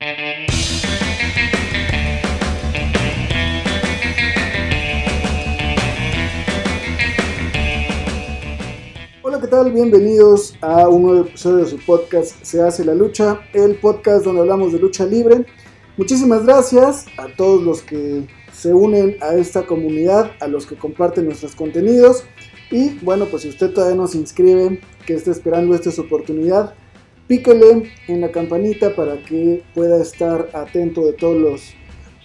Hola, 0.00 0.14
¿qué 9.40 9.48
tal? 9.50 9.72
Bienvenidos 9.72 10.54
a 10.60 10.88
un 10.88 11.02
nuevo 11.02 11.22
episodio 11.22 11.64
de 11.64 11.66
su 11.66 11.78
podcast 11.78 12.40
Se 12.44 12.62
hace 12.62 12.84
la 12.84 12.94
lucha, 12.94 13.40
el 13.52 13.74
podcast 13.74 14.24
donde 14.24 14.42
hablamos 14.42 14.72
de 14.72 14.78
lucha 14.78 15.04
libre. 15.04 15.46
Muchísimas 15.96 16.46
gracias 16.46 17.06
a 17.16 17.26
todos 17.36 17.64
los 17.64 17.82
que 17.82 18.28
se 18.52 18.72
unen 18.72 19.16
a 19.20 19.34
esta 19.34 19.66
comunidad, 19.66 20.30
a 20.38 20.46
los 20.46 20.64
que 20.64 20.76
comparten 20.76 21.24
nuestros 21.24 21.56
contenidos. 21.56 22.22
Y 22.70 22.90
bueno, 23.00 23.26
pues 23.26 23.42
si 23.42 23.48
usted 23.48 23.72
todavía 23.72 23.96
no 23.96 24.06
se 24.06 24.18
inscribe, 24.18 24.80
que 25.06 25.14
está 25.14 25.32
esperando 25.32 25.74
esta 25.74 25.88
es 25.88 25.98
oportunidad, 25.98 26.76
píquele 27.28 27.92
en 28.08 28.20
la 28.20 28.32
campanita 28.32 28.96
para 28.96 29.22
que 29.22 29.62
pueda 29.74 30.02
estar 30.02 30.48
atento 30.54 31.04
de 31.04 31.12
todos 31.12 31.36
los, 31.36 31.74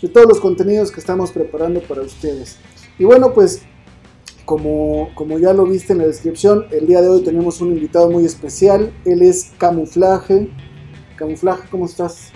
de 0.02 0.07
todos 0.07 0.25
los 0.27 0.39
contenidos 0.39 0.91
que 0.91 1.02
estamos 1.02 1.31
preparando 1.31 1.81
para 1.81 2.02
ustedes. 2.02 2.57
Y 2.98 3.03
bueno, 3.03 3.34
pues 3.34 3.63
como, 4.45 5.11
como 5.13 5.38
ya 5.39 5.53
lo 5.53 5.66
viste 5.66 5.94
en 5.94 5.99
la 5.99 6.08
descripción, 6.08 6.66
el 6.71 6.88
día 6.88 7.02
de 7.02 7.09
hoy 7.09 7.21
tenemos 7.23 7.61
un 7.61 7.73
invitado 7.73 8.09
muy 8.09 8.25
especial. 8.25 8.91
Él 9.05 9.21
es 9.21 9.52
Camuflaje. 9.58 10.49
Camuflaje, 11.17 11.67
¿cómo 11.70 11.85
estás? 11.85 12.31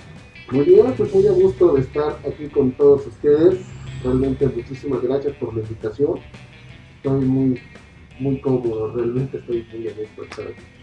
Muy 0.52 0.66
bien, 0.66 0.94
pues 0.95 1.13
muy 1.13 1.27
a 1.27 1.31
gusto 1.31 1.73
de 1.73 1.81
estar 1.81 2.20
aquí 2.27 2.47
con 2.47 2.72
todos 2.73 3.08
ustedes. 3.08 3.59
Realmente 4.03 4.47
muchísimas 4.47 5.02
gracias 5.02 5.36
por 5.38 5.53
la 5.55 5.61
invitación. 5.61 6.20
Estoy 6.97 7.25
muy, 7.25 7.59
muy 8.20 8.39
cómodo, 8.41 8.94
realmente 8.94 9.38
estoy 9.38 9.66
muy 9.73 9.88
a 9.88 9.91
estar 9.91 10.47
aquí. 10.47 10.77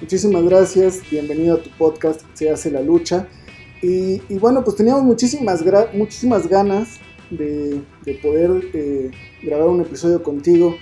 Muchísimas 0.00 0.42
gracias, 0.42 1.08
bienvenido 1.08 1.54
a 1.54 1.62
tu 1.62 1.70
podcast 1.78 2.22
Se 2.34 2.50
hace 2.50 2.68
la 2.68 2.82
lucha. 2.82 3.28
Y, 3.80 4.18
bueno, 4.38 4.64
pues 4.64 4.76
teníamos 4.76 5.04
muchísimas, 5.04 5.62
muchísimas 5.94 6.48
ganas 6.48 6.98
de, 7.30 7.80
de 8.04 8.14
poder 8.14 8.70
eh, 8.72 9.12
grabar 9.42 9.68
un 9.68 9.82
episodio 9.82 10.20
contigo. 10.20 10.74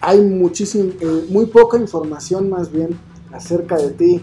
Hay 0.00 0.20
muchísimo, 0.20 0.92
eh, 1.00 1.26
muy 1.28 1.46
poca 1.46 1.76
información 1.76 2.50
más 2.50 2.70
bien 2.70 2.90
acerca 3.32 3.76
de 3.76 3.90
ti. 3.90 4.20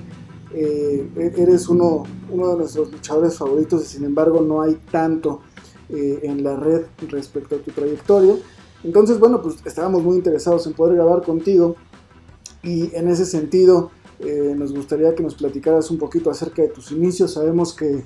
Eh, 0.54 1.34
eres 1.38 1.68
uno, 1.68 2.04
uno 2.30 2.52
de 2.52 2.58
nuestros 2.60 2.94
luchadores 2.94 3.38
favoritos 3.38 3.84
y 3.84 3.88
sin 3.88 4.06
embargo 4.06 4.42
no 4.42 4.62
hay 4.62 4.78
tanto 4.90 5.42
en 5.90 6.44
la 6.44 6.56
red 6.56 6.84
respecto 7.10 7.56
a 7.56 7.60
tu 7.60 7.72
trayectoria. 7.72 8.36
Entonces, 8.84 9.20
bueno, 9.20 9.42
pues 9.42 9.58
estábamos 9.66 10.02
muy 10.04 10.16
interesados 10.16 10.66
en 10.66 10.74
poder 10.74 10.96
grabar 10.96 11.24
contigo 11.24 11.76
y 12.62 12.96
en 12.96 13.08
ese 13.08 13.26
sentido 13.26 13.92
eh, 14.20 14.54
nos 14.56 14.74
gustaría 14.74 15.16
que 15.16 15.24
nos 15.24 15.36
platicaras 15.36 15.90
un 15.92 15.98
poquito 15.98 16.30
acerca 16.30 16.62
de 16.62 16.70
tus 16.70 16.92
inicios. 16.92 17.34
Sabemos 17.34 17.74
que 17.74 18.04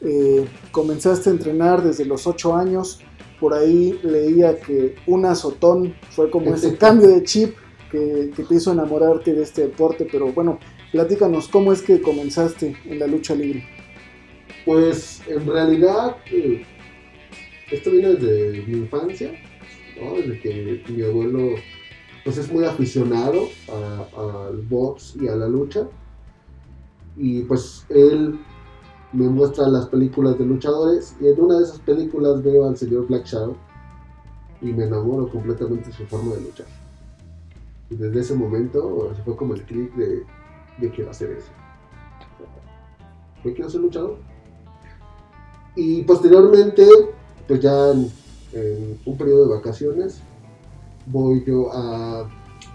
eh, 0.00 0.46
comenzaste 0.70 1.30
a 1.30 1.32
entrenar 1.32 1.82
desde 1.82 2.04
los 2.04 2.26
8 2.26 2.54
años. 2.54 3.00
Por 3.40 3.54
ahí 3.54 3.98
leía 4.02 4.58
que 4.58 4.96
un 5.06 5.24
azotón 5.24 5.94
fue 6.10 6.30
como 6.30 6.54
ese 6.54 6.76
cambio 6.76 7.08
de 7.08 7.22
chip 7.22 7.54
que, 7.90 8.30
que 8.34 8.42
te 8.42 8.54
hizo 8.54 8.72
enamorarte 8.72 9.32
de 9.32 9.42
este 9.42 9.62
deporte. 9.62 10.06
Pero 10.10 10.32
bueno, 10.32 10.58
platícanos 10.92 11.48
cómo 11.48 11.72
es 11.72 11.82
que 11.82 12.00
comenzaste 12.00 12.76
en 12.84 12.98
la 12.98 13.06
lucha 13.06 13.34
libre. 13.34 13.64
Pues 14.64 15.22
en 15.26 15.46
realidad 15.46 16.16
eh, 16.30 16.62
esto 17.70 17.90
viene 17.90 18.14
desde 18.14 18.66
mi 18.66 18.78
infancia, 18.78 19.32
¿no? 20.00 20.14
desde 20.16 20.40
que 20.40 20.82
mi 20.88 21.02
abuelo 21.02 21.54
pues 22.28 22.36
es 22.36 22.52
muy 22.52 22.66
aficionado 22.66 23.48
al 24.14 24.58
box 24.68 25.16
y 25.18 25.28
a 25.28 25.34
la 25.34 25.48
lucha. 25.48 25.88
Y 27.16 27.40
pues 27.44 27.86
él 27.88 28.38
me 29.14 29.30
muestra 29.30 29.66
las 29.66 29.86
películas 29.86 30.38
de 30.38 30.44
luchadores 30.44 31.16
y 31.22 31.28
en 31.28 31.40
una 31.40 31.56
de 31.56 31.64
esas 31.64 31.78
películas 31.78 32.42
veo 32.42 32.68
al 32.68 32.76
señor 32.76 33.06
Black 33.06 33.24
Shadow 33.24 33.56
y 34.60 34.66
me 34.66 34.84
enamoro 34.84 35.26
completamente 35.30 35.86
de 35.86 35.94
su 35.94 36.04
forma 36.04 36.34
de 36.34 36.42
luchar. 36.42 36.66
Y 37.88 37.96
desde 37.96 38.20
ese 38.20 38.34
momento 38.34 39.10
fue 39.24 39.34
como 39.34 39.54
el 39.54 39.62
clic 39.62 39.94
de, 39.94 40.22
de 40.82 40.90
quiero 40.90 41.12
hacer 41.12 41.30
eso. 41.30 41.48
Yo 43.42 43.54
quiero 43.54 43.70
ser 43.70 43.80
luchador. 43.80 44.18
Y 45.76 46.02
posteriormente, 46.02 46.86
pues 47.46 47.60
ya 47.60 47.90
en 47.92 48.98
un 49.06 49.16
periodo 49.16 49.48
de 49.48 49.54
vacaciones, 49.54 50.20
voy 51.10 51.44
yo 51.46 51.70
a, 51.72 52.28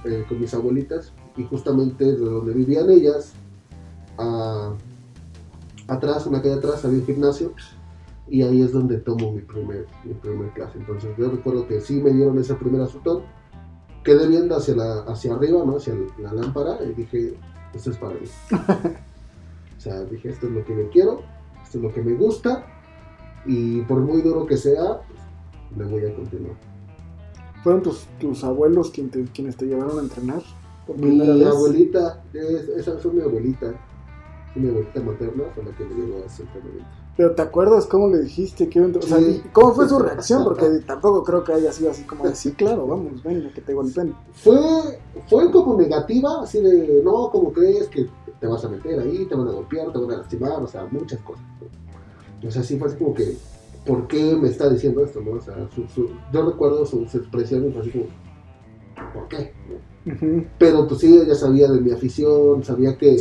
eh, 0.06 0.26
con 0.28 0.40
mis 0.40 0.54
abuelitas 0.54 1.14
y 1.38 1.44
justamente 1.44 2.04
de 2.06 2.18
donde 2.18 2.54
vivían 2.54 2.90
ellas, 2.90 3.34
a- 4.18 4.74
atrás, 5.88 6.26
una 6.28 6.42
calle 6.42 6.56
atrás, 6.56 6.84
había 6.86 7.00
un 7.00 7.06
gimnasio 7.06 7.54
y 8.28 8.42
ahí 8.42 8.62
es 8.62 8.72
donde 8.72 8.98
tomo 9.00 9.32
mi 9.34 9.42
primer, 9.42 9.86
mi 10.04 10.14
primer 10.14 10.50
clase. 10.52 10.78
Entonces 10.80 11.12
yo 11.18 11.30
recuerdo 11.30 11.68
que 11.68 11.82
sí 11.82 11.96
me 12.02 12.12
dieron 12.12 12.38
ese 12.40 12.56
primer 12.56 12.82
azotón, 12.82 13.24
quedé 14.04 14.28
viendo 14.28 14.56
hacia, 14.56 14.76
la, 14.76 15.00
hacia 15.02 15.34
arriba, 15.34 15.64
¿no? 15.66 15.78
hacia 15.78 15.94
la 16.20 16.34
lámpara 16.34 16.78
y 16.84 16.94
dije, 16.94 17.36
esto 17.74 17.92
es 17.92 17.98
para 17.98 18.14
mí. 18.16 18.28
o 19.78 19.80
sea, 19.80 20.02
dije, 20.06 20.30
esto 20.30 20.48
es 20.48 20.54
lo 20.54 20.64
que 20.66 20.76
yo 20.76 20.90
quiero, 20.90 21.22
esto 21.64 21.78
es 21.78 21.84
lo 21.84 21.94
que 21.94 22.02
me 22.02 22.14
gusta 22.14 22.66
y 23.46 23.82
por 23.82 24.00
muy 24.00 24.22
duro 24.22 24.46
que 24.46 24.56
sea, 24.58 25.02
pues, 25.08 25.20
le 25.78 25.86
voy 25.86 26.06
a 26.10 26.16
continuar. 26.16 26.56
¿Fueron 27.64 27.82
tus, 27.82 28.06
tus 28.20 28.44
abuelos 28.44 28.92
quien 28.92 29.10
te- 29.10 29.24
quienes 29.26 29.56
te 29.56 29.66
llevaron 29.66 29.98
a 29.98 30.02
entrenar 30.02 30.42
por 30.86 30.98
Mi 30.98 31.18
vez? 31.20 31.48
abuelita, 31.48 32.22
es- 32.34 32.68
esa 32.70 32.98
fue 32.98 33.14
mi 33.14 33.22
abuelita, 33.22 33.74
mi 34.56 34.70
abuelita 34.70 35.00
materna 35.02 35.44
fue 35.56 35.64
la 35.64 35.72
que 35.76 35.86
me 35.86 35.96
llevó 35.96 36.22
a 36.22 36.26
ese 36.26 36.44
entrenamiento. 36.44 36.88
Pero 37.16 37.36
¿te 37.36 37.42
acuerdas 37.44 37.86
cómo 37.86 38.08
le 38.10 38.24
dijiste 38.24 38.68
que? 38.70 38.82
O 38.82 39.02
sea, 39.04 39.20
Sí. 39.20 39.44
¿cómo 39.54 39.74
fue 39.74 39.88
su 39.88 39.98
reacción? 40.00 40.44
Porque 40.44 40.68
tampoco 40.86 41.24
creo 41.24 41.44
que 41.44 41.54
haya 41.54 41.72
sido 41.72 41.92
así 41.92 42.04
como 42.04 42.26
de, 42.28 42.36
sí, 42.36 42.52
claro, 42.54 42.88
vamos, 42.88 43.22
venga, 43.24 43.54
que 43.54 43.62
te 43.62 43.74
golpeen. 43.74 44.14
Fue, 44.34 44.58
fue 45.30 45.50
como 45.52 45.78
negativa, 45.78 46.42
así 46.42 46.60
de, 46.60 47.02
no, 47.04 47.30
como 47.30 47.54
crees 47.54 47.88
que 47.88 48.08
te 48.42 48.48
vas 48.48 48.66
a 48.66 48.70
meter 48.70 49.00
ahí, 49.00 49.26
te 49.26 49.36
van 49.36 49.48
a 49.48 49.52
golpear, 49.52 49.94
te 49.94 50.00
van 50.00 50.12
a 50.12 50.18
lastimar, 50.18 50.62
o 50.64 50.68
sea, 50.68 50.86
muchas 50.92 51.20
cosas. 51.22 51.44
O 52.46 52.52
sea, 52.52 52.62
sí 52.64 52.78
fue 52.78 52.90
así 52.90 52.98
como 52.98 53.14
que, 53.14 53.38
¿por 53.86 54.08
qué 54.08 54.36
me 54.36 54.50
está 54.50 54.70
diciendo 54.70 55.04
esto? 55.04 55.22
No? 55.22 55.32
O 55.34 55.42
sea, 55.42 55.56
su- 55.74 55.88
su- 55.88 56.10
yo 56.32 56.46
recuerdo 56.46 56.86
sus 56.86 57.10
su 57.12 57.18
expresiones 57.18 57.76
así 57.78 57.90
como, 57.92 58.06
¿por 59.14 59.28
qué? 59.28 59.54
Pero 60.58 60.88
pues 60.88 61.00
sí, 61.02 61.18
ella 61.18 61.36
sabía 61.36 61.70
de 61.72 61.80
mi 61.80 61.92
afición, 61.92 62.64
sabía 62.64 62.98
que, 62.98 63.18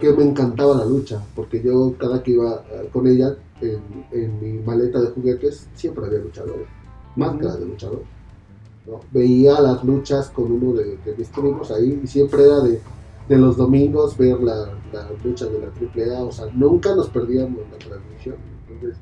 que 0.00 0.12
me 0.12 0.24
encantaba 0.24 0.76
la 0.76 0.84
lucha, 0.84 1.22
porque 1.34 1.62
yo 1.62 1.94
cada 1.98 2.22
que 2.22 2.32
iba 2.32 2.62
eh, 2.70 2.88
con 2.92 3.06
ella 3.06 3.36
en, 3.60 3.80
en 4.12 4.40
mi 4.40 4.52
maleta 4.64 5.00
de 5.00 5.08
juguetes 5.10 5.66
siempre 5.74 6.06
había 6.06 6.18
luchadores, 6.18 6.66
máscaras 7.16 7.58
de 7.60 7.66
luchador. 7.66 8.02
¿no? 8.86 9.00
Veía 9.12 9.60
las 9.60 9.82
luchas 9.84 10.30
con 10.30 10.52
uno 10.52 10.72
de, 10.78 10.96
de 11.04 11.14
mis 11.16 11.28
primos 11.28 11.70
ahí 11.70 12.00
y 12.02 12.06
siempre 12.06 12.44
era 12.44 12.60
de, 12.60 12.80
de 13.28 13.36
los 13.38 13.56
domingos 13.56 14.16
ver 14.16 14.40
la, 14.42 14.72
la 14.92 15.10
lucha 15.24 15.46
de 15.46 15.58
la 15.58 15.66
AAA, 15.68 16.22
o 16.24 16.32
sea, 16.32 16.46
nunca 16.54 16.94
nos 16.94 17.08
perdíamos 17.08 17.60
la 17.70 17.78
transmisión. 17.78 18.36
Entonces, 18.68 18.98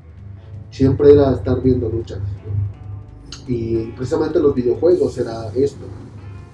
siempre 0.71 1.11
era 1.13 1.33
estar 1.33 1.61
viendo 1.61 1.89
luchas. 1.89 2.19
¿no? 2.19 3.47
Y 3.47 3.91
precisamente 3.95 4.39
los 4.39 4.53
videojuegos 4.55 5.17
era 5.17 5.47
esto. 5.55 5.85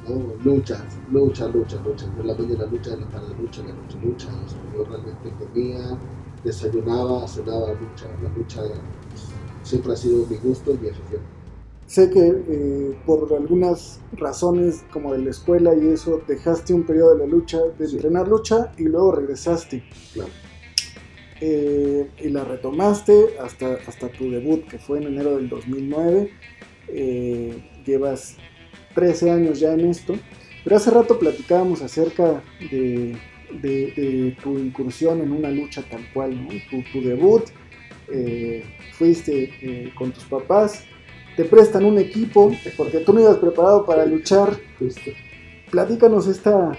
¿no? 0.08 0.34
Luchas, 0.44 0.84
lucha, 1.12 1.48
lucha, 1.48 1.78
lucha. 1.84 2.06
En 2.20 2.28
la 2.28 2.34
mañana 2.36 2.66
lucha, 2.66 2.94
en 2.94 3.02
la 3.02 3.08
tarde 3.08 3.34
lucha, 3.40 3.62
en 3.62 3.68
la 3.70 3.74
noche 3.76 3.98
lucha. 4.04 4.28
O 4.46 4.50
sea, 4.50 4.60
yo 4.76 4.84
realmente 4.86 5.32
comía, 5.40 5.98
desayunaba, 6.44 7.28
cenaba 7.28 7.70
lucha. 7.74 8.08
La 8.22 8.30
lucha 8.38 8.62
siempre 9.64 9.94
ha 9.94 9.96
sido 9.96 10.26
mi 10.28 10.36
gusto 10.38 10.72
y 10.72 10.78
mi 10.78 10.90
afición. 10.90 11.22
Sé 11.86 12.10
que 12.10 12.44
eh, 12.48 12.98
por 13.06 13.32
algunas 13.34 14.00
razones 14.14 14.84
como 14.92 15.14
de 15.14 15.20
la 15.20 15.30
escuela 15.30 15.76
y 15.76 15.88
eso, 15.90 16.22
dejaste 16.28 16.74
un 16.74 16.84
periodo 16.84 17.14
de 17.14 17.20
la 17.20 17.26
lucha, 17.26 17.60
de 17.78 17.88
Sí. 17.88 17.98
entrenar 17.98 18.28
lucha 18.28 18.72
y 18.78 18.84
luego 18.84 19.12
regresaste. 19.14 19.84
Claro. 20.14 20.30
Eh, 21.46 22.08
y 22.24 22.30
la 22.30 22.46
retomaste 22.46 23.14
hasta, 23.42 23.74
hasta 23.86 24.08
tu 24.08 24.32
debut, 24.32 24.66
que 24.66 24.78
fue 24.80 25.00
en 25.00 25.08
enero 25.08 25.36
del 25.36 25.50
2009. 25.50 26.30
Eh, 26.88 27.54
llevas 27.86 28.38
13 28.96 29.30
años 29.30 29.60
ya 29.60 29.74
en 29.74 29.82
esto. 29.82 30.16
Pero 30.64 30.78
hace 30.78 30.90
rato 30.92 31.20
platicábamos 31.20 31.82
acerca 31.82 32.42
de, 32.72 33.18
de- 33.62 33.94
de 33.98 34.38
tu 34.42 34.58
incursión 34.58 35.20
en 35.20 35.34
una 35.34 35.52
lucha 35.52 35.84
tal 35.92 36.02
cual, 36.14 36.42
¿no? 36.42 36.48
Tu, 36.70 36.82
tu 36.94 37.06
debut, 37.06 37.44
eh, 38.10 38.64
fuiste 38.98 39.52
eh, 39.62 39.92
con 39.98 40.12
tus 40.14 40.24
papás, 40.24 40.86
te 41.36 41.44
prestan 41.44 41.84
un 41.84 41.98
equipo, 41.98 42.56
porque 42.78 43.00
tú 43.00 43.12
no 43.12 43.20
ibas 43.20 43.38
preparado 43.38 43.86
para 43.86 44.06
luchar. 44.06 44.56
Justo. 44.80 45.12
Platícanos 45.72 46.28
esta, 46.28 46.72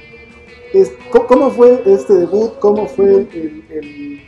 es- 0.73 0.93
¿cómo, 1.11 1.27
cómo 1.27 1.50
fue 1.50 1.83
este 1.85 2.15
debut? 2.15 2.53
¿Cómo 2.61 2.87
fue 2.87 3.27
el, 3.35 3.62
el- 3.69 4.23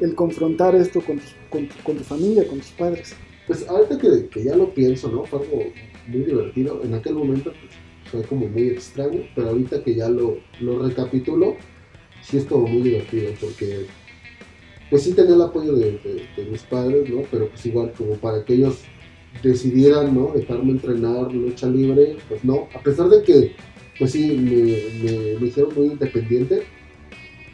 el 0.00 0.14
confrontar 0.14 0.74
esto 0.74 1.00
con, 1.00 1.18
tus- 1.18 1.34
con 1.48 1.66
tu- 1.68 1.82
con 1.82 1.96
tu 1.96 2.04
familia, 2.04 2.46
con 2.46 2.58
tus 2.58 2.70
padres? 2.70 3.14
Pues 3.46 3.68
ahorita 3.68 3.98
que, 3.98 4.44
ya 4.44 4.56
lo 4.56 4.72
pienso, 4.72 5.10
¿no? 5.10 5.24
Fue 5.24 5.40
algo 5.40 5.64
muy 6.06 6.22
divertido. 6.24 6.82
En 6.84 6.94
aquel 6.94 7.14
momento 7.14 7.52
pues, 7.52 7.72
fue 8.10 8.22
como 8.22 8.46
muy 8.48 8.68
extraño, 8.68 9.22
pero 9.34 9.48
ahorita 9.50 9.82
que 9.82 9.94
ya 9.94 10.08
lo, 10.08 10.38
lo 10.60 10.86
recapitulo, 10.86 11.56
sí 12.22 12.36
es 12.38 12.44
como 12.44 12.66
muy 12.68 12.82
divertido 12.82 13.32
porque 13.40 13.86
pues 14.90 15.04
sí 15.04 15.12
tenía 15.12 15.36
el 15.36 15.42
apoyo 15.42 15.74
de, 15.74 15.98
mis 16.50 16.62
padres, 16.62 17.08
¿no? 17.08 17.22
Pero 17.30 17.48
pues 17.48 17.64
igual 17.64 17.92
como 17.96 18.14
para 18.14 18.44
que 18.44 18.54
ellos 18.54 18.80
decidieran, 19.42 20.14
¿no? 20.14 20.32
Dejarme 20.34 20.72
entrenar 20.72 21.32
lucha 21.32 21.68
libre, 21.68 22.16
pues 22.28 22.44
no, 22.44 22.68
a 22.74 22.80
pesar 22.82 23.08
de 23.08 23.22
que, 23.22 23.54
pues 23.98 24.10
sí, 24.10 24.36
me, 24.36 25.46
hicieron 25.46 25.72
muy 25.74 25.86
independiente, 25.86 26.64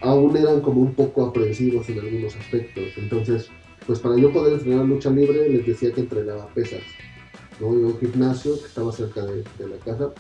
aún 0.01 0.37
eran 0.37 0.61
como 0.61 0.81
un 0.81 0.95
poco 0.95 1.27
aprensivos 1.27 1.89
en 1.89 2.01
algunos 2.01 2.37
aspectos. 2.37 2.85
Entonces, 2.97 3.49
pues 3.87 4.01
para 4.01 4.17
yo 4.17 4.33
poder 4.33 4.55
entrenar 4.55 4.85
lucha 4.85 5.11
libre, 5.11 5.49
les 5.49 5.67
decía 5.67 5.93
que 5.93 6.03
entrenaba 6.03 6.49
pesas, 6.49 6.83
¿no? 7.61 7.69
A 7.69 7.71
un 7.71 7.99
gimnasio 7.99 8.59
que 8.59 8.67
estaba 8.67 8.93
cerca 8.93 9.25
de, 9.25 9.45
la 9.59 9.77
casa, 9.85 10.11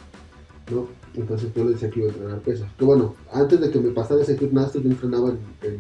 ¿no? 0.71 0.89
Entonces 1.15 1.51
yo 1.55 1.65
les 1.65 1.75
decía 1.75 1.91
que 1.91 2.01
iba 2.01 2.09
a 2.09 2.13
entrenar 2.13 2.39
pesas. 2.41 2.71
Que 2.79 2.85
bueno, 2.85 3.15
antes 3.33 3.61
de 3.61 3.71
que 3.71 3.79
me 3.79 3.91
pasara 3.91 4.23
ese 4.23 4.39
gimnasio, 4.39 4.81
yo 4.81 4.91
entrenaba 4.91 5.31
en 5.63 5.79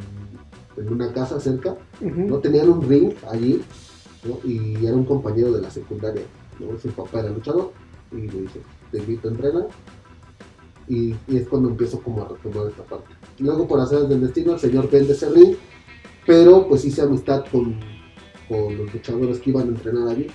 en 0.76 0.93
una 0.93 1.12
casa 1.12 1.40
cerca, 1.40 1.76
¿no? 2.00 2.38
Tenían 2.38 2.69
un 2.69 2.88
ring 2.88 3.12
allí, 3.31 3.62
Y 4.44 4.84
era 4.84 4.96
un 4.96 5.04
compañero 5.04 5.52
de 5.52 5.62
la 5.62 5.70
secundaria, 5.70 6.22
¿no? 6.58 6.76
Su 6.81 6.88
papá 6.88 7.20
era 7.20 7.31
luchador 7.31 7.72
y 8.10 8.16
me 8.16 8.43
dice, 8.43 8.60
te 8.90 8.98
invito 8.98 9.28
a 9.28 9.31
entrenar. 9.31 9.69
Y, 10.88 11.15
es 11.29 11.49
cuando 11.49 11.71
empiezo 11.71 12.00
como 12.00 12.23
a 12.23 12.29
retomar 12.29 12.69
esta 12.69 12.85
parte. 12.85 13.15
Luego, 13.38 13.67
por 13.67 13.81
hacer 13.81 14.00
del 14.00 14.21
destino, 14.21 14.53
el 14.55 14.59
señor 14.59 14.91
vende 14.91 15.12
ese 15.12 15.29
ring, 15.31 15.56
pero 16.25 16.69
pues 16.69 16.85
hice 16.85 17.03
amistad 17.03 17.44
con, 17.50 17.79
con 18.49 18.77
los 18.77 18.93
luchadores 18.93 19.38
que 19.41 19.50
iban 19.50 19.69
a 19.69 19.73
entrenar 19.73 20.09
allí. 20.09 20.27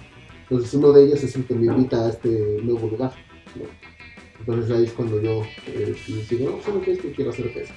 Entonces 0.44 0.74
uno 0.74 0.92
de 0.92 1.06
ellos 1.06 1.24
es 1.24 1.36
el 1.36 1.46
que 1.46 1.56
me 1.56 1.68
invita 1.68 2.06
a 2.06 2.10
este 2.10 2.60
nuevo 2.64 2.90
lugar. 2.90 3.14
Entonces 4.40 4.72
ahí 4.72 4.84
es 4.84 4.92
cuando 4.92 5.22
yo 5.22 5.44
eh, 5.68 5.96
digo, 6.30 6.52
no, 6.52 6.62
¿sabes 6.64 6.84
qué? 6.84 6.92
Es 6.92 7.02
que 7.02 7.12
quiero 7.14 7.32
hacer 7.32 7.54
pesas 7.54 7.76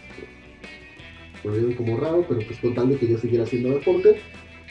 lo 1.44 1.52
vieron 1.52 1.74
como 1.74 1.96
raro, 1.98 2.24
pero 2.28 2.40
pues 2.46 2.58
con 2.58 2.74
tal 2.74 2.88
de 2.88 2.96
que 2.96 3.06
yo 3.06 3.18
siguiera 3.18 3.44
haciendo 3.44 3.70
deporte, 3.70 4.20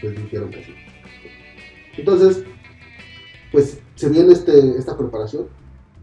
pues 0.02 0.16
dijeron 0.16 0.50
que 0.50 0.64
sí. 0.64 0.74
Entonces, 1.98 2.44
pues 3.52 3.80
se 3.96 4.10
viene 4.10 4.34
este, 4.34 4.78
esta 4.78 4.98
preparación, 4.98 5.48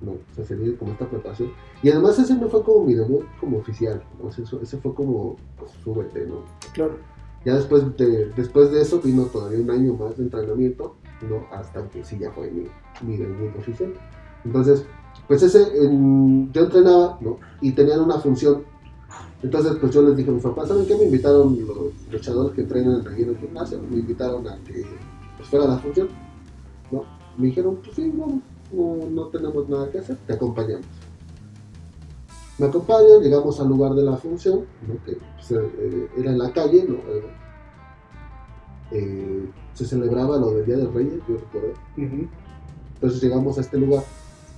¿no? 0.03 0.13
O 0.13 0.35
sea, 0.35 0.45
se 0.45 0.55
viene 0.57 0.77
como 0.77 0.93
esta 0.93 1.09
preparación. 1.09 1.51
Y 1.83 1.91
además 1.91 2.19
ese 2.19 2.35
no 2.35 2.49
fue 2.49 2.63
como 2.63 2.87
mi 2.87 2.95
debut 2.95 3.25
como 3.39 3.59
oficial, 3.59 4.03
¿no? 4.23 4.29
ese 4.29 4.77
fue 4.79 4.95
como, 4.95 5.37
pues, 5.59 5.73
súbete, 5.85 6.27
¿no? 6.27 6.45
Claro. 6.73 6.97
Ya 7.45 7.55
después 7.55 7.97
de, 7.97 8.27
después 8.37 8.71
de 8.71 8.83
eso 8.83 9.01
vino 9.01 9.25
todavía 9.25 9.61
un 9.61 9.71
año 9.71 9.95
más 9.95 10.17
de 10.17 10.25
entrenamiento, 10.25 10.97
¿no? 11.29 11.47
Hasta 11.57 11.89
que 11.89 12.05
sí 12.05 12.19
ya 12.19 12.31
fue 12.33 12.51
mi, 12.51 12.67
mi 13.07 13.17
debut 13.17 13.57
oficial. 13.59 13.95
Entonces, 14.45 14.85
pues 15.27 15.43
ese, 15.43 15.67
yo 15.73 16.63
entrenaba, 16.63 17.19
¿no? 17.21 17.39
Y 17.61 17.73
tenían 17.73 18.01
una 18.01 18.19
función 18.19 18.65
entonces, 19.43 19.77
pues 19.81 19.93
yo 19.93 20.03
les 20.03 20.17
dije 20.17 20.31
a 20.31 20.35
mis 20.35 20.43
papás, 20.43 20.69
¿saben 20.69 20.87
qué? 20.87 20.95
Me 20.97 21.05
invitaron 21.05 21.59
los 21.67 22.13
luchadores 22.13 22.55
que 22.55 22.61
entrenan 22.61 23.01
en 23.07 23.29
el 23.29 23.39
gimnasio, 23.39 23.81
me 23.91 23.99
invitaron 23.99 24.47
a 24.47 24.57
que 24.65 24.85
pues, 25.37 25.49
fuera 25.49 25.67
la 25.67 25.79
función, 25.79 26.09
¿no? 26.91 27.05
Me 27.39 27.47
dijeron, 27.47 27.79
pues 27.83 27.97
sí, 27.97 28.13
no, 28.73 28.97
no, 29.11 29.27
tenemos 29.29 29.69
nada 29.69 29.91
que 29.91 29.99
hacer, 29.99 30.17
te 30.27 30.33
acompañamos. 30.33 30.87
Me 32.59 32.67
acompañan, 32.67 33.23
llegamos 33.23 33.59
al 33.59 33.69
lugar 33.69 33.95
de 33.95 34.03
la 34.03 34.17
función, 34.17 34.67
¿no? 34.87 34.95
que 35.05 35.17
pues, 35.35 35.51
eh, 35.53 36.09
era 36.19 36.31
en 36.31 36.39
la 36.39 36.53
calle, 36.53 36.85
¿no? 36.87 36.97
Eh, 38.93 39.49
se 39.73 39.87
celebraba 39.87 40.37
lo 40.37 40.51
del 40.51 40.67
Día 40.67 40.77
de 40.77 40.87
Reyes, 40.89 41.21
yo 41.27 41.37
recuerdo. 41.37 41.73
Entonces 41.97 43.23
llegamos 43.23 43.57
a 43.57 43.63
este 43.63 43.79
lugar 43.79 44.05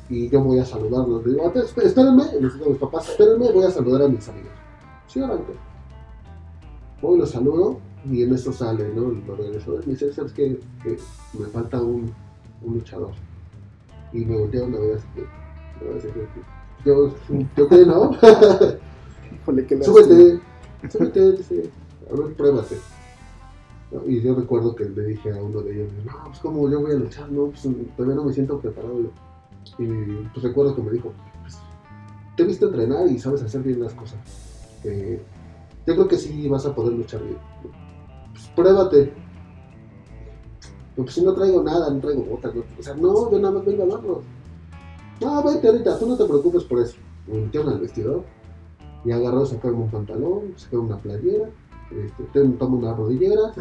y 0.09 0.29
yo 0.29 0.43
voy 0.43 0.59
a 0.59 0.64
saludarlos. 0.64 1.25
Digo, 1.25 1.53
espérenme, 1.55 2.25
les 2.41 2.55
digo 2.55 2.67
a 2.67 2.69
mis 2.70 2.79
papás, 2.79 3.09
espérenme, 3.11 3.53
voy 3.53 3.64
a 3.64 3.70
saludar 3.70 4.03
a 4.03 4.09
mis 4.09 4.29
amigos. 4.29 4.50
Sí, 5.06 5.20
adelante. 5.20 5.53
Voy, 7.00 7.19
los 7.19 7.31
saludo 7.31 7.79
y 8.11 8.23
en 8.23 8.35
eso 8.35 8.53
sale, 8.53 8.93
¿no? 8.94 9.11
El 9.11 9.31
organizador 9.31 9.87
me 9.87 9.93
dice, 9.93 10.12
¿sabes 10.12 10.32
qué? 10.32 10.59
Que 10.82 10.99
me 11.38 11.47
falta 11.47 11.81
un, 11.81 12.12
un 12.62 12.75
luchador. 12.75 13.12
Y 14.12 14.25
me 14.25 14.37
voltearon 14.37 14.75
a 14.75 14.79
ver 14.79 14.97
así 14.97 15.06
que, 15.14 15.25
yo, 16.85 17.14
yo 17.56 17.69
qué, 17.69 17.87
¿no? 17.87 18.12
súbete, 19.82 20.41
súbete, 20.91 21.32
dice, 21.32 21.70
a 22.11 22.20
ver, 22.20 22.35
pruébate. 22.35 22.76
Y 24.06 24.23
yo 24.23 24.35
recuerdo 24.35 24.75
que 24.75 24.85
le 24.85 25.05
dije 25.05 25.31
a 25.32 25.43
uno 25.43 25.61
de 25.61 25.75
ellos, 25.75 25.93
no, 26.05 26.12
pues 26.25 26.38
como 26.38 26.69
yo 26.70 26.81
voy 26.81 26.93
a 26.93 26.94
luchar, 26.94 27.31
no, 27.31 27.47
pues 27.47 27.69
todavía 27.97 28.17
no 28.17 28.25
me 28.25 28.32
siento 28.32 28.59
preparado. 28.59 29.00
Y 29.79 29.87
pues 29.87 30.43
recuerdo 30.43 30.75
que 30.75 30.82
me 30.82 30.91
dijo, 30.93 31.12
pues, 31.43 31.59
te 32.37 32.43
he 32.43 32.47
visto 32.47 32.67
entrenar 32.67 33.06
y 33.06 33.19
sabes 33.19 33.43
hacer 33.43 33.62
bien 33.62 33.81
las 33.81 33.94
cosas 33.94 34.19
yo 35.87 35.94
creo 35.94 36.09
que 36.09 36.17
sí 36.17 36.49
vas 36.49 36.67
a 36.67 36.75
poder 36.75 36.94
luchar 36.94 37.23
bien. 37.23 37.38
Pues 38.32 38.47
pruébate. 38.55 39.12
Porque 40.97 41.12
si 41.12 41.23
no 41.23 41.35
traigo 41.35 41.62
nada, 41.62 41.91
no 41.91 42.00
traigo 42.00 42.23
botas. 42.25 42.53
o 42.79 42.83
sea, 42.83 42.94
no, 42.94 43.31
yo 43.31 43.39
nada 43.39 43.55
más 43.55 43.65
vengo 43.65 43.83
a 43.85 43.97
verlos. 43.97 44.19
No, 45.21 45.43
vete 45.43 45.69
ahorita, 45.69 45.99
tú 45.99 46.06
no 46.06 46.17
te 46.17 46.25
preocupes 46.25 46.65
por 46.65 46.81
eso. 46.81 46.97
Me 47.27 47.39
metieron 47.39 47.73
al 47.73 47.81
vestidor 47.81 48.25
y 49.05 49.12
agarró, 49.12 49.47
sacaron 49.47 49.83
un 49.83 49.91
pantalón, 49.91 50.55
sacaron 50.56 50.87
una 50.87 50.99
playera, 50.99 51.49
este, 51.91 52.49
tomo 52.59 52.79
una 52.79 52.94
rodillera. 52.94 53.53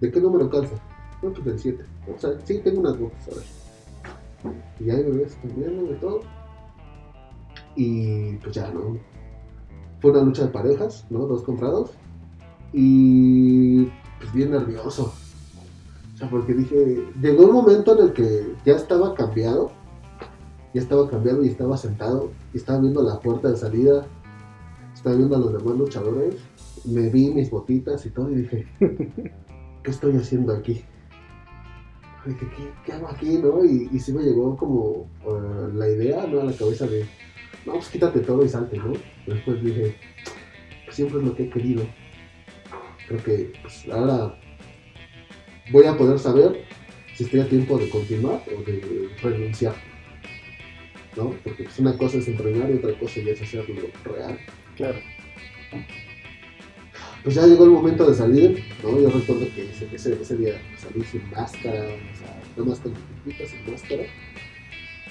¿De 0.00 0.10
qué 0.10 0.20
número 0.20 0.48
calza? 0.48 0.76
No, 1.22 1.32
pues 1.32 1.44
del 1.44 1.58
7. 1.58 1.84
O 2.14 2.18
sea, 2.18 2.30
sí, 2.44 2.58
tengo 2.58 2.80
unas 2.80 2.98
botas, 2.98 3.28
a 3.28 3.34
ver. 3.34 3.60
Y 4.80 4.90
ahí 4.90 5.04
me 5.04 5.18
ves 5.18 5.36
cambiando 5.42 5.82
de 5.90 5.96
todo. 5.96 6.20
Y 7.76 8.36
pues 8.36 8.54
ya, 8.54 8.70
¿no? 8.70 8.98
Fue 10.00 10.10
una 10.10 10.22
lucha 10.22 10.44
de 10.44 10.50
parejas, 10.50 11.06
¿no? 11.10 11.20
Dos 11.20 11.42
comprados. 11.42 11.90
Y 12.72 13.84
pues 14.18 14.32
bien 14.32 14.50
nervioso. 14.50 15.12
Porque 16.28 16.54
dije, 16.54 17.06
llegó 17.20 17.44
un 17.44 17.52
momento 17.52 17.98
en 17.98 18.08
el 18.08 18.12
que 18.12 18.54
ya 18.64 18.74
estaba 18.74 19.14
cambiado. 19.14 19.70
Ya 20.74 20.82
estaba 20.82 21.08
cambiado 21.08 21.44
y 21.44 21.48
estaba 21.48 21.76
sentado. 21.76 22.30
Y 22.52 22.58
estaba 22.58 22.80
viendo 22.80 23.02
la 23.02 23.18
puerta 23.20 23.50
de 23.50 23.56
salida. 23.56 24.06
Estaba 24.94 25.16
viendo 25.16 25.36
a 25.36 25.38
los 25.38 25.52
demás 25.52 25.78
luchadores. 25.78 26.36
Me 26.84 27.08
vi 27.08 27.30
mis 27.30 27.50
botitas 27.50 28.04
y 28.06 28.10
todo 28.10 28.30
y 28.30 28.36
dije, 28.36 28.66
¿qué 29.82 29.90
estoy 29.90 30.16
haciendo 30.16 30.52
aquí? 30.52 30.84
Dije, 32.26 32.46
¿qué, 32.84 32.92
hago 32.92 33.08
aquí, 33.08 33.38
no? 33.38 33.64
Y, 33.64 33.88
y 33.92 33.98
sí 33.98 34.12
me 34.12 34.22
llegó 34.22 34.54
como 34.56 35.08
uh, 35.24 35.68
la 35.74 35.88
idea, 35.88 36.26
¿no? 36.26 36.40
A 36.40 36.44
la 36.44 36.52
cabeza 36.52 36.86
de, 36.86 37.06
no, 37.66 37.72
pues 37.74 37.88
quítate 37.88 38.20
todo 38.20 38.44
y 38.44 38.48
salte, 38.48 38.76
¿no? 38.78 38.92
Después 39.26 39.62
dije, 39.62 39.96
siempre 40.90 41.18
es 41.18 41.24
lo 41.24 41.34
que 41.34 41.44
he 41.44 41.50
querido. 41.50 41.82
Creo 43.08 43.22
que 43.22 43.52
pues, 43.62 43.86
ahora 43.92 44.34
voy 45.70 45.86
a 45.86 45.96
poder 45.96 46.18
saber 46.18 46.64
si 47.14 47.24
estoy 47.24 47.40
a 47.40 47.48
tiempo 47.48 47.78
de 47.78 47.88
continuar 47.88 48.42
o 48.46 48.62
de 48.62 49.10
renunciar. 49.22 49.74
¿No? 51.16 51.34
Porque 51.42 51.64
pues, 51.64 51.78
una 51.78 51.96
cosa 51.96 52.18
es 52.18 52.28
entrenar 52.28 52.70
y 52.70 52.74
otra 52.74 52.98
cosa 52.98 53.20
ya 53.20 53.32
es 53.32 53.42
hacerlo 53.42 53.82
real. 54.04 54.38
Claro. 54.76 54.98
Pues 57.22 57.34
ya 57.34 57.46
llegó 57.46 57.64
el 57.64 57.70
momento 57.70 58.08
de 58.08 58.14
salir, 58.14 58.64
¿no? 58.82 58.98
Yo 58.98 59.10
recuerdo 59.10 59.46
que 59.54 59.70
ese, 59.70 59.88
ese, 59.94 60.36
día 60.36 60.54
salí 60.78 61.04
sin 61.04 61.28
máscara, 61.30 61.80
o 61.80 62.16
sea, 62.16 62.40
nada 62.56 62.70
más 62.70 62.80
con 62.80 62.94
sin 63.24 63.70
máscara. 63.72 64.04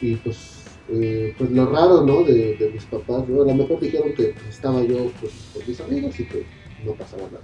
Y 0.02 0.16
pues 0.16 0.60
eh, 0.92 1.36
pues 1.38 1.52
lo 1.52 1.68
raro, 1.68 2.04
¿no? 2.04 2.24
De, 2.24 2.72
mis 2.74 2.86
papás, 2.86 3.28
¿no? 3.28 3.44
A 3.44 3.46
lo 3.46 3.54
mejor 3.54 3.80
dijeron 3.80 4.14
que 4.16 4.30
pues, 4.30 4.48
estaba 4.50 4.82
yo 4.84 5.12
pues, 5.20 5.32
con 5.54 5.68
mis 5.68 5.80
amigos 5.82 6.20
y 6.20 6.26
que 6.26 6.46
no 6.84 6.94
pasaba 6.94 7.24
nada. 7.24 7.44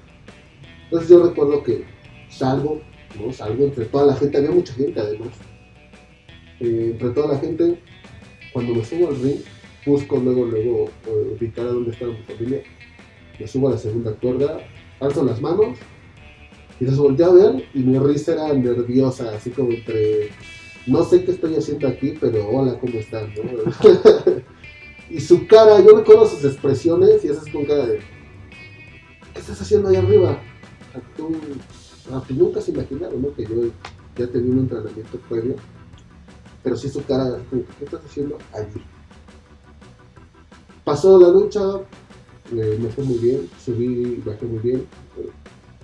Entonces 0.86 1.10
yo 1.10 1.28
recuerdo 1.28 1.62
que 1.62 1.84
salgo, 2.30 2.82
¿no? 3.20 3.32
Salgo 3.32 3.66
entre 3.66 3.86
toda 3.86 4.08
la 4.08 4.16
gente, 4.16 4.38
había 4.38 4.52
mucha 4.52 4.74
gente 4.74 5.00
además. 5.00 5.30
Eh, 6.60 6.90
entre 6.94 7.10
toda 7.10 7.34
la 7.34 7.40
gente, 7.40 7.80
cuando 8.54 8.76
me 8.76 8.86
subo 8.86 9.10
al 9.10 9.22
ring, 9.22 9.42
busco 9.86 10.18
luego, 10.18 10.46
luego 10.46 10.90
eh, 11.08 11.38
ubicar 11.38 11.68
a 11.68 11.72
dónde 11.72 11.92
está 11.92 12.06
mi 12.06 12.18
familia. 12.24 12.64
Me 13.40 13.48
subo 13.48 13.68
a 13.68 13.72
la 13.72 13.78
segunda 13.78 14.14
cuerda, 14.14 14.60
alzo 15.00 15.24
las 15.24 15.42
manos 15.42 15.78
y 16.80 16.86
los 16.86 16.98
volteé 16.98 17.26
a 17.26 17.30
ver 17.30 17.66
y 17.74 17.80
mi 17.80 17.98
risa 18.00 18.34
era 18.34 18.54
nerviosa, 18.54 19.32
así 19.36 19.50
como 19.50 19.72
entre 19.72 20.30
no 20.88 21.04
sé 21.04 21.24
qué 21.24 21.32
estoy 21.32 21.56
haciendo 21.56 21.88
aquí, 21.88 22.16
pero 22.20 22.48
hola, 22.48 22.78
¿cómo 22.80 23.00
están? 23.00 23.34
y 25.10 25.20
su 25.20 25.48
cara, 25.48 25.82
yo 25.82 25.98
recuerdo 25.98 26.28
sus 26.28 26.44
expresiones 26.46 27.24
y 27.24 27.30
esas 27.30 27.48
con 27.50 27.66
cara 27.66 27.88
de, 27.88 28.00
¿qué 29.34 29.40
estás 29.40 29.62
haciendo 29.62 29.90
ahí 29.90 29.96
arriba? 29.96 30.40
tú, 31.18 31.36
nunca 32.30 32.62
se 32.62 32.72
imaginaron, 32.72 33.22
¿no? 33.22 33.34
Que 33.34 33.44
yo 33.44 33.70
ya 34.18 34.28
tenía 34.28 34.52
un 34.52 34.60
entrenamiento 34.60 35.18
previo, 35.30 35.56
pero 36.64 36.76
sí 36.76 36.90
su 36.90 37.04
cara, 37.04 37.38
¿qué 37.50 37.86
estás 37.86 38.06
haciendo 38.06 38.38
allí? 38.54 38.82
Pasó 40.84 41.20
la 41.20 41.30
lucha, 41.30 41.62
me 42.52 42.90
fue 42.90 43.04
muy 43.04 43.18
bien, 43.18 43.50
subí, 43.64 44.22
bajé 44.26 44.46
muy 44.46 44.60
bien. 44.60 44.86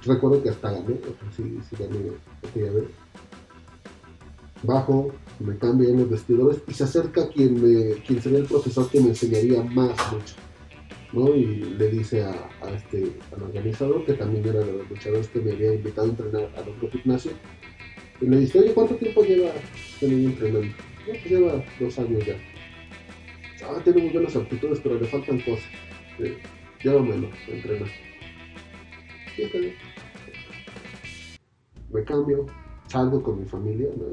Recuerdo 0.04 0.42
que 0.42 0.50
hasta 0.50 0.72
gané, 0.72 1.00
sí, 1.36 1.60
sí 1.70 1.75
gané 1.78 2.12
aquella 2.44 2.72
vez 2.72 2.86
bajo, 4.63 5.12
me 5.40 5.58
cambio 5.58 5.90
en 5.90 6.00
los 6.00 6.10
vestidores 6.10 6.60
y 6.68 6.74
se 6.74 6.84
acerca 6.84 7.28
quien, 7.30 7.62
me, 7.62 7.96
quien 8.04 8.22
sería 8.22 8.40
el 8.40 8.46
profesor 8.46 8.90
que 8.90 9.00
me 9.00 9.10
enseñaría 9.10 9.63
más 9.63 9.96
mucho. 10.12 10.36
Y 11.13 11.46
le 11.77 11.89
dice 11.89 12.24
a, 12.24 12.32
a 12.62 12.72
este, 12.72 13.12
al 13.36 13.44
organizador, 13.44 14.06
que 14.06 14.13
también 14.13 14.48
era 14.48 14.62
de 14.62 14.72
los 14.72 14.89
luchadores 14.89 15.27
que 15.27 15.41
me 15.41 15.51
había 15.51 15.74
invitado 15.74 16.08
a 16.08 16.10
entrenar 16.12 16.50
al 16.56 16.70
otro 16.70 16.89
gimnasio, 16.89 17.32
y 18.22 18.27
le 18.27 18.38
dice, 18.38 18.60
oye, 18.60 18.74
¿cuánto 18.74 18.96
tiempo 18.96 19.24
lleva 19.24 19.50
este 19.94 20.08
niño 20.08 20.30
entrenando? 20.30 20.74
Pues 21.06 21.25
lleva 21.25 21.63
dos 21.80 22.00
años 22.00 22.25
ya. 22.25 22.36
Ah, 23.68 23.82
tiene 23.84 24.03
muy 24.03 24.12
buenas 24.12 24.36
aptitudes, 24.36 24.80
pero 24.82 25.00
le 25.00 25.08
faltan 25.08 25.39
cosas. 25.41 25.65
Sí, 26.18 26.34
llévamelo 26.84 27.27
a 27.27 27.51
entrenar. 27.51 27.89
Sí, 29.36 29.41
está 29.44 29.58
bien. 29.58 29.74
Me 31.91 32.03
cambio, 32.03 32.46
salgo 32.88 33.22
con 33.22 33.39
mi 33.39 33.46
familia, 33.46 33.89
¿no? 33.98 34.06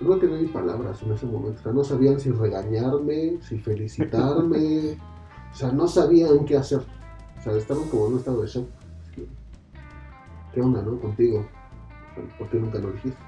No 0.00 0.18
tenía 0.18 0.38
ni 0.38 0.48
palabras 0.48 1.02
en 1.02 1.12
ese 1.12 1.26
momento. 1.26 1.60
O 1.60 1.62
sea, 1.62 1.72
no 1.72 1.84
sabían 1.84 2.18
si 2.18 2.30
regañarme, 2.30 3.38
si 3.42 3.58
felicitarme. 3.58 4.96
O 5.54 5.56
sea, 5.56 5.70
no 5.70 5.86
sabían 5.86 6.44
qué 6.44 6.56
hacer. 6.56 6.80
O 7.38 7.42
sea, 7.42 7.56
estaban 7.56 7.88
como 7.88 8.06
en 8.06 8.12
un 8.14 8.18
estado 8.18 8.42
de 8.42 8.48
shock. 8.48 8.66
¿Qué 10.52 10.60
onda, 10.60 10.82
no? 10.82 10.98
Contigo. 11.00 11.46
¿Por 12.38 12.48
qué 12.48 12.58
nunca 12.58 12.78
lo 12.80 12.90
dijiste? 12.90 13.18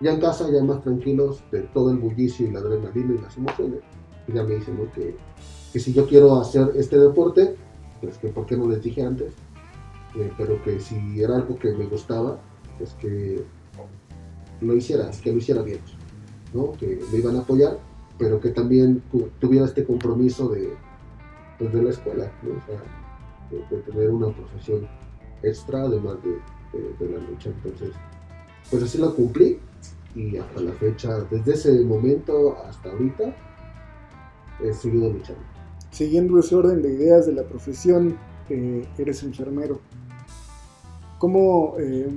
Ya 0.00 0.12
en 0.12 0.20
casa, 0.20 0.50
ya 0.50 0.62
más 0.62 0.82
tranquilos 0.82 1.42
de 1.50 1.62
todo 1.62 1.90
el 1.90 1.96
bullicio 1.96 2.46
y 2.46 2.50
la 2.50 2.58
adrenalina 2.58 3.14
y 3.14 3.18
las 3.18 3.36
emociones. 3.38 3.80
Ya 4.28 4.42
me 4.42 4.56
dicen, 4.56 4.76
¿no? 4.76 4.92
Que, 4.92 5.16
que 5.72 5.80
si 5.80 5.94
yo 5.94 6.06
quiero 6.06 6.38
hacer 6.38 6.72
este 6.76 6.98
deporte, 6.98 7.56
pues 8.02 8.18
que 8.18 8.28
por 8.28 8.44
qué 8.44 8.56
no 8.56 8.68
les 8.68 8.82
dije 8.82 9.02
antes. 9.02 9.32
Eh, 10.14 10.30
pero 10.36 10.62
que 10.62 10.78
si 10.78 11.22
era 11.22 11.36
algo 11.36 11.58
que 11.58 11.72
me 11.72 11.86
gustaba, 11.86 12.38
pues 12.76 12.92
que 12.94 13.42
lo 14.60 14.74
hiciera, 14.74 15.10
que 15.10 15.32
lo 15.32 15.38
hiciera 15.38 15.62
bien, 15.62 15.80
¿no? 16.52 16.72
que 16.72 17.00
me 17.10 17.18
iban 17.18 17.36
a 17.36 17.40
apoyar, 17.40 17.78
pero 18.18 18.40
que 18.40 18.50
también 18.50 19.02
tuviera 19.38 19.66
este 19.66 19.84
compromiso 19.84 20.48
de, 20.48 20.74
pues, 21.58 21.72
de 21.72 21.82
la 21.82 21.90
escuela, 21.90 22.32
¿no? 22.42 22.50
o 22.50 22.66
sea, 22.66 22.82
de, 23.50 23.76
de, 23.76 23.82
tener 23.82 24.10
una 24.10 24.28
profesión 24.34 24.86
extra 25.42 25.82
además 25.82 26.16
de, 26.22 26.30
de, 26.98 27.12
la 27.12 27.18
lucha. 27.24 27.50
Entonces, 27.50 27.92
pues 28.70 28.82
así 28.82 28.98
lo 28.98 29.14
cumplí 29.14 29.58
y 30.14 30.36
hasta 30.36 30.60
la 30.60 30.72
fecha, 30.72 31.20
desde 31.30 31.52
ese 31.52 31.84
momento 31.84 32.56
hasta 32.66 32.90
ahorita, 32.90 33.34
he 34.62 34.72
seguido 34.72 35.12
luchando. 35.12 35.42
Siguiendo 35.90 36.38
ese 36.38 36.54
orden 36.54 36.82
de 36.82 36.92
ideas 36.92 37.26
de 37.26 37.32
la 37.32 37.42
profesión, 37.44 38.16
eh, 38.48 38.86
eres 38.98 39.22
enfermero. 39.22 39.80
¿Cómo 41.18 41.74
eh, 41.78 42.08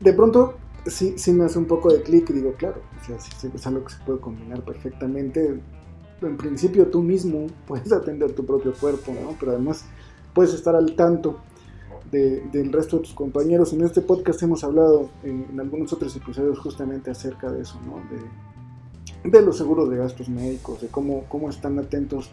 de 0.00 0.12
pronto 0.12 0.54
sí, 0.86 1.14
sí 1.16 1.32
me 1.32 1.44
hace 1.44 1.58
un 1.58 1.66
poco 1.66 1.92
de 1.92 2.02
clic 2.02 2.30
y 2.30 2.34
digo, 2.34 2.52
claro, 2.54 2.80
o 3.00 3.04
sea, 3.04 3.18
sí, 3.18 3.50
es 3.52 3.66
algo 3.66 3.84
que 3.84 3.92
se 3.92 4.04
puede 4.04 4.20
combinar 4.20 4.64
perfectamente. 4.64 5.60
En 6.22 6.36
principio 6.36 6.86
tú 6.88 7.02
mismo 7.02 7.46
puedes 7.66 7.92
atender 7.92 8.32
tu 8.32 8.44
propio 8.44 8.72
cuerpo, 8.72 9.12
¿no? 9.12 9.36
Pero 9.38 9.52
además 9.52 9.84
puedes 10.34 10.52
estar 10.54 10.74
al 10.74 10.94
tanto 10.96 11.38
de, 12.10 12.42
del 12.52 12.72
resto 12.72 12.96
de 12.96 13.02
tus 13.02 13.14
compañeros. 13.14 13.72
En 13.72 13.82
este 13.82 14.00
podcast 14.00 14.42
hemos 14.42 14.64
hablado 14.64 15.10
en, 15.22 15.46
en, 15.50 15.60
algunos 15.60 15.92
otros 15.92 16.14
episodios 16.16 16.58
justamente 16.58 17.10
acerca 17.10 17.50
de 17.50 17.62
eso, 17.62 17.80
¿no? 17.86 17.96
De, 18.10 19.30
de 19.30 19.42
los 19.42 19.56
seguros 19.56 19.90
de 19.90 19.96
gastos 19.96 20.28
médicos, 20.28 20.80
de 20.80 20.88
cómo, 20.88 21.24
cómo 21.28 21.50
están 21.50 21.78
atentos 21.78 22.30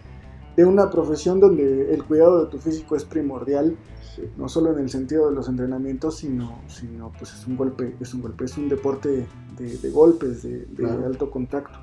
de 0.55 0.65
una 0.65 0.89
profesión 0.89 1.39
donde 1.39 1.93
el 1.93 2.03
cuidado 2.03 2.45
de 2.45 2.51
tu 2.51 2.59
físico 2.59 2.95
es 2.95 3.03
primordial, 3.03 3.75
sí. 4.15 4.23
no 4.37 4.47
solo 4.47 4.71
en 4.71 4.79
el 4.79 4.89
sentido 4.89 5.29
de 5.29 5.35
los 5.35 5.49
entrenamientos, 5.49 6.17
sino, 6.17 6.59
sino 6.67 7.11
pues 7.17 7.33
es 7.33 7.45
un 7.45 7.57
golpe, 7.57 7.95
es 7.99 8.13
un 8.13 8.21
golpe, 8.21 8.45
es 8.45 8.57
un 8.57 8.69
deporte 8.69 9.27
de, 9.57 9.77
de 9.77 9.89
golpes, 9.89 10.43
de, 10.43 10.65
claro. 10.75 11.05
alto 11.05 11.29
contacto. 11.29 11.77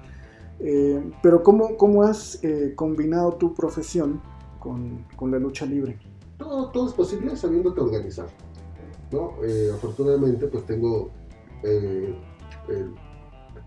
Eh, 0.64 1.10
pero 1.20 1.42
¿cómo, 1.42 1.76
cómo 1.76 2.04
has 2.04 2.42
eh, 2.44 2.74
combinado 2.76 3.32
tu 3.32 3.52
profesión 3.52 4.22
con, 4.60 5.04
con, 5.16 5.32
la 5.32 5.38
lucha 5.38 5.66
libre? 5.66 5.98
Todo, 6.38 6.86
es 6.86 6.92
posible 6.92 7.36
sabiéndote 7.36 7.80
organizar. 7.80 8.28
¿no? 9.10 9.34
Eh, 9.44 9.70
afortunadamente 9.74 10.46
pues 10.46 10.64
tengo 10.64 11.10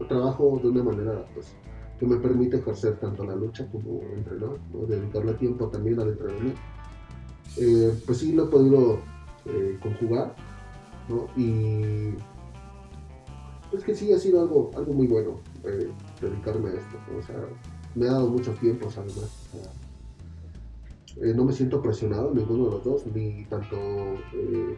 trabajo 0.08 0.60
de 0.62 0.70
una 0.70 0.84
manera 0.84 1.26
pues, 1.34 1.54
que 2.00 2.06
me 2.06 2.18
permite 2.18 2.58
ejercer 2.58 2.98
tanto 2.98 3.24
la 3.26 3.36
lucha 3.36 3.70
como 3.72 4.02
entrenar, 4.14 4.58
¿no? 4.74 4.86
dedicarle 4.88 5.34
tiempo 5.34 5.68
también 5.68 6.00
al 6.00 6.10
entrenamiento. 6.10 6.62
Pues 8.06 8.18
sí 8.18 8.32
lo 8.32 8.46
he 8.46 8.48
podido 8.48 9.00
conjugar, 9.82 10.36
¿no? 11.08 11.28
Y 11.38 12.16
es 13.78 13.84
que 13.84 13.96
sí 13.96 14.12
ha 14.14 14.20
sido 14.20 14.42
algo, 14.42 14.72
algo 14.76 14.94
muy 14.94 15.08
bueno 15.08 15.40
eh, 15.64 15.90
dedicarme 16.22 16.70
a 16.70 16.74
esto, 16.74 16.98
o 17.18 17.22
sea, 17.22 17.36
me 17.96 18.08
ha 18.08 18.14
dado 18.14 18.30
mucho 18.30 18.52
tiempo, 18.54 18.90
además. 18.90 19.48
Sea, 19.52 21.34
no 21.34 21.46
me 21.46 21.54
siento 21.54 21.82
presionado 21.82 22.34
ninguno 22.34 22.66
de 22.66 22.72
los 22.72 22.84
dos, 22.84 23.06
ni 23.08 23.46
tanto 23.46 23.78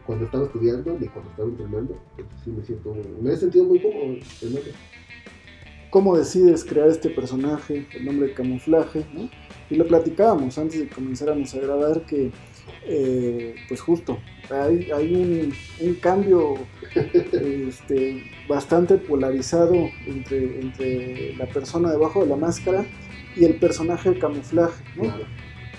cuando 0.06 0.25
estaba 0.25 0.46
estudiando 0.46 0.96
ni 1.00 1.08
cuando 1.08 1.32
estaba 1.32 1.50
entrenando. 1.50 1.98
Sí 2.44 2.51
me 2.51 2.63
siento, 2.63 2.96
me 3.22 3.34
he 3.34 3.38
sentido 3.38 3.66
muy 3.66 3.82
cómodo 3.82 4.04
en 4.04 4.18
eso 4.58 4.70
cómo 5.89 6.18
decides 6.18 6.63
crear 6.63 6.89
este 6.89 7.10
personaje, 7.10 7.88
el 7.94 8.06
nombre 8.06 8.27
de 8.27 8.34
camuflaje. 8.34 9.06
Y 9.70 9.75
lo 9.75 9.88
platicábamos 9.88 10.58
antes 10.58 10.80
de 10.80 10.88
comenzáramos 10.88 11.54
a 11.54 11.60
grabar 11.60 12.06
que, 12.06 12.32
eh, 12.86 13.56
pues 13.68 13.82
justo, 13.82 14.20
hay, 14.50 14.90
hay 14.92 15.14
un, 15.14 15.54
un, 15.80 15.96
cambio 15.96 16.56
este, 17.34 18.24
bastante 18.48 18.98
polarizado 18.98 19.74
entre, 20.06 20.62
entre, 20.62 21.36
la 21.36 21.46
persona 21.48 21.92
debajo 21.92 22.24
de 22.24 22.30
la 22.30 22.36
máscara 22.36 22.86
y 23.36 23.46
el 23.46 23.56
personaje 23.56 24.12
de 24.12 24.20
camuflaje, 24.20 24.84
¿no? 24.96 25.04
Claro. 25.04 25.26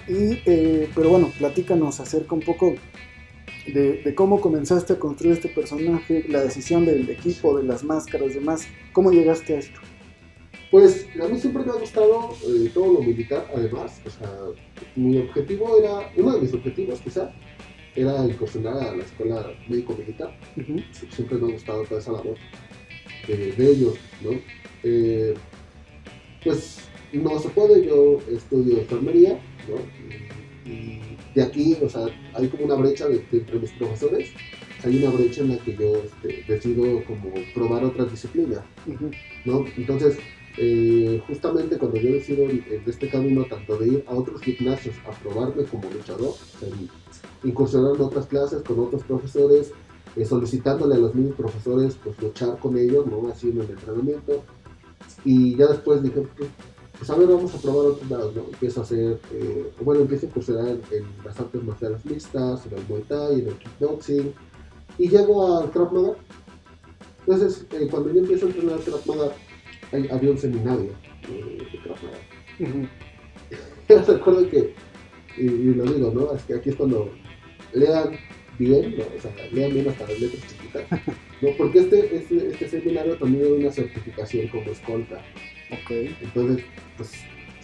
Y, 0.09 0.43
eh, 0.47 0.89
pero 0.95 1.11
bueno, 1.11 1.31
platícanos 1.39 2.01
acerca 2.01 2.35
un 2.35 2.41
poco 2.41 2.75
de, 3.67 4.03
de, 4.03 4.15
cómo 4.15 4.41
comenzaste 4.41 4.95
a 4.95 4.99
construir 4.99 5.35
este 5.35 5.49
personaje, 5.49 6.25
la 6.29 6.41
decisión 6.41 6.87
del 6.87 7.09
equipo, 7.11 7.59
de 7.59 7.65
las 7.65 7.85
máscaras, 7.85 8.35
demás, 8.35 8.67
cómo 8.93 9.11
llegaste 9.11 9.55
a 9.55 9.59
esto. 9.59 9.81
Pues 10.71 11.07
a 11.23 11.27
mí 11.29 11.39
siempre 11.39 11.65
me 11.65 11.71
ha 11.71 11.77
gustado 11.77 12.35
eh, 12.47 12.71
todo 12.75 12.95
lo 12.95 13.03
militar, 13.03 13.47
además. 13.55 14.01
O 14.05 14.11
sea, 14.11 14.31
mi 14.97 15.19
objetivo 15.19 15.79
era, 15.79 16.11
uno 16.17 16.35
de 16.35 16.41
mis 16.41 16.55
objetivos 16.55 17.01
quizá, 17.01 17.33
era 17.95 18.25
incursionar 18.25 18.77
a 18.77 18.97
la 18.97 19.05
escuela 19.05 19.53
médico-militar. 19.69 20.37
Uh 20.57 20.61
-huh. 20.61 20.85
Siempre 21.11 21.39
me 21.39 21.49
ha 21.49 21.53
gustado 21.53 21.83
toda 21.85 22.01
esa 22.01 22.13
labor 22.13 22.37
eh, 23.29 23.55
de 23.57 23.71
ellos, 23.71 23.95
¿no? 24.23 24.31
Eh, 24.85 25.35
pues 26.45 26.89
no 27.13 27.39
se 27.39 27.49
puede, 27.49 27.87
yo 27.87 28.21
estudio 28.31 28.79
enfermería, 28.79 29.41
¿no? 29.69 29.77
Y, 30.71 31.01
de 31.35 31.43
aquí, 31.43 31.77
o 31.83 31.89
sea, 31.89 32.07
hay 32.35 32.49
como 32.49 32.65
una 32.65 32.75
brecha 32.75 33.07
de, 33.09 33.19
de, 33.31 33.39
entre 33.39 33.59
mis 33.59 33.71
profesores. 33.73 34.31
Hay 34.85 35.03
una 35.03 35.11
brecha 35.11 35.41
en 35.43 35.49
la 35.49 35.59
que 35.59 35.75
yo 35.75 36.03
este, 36.05 36.45
decido 36.47 37.05
como 37.05 37.33
probar 37.55 37.85
otras 37.85 38.11
disciplinas, 38.11 38.61
uh 38.87 38.93
-huh. 38.93 39.11
¿no? 39.45 39.65
Entonces, 39.77 40.19
eh, 40.61 41.23
justamente 41.29 41.79
cuando 41.79 41.99
yo 41.99 42.13
decido 42.13 42.43
en, 42.43 42.83
este 42.85 43.09
camino 43.09 43.45
tanto 43.45 43.77
de 43.77 43.89
ir 43.89 44.05
a 44.09 44.15
otros 44.15 44.41
gimnasios 44.41 44.97
a 45.07 45.13
probarme 45.23 45.63
como 45.65 45.89
luchador, 45.89 46.35
incursionar 47.45 47.95
en 47.95 48.03
otras 48.03 48.27
clases 48.27 48.63
con 48.63 48.81
otros 48.81 49.05
profesores, 49.05 49.71
eh, 50.17 50.25
solicitándole 50.25 50.97
a 50.97 50.99
los 50.99 51.15
mismos 51.15 51.37
profesores 51.37 51.97
pues 52.03 52.21
luchar 52.21 52.59
con 52.59 52.77
ellos, 52.77 53.07
¿no? 53.07 53.29
Así 53.29 53.51
en 53.51 53.61
el 53.61 53.71
entrenamiento. 53.71 54.43
Y 55.25 55.55
ya 55.55 55.67
después 55.67 56.03
dije, 56.03 56.27
pues, 56.37 56.51
pues 56.99 57.11
a 57.11 57.15
ver, 57.15 57.29
vamos 57.29 57.55
a 57.55 57.59
probar 57.59 57.87
otros 57.87 58.11
lados, 58.11 58.35
¿no? 58.35 58.43
Empiezo 58.53 58.81
a 58.81 58.83
hacer, 58.83 59.21
eh, 59.33 59.73
bueno, 59.81 60.01
empiezo 60.01 60.27
a 60.27 60.29
incursionar 60.29 60.67
en, 60.67 60.81
en, 60.91 61.07
las 61.25 61.39
artes 61.39 61.63
marciales 61.63 62.05
mixtas, 62.05 62.67
en 62.67 62.79
el 62.79 62.85
Muay 62.89 63.03
Thai, 63.03 63.41
en 63.41 63.49
el 63.49 63.59
kickboxing, 63.59 64.35
y 64.99 65.09
llego 65.09 65.57
al 65.57 65.71
Krav 65.71 65.93
Maga. 65.93 66.17
Entonces, 67.21 67.65
cuando 67.91 68.13
yo 68.13 68.21
empiezo 68.21 68.47
a 68.47 68.49
entrenar 68.49 68.81
Krav 68.81 69.07
Maga, 69.07 69.33
había 69.93 70.31
un 70.31 70.39
seminario 70.39 70.91
eh, 71.29 71.59
de 71.73 71.79
Krav. 71.79 71.97
Uh 72.61 72.65
-huh. 72.65 74.07
Recuerdo 74.07 74.49
que, 74.51 74.75
y, 75.37 75.43
y, 75.43 75.75
lo 75.75 75.85
digo, 75.85 76.13
¿no? 76.15 76.35
Es 76.35 76.43
que 76.43 76.55
aquí 76.55 76.71
es 76.71 76.77
cuando 76.77 77.11
lean 77.73 78.11
bien, 78.59 78.97
¿no? 78.99 79.05
o 79.05 79.21
sea, 79.21 79.33
lean 79.53 79.73
bien 79.73 79.89
hasta 79.89 80.07
las 80.09 80.21
letras 80.21 80.43
chiquitas, 80.49 80.85
¿no? 81.41 81.49
Porque 81.57 81.79
este, 81.79 82.17
este, 82.17 82.49
este 82.49 82.69
seminario 82.69 83.17
también 83.17 83.47
era 83.47 83.55
una 83.55 83.71
certificación 83.71 84.49
como 84.49 84.71
escolta. 84.71 85.23
Ok. 85.73 85.91
Entonces, 86.21 86.65
pues, 86.97 87.13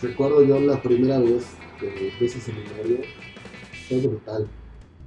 recuerdo 0.00 0.45
yo 0.45 0.61
la 0.61 0.81
primera 0.81 1.19
vez 1.19 1.45
que 1.81 2.12
fui 2.16 2.26
ese 2.26 2.40
seminario, 2.40 2.99
fue 3.88 3.99
brutal, 3.99 4.49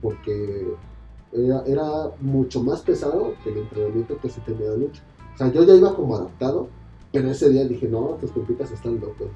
porque 0.02 0.66
era, 1.32 1.64
era, 1.66 2.12
mucho 2.20 2.62
más 2.64 2.82
pesado 2.82 3.36
que 3.44 3.50
el 3.50 3.60
entrenamiento 3.60 4.20
que 4.20 4.30
se 4.30 4.42
tenía 4.42 4.72
de 4.72 4.78
lucha. 4.78 5.04
O 5.34 5.38
sea, 5.38 5.52
yo 5.52 5.64
ya 5.66 5.76
iba 5.76 5.96
como 5.96 6.16
adaptado, 6.16 6.70
pero 7.12 7.32
ese 7.32 7.50
día 7.50 7.66
dije, 7.66 7.88
no, 7.88 8.18
tus 8.20 8.32
compitas 8.32 8.72
están 8.72 9.00
locos. 9.00 9.30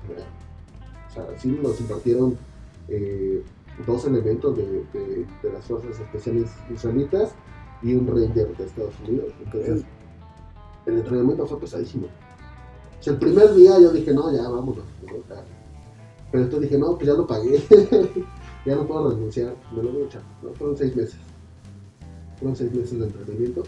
O 1.10 1.13
sea, 1.13 1.25
sí 1.38 1.50
nos 1.62 1.80
impartieron 1.80 2.38
eh, 2.88 3.44
dos 3.86 4.06
elementos 4.06 4.56
de, 4.56 4.63
de, 4.94 5.25
de, 5.44 5.54
las 5.54 5.66
fuerzas 5.66 6.00
especiales 6.00 6.51
israelitas 6.74 7.34
y 7.82 7.94
un 7.94 8.08
ranger 8.08 8.56
de 8.56 8.66
Estados 8.66 8.94
Unidos. 9.08 9.34
Entonces, 9.44 9.86
el 10.86 10.98
entrenamiento 10.98 11.46
fue 11.46 11.60
pesadísimo. 11.60 12.08
O 13.00 13.04
sea, 13.04 13.13
el 13.13 13.20
primer 13.20 13.54
día 13.56 13.80
yo 13.80 13.92
dije, 13.92 14.13
no, 14.13 14.32
ya 14.34 14.48
vámonos. 14.48 14.86
Pero 16.32 16.44
entonces 16.44 16.70
dije, 16.70 16.80
no, 16.80 16.96
pues 16.96 17.08
ya 17.08 17.13
lo 17.13 17.28
pagué. 17.28 17.62
ya 18.66 18.75
no 18.75 18.88
puedo 18.88 19.10
renunciar, 19.10 19.56
me 19.75 19.84
lo 19.84 19.92
voy 19.92 20.04
a 20.04 20.06
echar. 20.06 20.22
¿no? 20.44 20.54
Fueron 20.54 20.78
seis 20.78 20.96
meses. 20.96 21.18
Fueron 22.38 22.56
seis 22.56 22.72
meses 22.74 23.00
de 23.00 23.06
entrenamiento. 23.06 23.63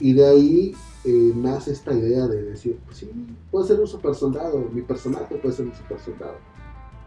Y 0.00 0.12
de 0.14 0.26
ahí 0.26 0.74
eh, 1.04 1.32
nace 1.34 1.72
esta 1.72 1.92
idea 1.92 2.28
de 2.28 2.42
decir, 2.44 2.78
pues 2.84 2.98
sí, 2.98 3.10
puedo 3.50 3.66
ser 3.66 3.80
un 3.80 3.86
super 3.86 4.14
soldado, 4.14 4.68
mi 4.72 4.82
personaje 4.82 5.34
puede 5.36 5.54
ser 5.54 5.66
un 5.66 5.74
super 5.74 5.98
soldado. 5.98 6.36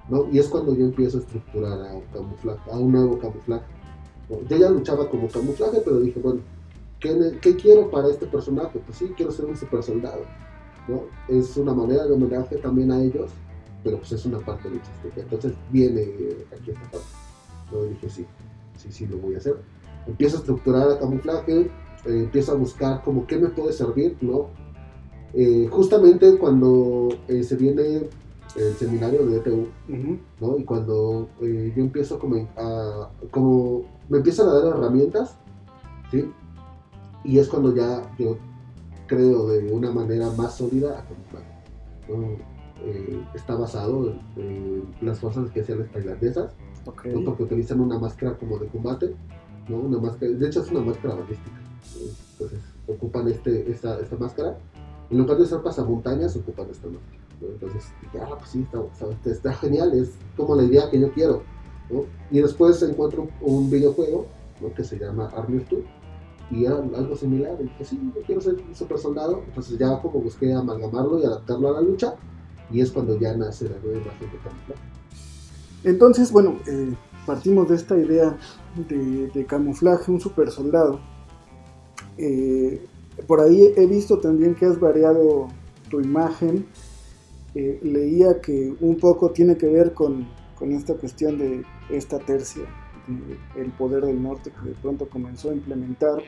¿no? 0.09 0.27
Y 0.31 0.39
es 0.39 0.47
cuando 0.47 0.75
yo 0.75 0.85
empiezo 0.85 1.17
a 1.17 1.21
estructurar 1.21 1.79
a 1.81 1.93
un 1.93 2.03
camuflaje, 2.13 2.71
a 2.71 2.77
un 2.77 2.91
nuevo 2.91 3.17
camuflaje. 3.17 3.65
¿no? 4.29 4.41
Yo 4.47 4.57
ya 4.57 4.69
luchaba 4.69 5.09
como 5.09 5.27
camuflaje, 5.29 5.81
pero 5.83 5.99
dije, 5.99 6.19
bueno, 6.19 6.41
¿qué, 6.99 7.37
¿qué, 7.41 7.55
quiero 7.55 7.89
para 7.89 8.09
este 8.09 8.25
personaje? 8.25 8.79
Pues 8.85 8.97
sí, 8.97 9.13
quiero 9.15 9.31
ser 9.31 9.45
un 9.45 9.55
super 9.55 9.81
soldado. 9.81 10.23
¿no? 10.87 11.03
Es 11.27 11.55
una 11.57 11.73
manera 11.73 12.05
de 12.05 12.13
homenaje 12.13 12.57
también 12.57 12.91
a 12.91 13.01
ellos, 13.01 13.31
pero 13.83 13.97
pues 13.97 14.11
es 14.11 14.25
una 14.25 14.39
parte 14.39 14.69
luchística. 14.69 15.21
Entonces 15.21 15.53
viene 15.71 16.01
aquí 16.53 16.71
esta 16.71 16.91
parte. 16.91 17.07
¿no? 17.71 17.85
Y 17.85 17.89
dije, 17.89 18.09
sí, 18.09 18.25
sí, 18.77 18.91
sí, 18.91 19.07
lo 19.07 19.17
voy 19.17 19.35
a 19.35 19.37
hacer. 19.37 19.55
Empiezo 20.05 20.37
a 20.37 20.39
estructurar 20.39 20.91
el 20.91 20.99
camuflaje, 20.99 21.71
eh, 22.05 22.23
empiezo 22.23 22.51
a 22.51 22.55
buscar 22.55 23.03
como 23.03 23.25
qué 23.27 23.37
me 23.37 23.49
puede 23.49 23.73
servir, 23.73 24.17
¿no? 24.21 24.47
Eh, 25.33 25.67
justamente 25.69 26.37
cuando 26.37 27.09
eh, 27.27 27.43
se 27.43 27.55
viene 27.55 28.07
el 28.55 28.73
seminario 28.75 29.25
de 29.25 29.37
ETU, 29.37 29.67
Ujú. 29.89 30.17
¿no? 30.39 30.57
Y 30.57 30.63
cuando 30.63 31.27
eh, 31.41 31.73
yo 31.75 31.83
empiezo 31.83 32.17
como 32.19 32.47
a, 32.55 33.09
como 33.31 33.83
me 34.07 34.17
empiezan 34.19 34.47
a 34.47 34.53
dar 34.53 34.77
herramientas, 34.77 35.37
¿sí? 36.11 36.31
Y 37.25 37.39
es 37.39 37.49
cuando 37.49 37.75
ya 37.75 38.09
yo 38.17 38.37
creo 39.07 39.47
de 39.47 39.71
una 39.73 39.91
manera 39.91 40.29
más 40.31 40.55
sólida 40.57 40.99
a. 40.99 41.05
Eh, 42.83 43.23
está 43.33 43.55
basado 43.55 44.13
en, 44.35 44.83
en 45.01 45.07
las 45.07 45.19
fuerzas 45.19 45.45
especiales 45.45 45.91
tailandesas, 45.91 46.51
Ok. 46.85 47.05
¿no? 47.05 47.23
porque 47.23 47.43
utilizan 47.43 47.79
una 47.79 47.97
máscara 47.97 48.37
como 48.37 48.59
de 48.59 48.67
combate, 48.67 49.15
¿no? 49.67 49.77
Una 49.77 49.97
máscara, 49.97 50.31
de 50.31 50.47
hecho 50.47 50.61
es 50.61 50.71
una 50.71 50.81
máscara 50.81 51.15
balística. 51.15 51.64
Ocupan 52.87 53.27
este, 53.27 53.69
esta, 53.71 53.99
esta 53.99 54.15
máscara, 54.17 54.57
en 55.09 55.17
lugar 55.17 55.37
de 55.37 55.45
ser 55.45 55.61
pasamontañas 55.61 56.35
ocupan 56.35 56.67
esta 56.69 56.87
máscara, 56.87 57.21
entonces 57.41 57.83
dije, 58.01 58.19
ah, 58.21 58.35
pues 58.37 58.49
sí, 58.49 58.61
está, 58.63 59.29
está- 59.29 59.53
genial, 59.53 59.93
es 59.93 60.11
como 60.35 60.55
la 60.55 60.63
idea 60.63 60.89
que 60.89 60.99
yo 60.99 61.11
quiero, 61.11 61.43
y 62.31 62.39
después 62.39 62.81
encuentro 62.81 63.27
un, 63.41 63.69
videojuego, 63.69 64.25
que 64.75 64.83
se 64.83 64.97
llama 64.97 65.31
of 65.35 65.45
Two, 65.69 65.83
y 66.51 66.65
era 66.65 66.75
algo 66.75 67.15
similar, 67.15 67.57
y 67.61 67.83
sí, 67.83 67.99
yo 68.15 68.21
quiero 68.23 68.41
ser 68.41 68.55
super 68.73 68.97
soldado, 68.97 69.41
entonces 69.47 69.77
ya 69.77 69.99
como 70.01 70.21
busqué 70.21 70.53
amalgamarlo 70.53 71.19
y 71.19 71.25
adaptarlo 71.25 71.69
a 71.69 71.71
la 71.73 71.81
lucha, 71.81 72.15
y 72.71 72.81
es 72.81 72.91
cuando 72.91 73.17
ya 73.19 73.35
nace 73.35 73.69
la 73.69 73.77
nueva 73.79 74.01
imagen 74.01 74.31
de 74.31 74.37
camuflaje. 74.37 74.81
Entonces, 75.83 76.31
bueno, 76.31 76.57
eh, 76.65 76.95
partimos 77.25 77.69
de 77.69 77.75
esta 77.75 77.95
idea 77.95 78.37
de, 78.89 79.27
de 79.27 79.45
camuflaje, 79.45 80.11
un 80.11 80.19
super 80.19 80.49
soldado. 80.49 80.99
Eh, 82.17 82.81
por 83.27 83.41
ahí 83.41 83.73
he 83.75 83.85
visto 83.85 84.19
también 84.19 84.55
que 84.55 84.65
has 84.65 84.79
variado 84.79 85.47
tu 85.89 86.01
imagen. 86.01 86.65
Eh, 87.53 87.79
leía 87.83 88.41
que 88.41 88.73
un 88.81 88.97
poco 88.97 89.31
tiene 89.31 89.55
que 89.57 89.67
ver 89.67 89.93
con, 89.93 90.27
con 90.55 90.73
esta 90.73 90.95
cuestión 90.95 91.37
de 91.37 91.63
esta 91.89 92.19
tercia, 92.19 92.63
el 93.55 93.71
poder 93.71 94.05
del 94.05 94.21
norte 94.21 94.51
que 94.51 94.69
de 94.69 94.75
pronto 94.75 95.07
comenzó 95.07 95.51
a 95.51 95.53
implementar. 95.53 96.21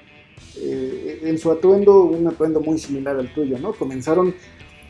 eh, 0.55 1.21
en 1.23 1.37
su 1.37 1.51
atuendo, 1.51 2.03
un 2.03 2.27
atuendo 2.27 2.61
muy 2.61 2.77
similar 2.77 3.17
al 3.17 3.33
tuyo, 3.33 3.57
¿no? 3.59 3.73
Comenzaron 3.73 4.33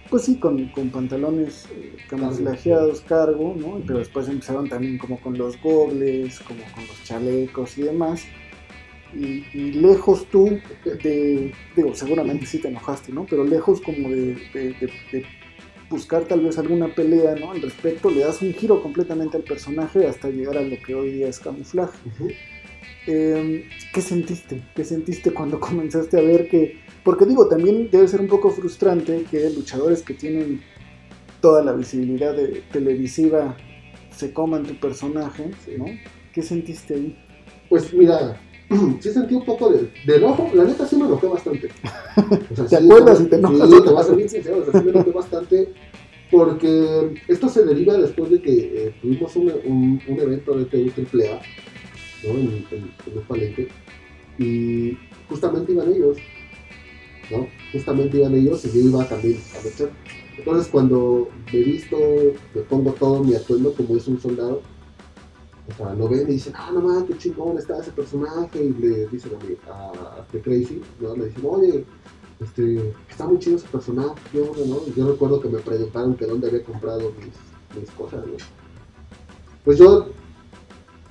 pues 0.10 0.24
sí, 0.24 0.40
con, 0.40 0.70
con 0.70 0.90
pantalones 0.90 1.66
eh, 1.72 1.98
cargo, 3.02 3.56
¿no? 3.58 3.82
Pero 3.86 4.00
después 4.00 4.28
empezaron 4.30 4.70
también 4.70 4.98
como 4.98 5.20
con 5.20 5.38
los 5.38 5.62
gobles, 5.62 6.40
como 6.42 6.62
con 6.74 6.88
los 6.88 7.04
chalecos 7.04 7.78
y 7.78 7.84
demás. 7.84 8.24
Y, 9.18 9.46
y 9.54 9.72
lejos 9.74 10.28
tú 10.30 10.60
de, 10.86 11.52
digo, 11.76 11.96
seguramente 11.96 12.46
sí 12.46 12.60
te 12.60 12.68
enojaste, 12.68 13.12
¿no? 13.12 13.26
Pero 13.30 13.44
lejos 13.44 13.82
como 13.82 14.10
de, 14.10 14.36
de- 14.54 14.74
de- 14.80 14.92
de 15.12 15.26
buscar 15.90 16.26
tal 16.26 16.42
vez 16.42 16.58
alguna 16.58 16.94
pelea, 16.94 17.36
¿no? 17.36 17.52
Al 17.52 17.62
respecto, 17.62 18.10
le 18.12 18.20
das 18.22 18.42
un 18.42 18.54
giro 18.54 18.82
completamente 18.84 19.38
al 19.38 19.44
personaje 19.44 20.06
hasta 20.06 20.30
llegar 20.30 20.58
a 20.58 20.62
lo 20.62 20.78
que 20.86 20.94
hoy 20.94 21.12
día 21.14 21.30
es 21.30 21.40
camuflaje. 21.40 21.98
Eh, 23.08 23.66
¿Qué 23.94 24.02
sentiste? 24.02 24.62
¿Qué 24.76 24.84
sentiste 24.84 25.32
cuando 25.32 25.60
comenzaste 25.62 26.18
a 26.18 26.22
ver 26.22 26.48
que... 26.50 26.80
Porque 27.04 27.26
digo, 27.26 27.48
también 27.48 27.90
debe 27.90 28.08
ser 28.08 28.20
un 28.20 28.28
poco 28.28 28.50
frustrante 28.50 29.24
que 29.32 29.50
luchadores 29.50 30.02
que 30.04 30.14
tienen 30.14 30.62
toda 31.42 31.64
la 31.64 31.72
visibilidad 31.74 32.36
de- 32.36 32.62
televisiva 32.72 33.56
se 34.16 34.34
coman 34.34 34.64
tu 34.64 34.76
personaje, 34.76 35.52
¿no? 35.78 35.86
¿Qué 36.34 36.42
sentiste 36.42 36.96
ahí? 36.96 37.18
Pues 37.70 37.94
mira, 37.94 38.42
sí 39.00 39.12
sentí 39.12 39.36
un 39.36 39.46
poco 39.46 39.70
de, 39.70 39.90
de 40.06 40.16
enojo, 40.16 40.50
la 40.54 40.64
neta 40.66 40.86
sí 40.86 40.96
me 40.98 41.06
enojé 41.06 41.28
bastante. 41.28 41.70
O 42.18 42.56
sea, 42.56 42.66
¿Te 42.66 42.70
sí, 42.70 42.76
acuerdas 42.76 43.18
te 43.20 43.24
Sí, 43.24 43.30
te 43.30 43.40
voy 43.40 44.04
a 44.04 44.16
bien 44.16 44.30
sincero, 44.30 44.58
o 44.58 44.72
sea, 44.72 44.80
sí 44.80 44.86
me 44.86 44.92
enojé 44.92 45.12
bastante 45.12 45.74
porque 46.32 47.14
esto 47.28 47.48
se 47.48 47.64
deriva 47.64 47.96
después 47.98 48.32
de 48.32 48.42
que 48.42 48.52
eh, 48.58 48.96
tuvimos 49.02 49.36
un, 49.36 49.54
un, 49.66 50.02
un 50.08 50.20
evento 50.20 50.58
de 50.58 50.66
TU 50.66 50.78
AAA, 50.98 51.42
¿no? 52.24 52.30
En, 52.32 52.66
en, 52.72 52.92
en 53.06 53.18
un 53.18 53.24
palenque, 53.28 53.68
y 54.40 54.98
justamente 55.30 55.72
iban 55.72 55.94
ellos, 55.94 56.18
¿no? 57.32 57.48
Justamente 57.72 58.18
iban 58.18 58.36
ellos 58.36 58.66
y 58.66 58.72
yo 58.72 58.90
iba 58.90 59.08
también 59.08 59.38
a 59.58 59.64
luchar. 59.64 59.90
Entonces 60.38 60.68
cuando 60.72 61.30
me 61.52 61.60
visto, 61.60 61.98
me 62.54 62.62
pongo 62.62 62.92
todo 62.94 63.24
mi 63.24 63.36
atuendo 63.36 63.74
como 63.74 63.96
es 63.96 64.08
un 64.08 64.20
soldado, 64.20 64.62
o 65.70 65.74
sea, 65.74 65.94
lo 65.94 66.08
ven 66.08 66.30
y 66.30 66.34
dicen, 66.34 66.54
ah, 66.56 66.72
no 66.74 66.82
mames, 66.82 67.04
qué 67.06 67.18
chingón 67.18 67.58
está 67.58 67.80
ese 67.80 67.92
personaje. 67.92 68.64
Y 68.64 68.74
le 68.74 69.08
dicen 69.08 69.32
a, 69.68 69.72
a, 69.72 69.92
a 69.92 70.22
este 70.22 70.42
Crazy, 70.42 70.82
¿no? 71.02 71.16
Le 71.16 71.26
dicen, 71.26 71.44
oye, 71.46 71.86
este, 72.40 72.94
está 73.10 73.28
muy 73.28 73.40
chido 73.40 73.58
ese 73.58 73.68
personaje. 73.68 74.16
¿qué 74.32 74.42
onda, 74.42 74.66
no? 74.66 74.86
Yo 74.96 75.12
recuerdo 75.12 75.42
que 75.42 75.50
me 75.50 75.60
preguntaron 75.60 76.16
que 76.16 76.26
dónde 76.26 76.48
había 76.48 76.64
comprado 76.64 77.12
mis, 77.20 77.92
cosas, 77.92 78.26
¿no? 78.26 78.34
Pues 79.66 79.78
yo, 79.78 80.08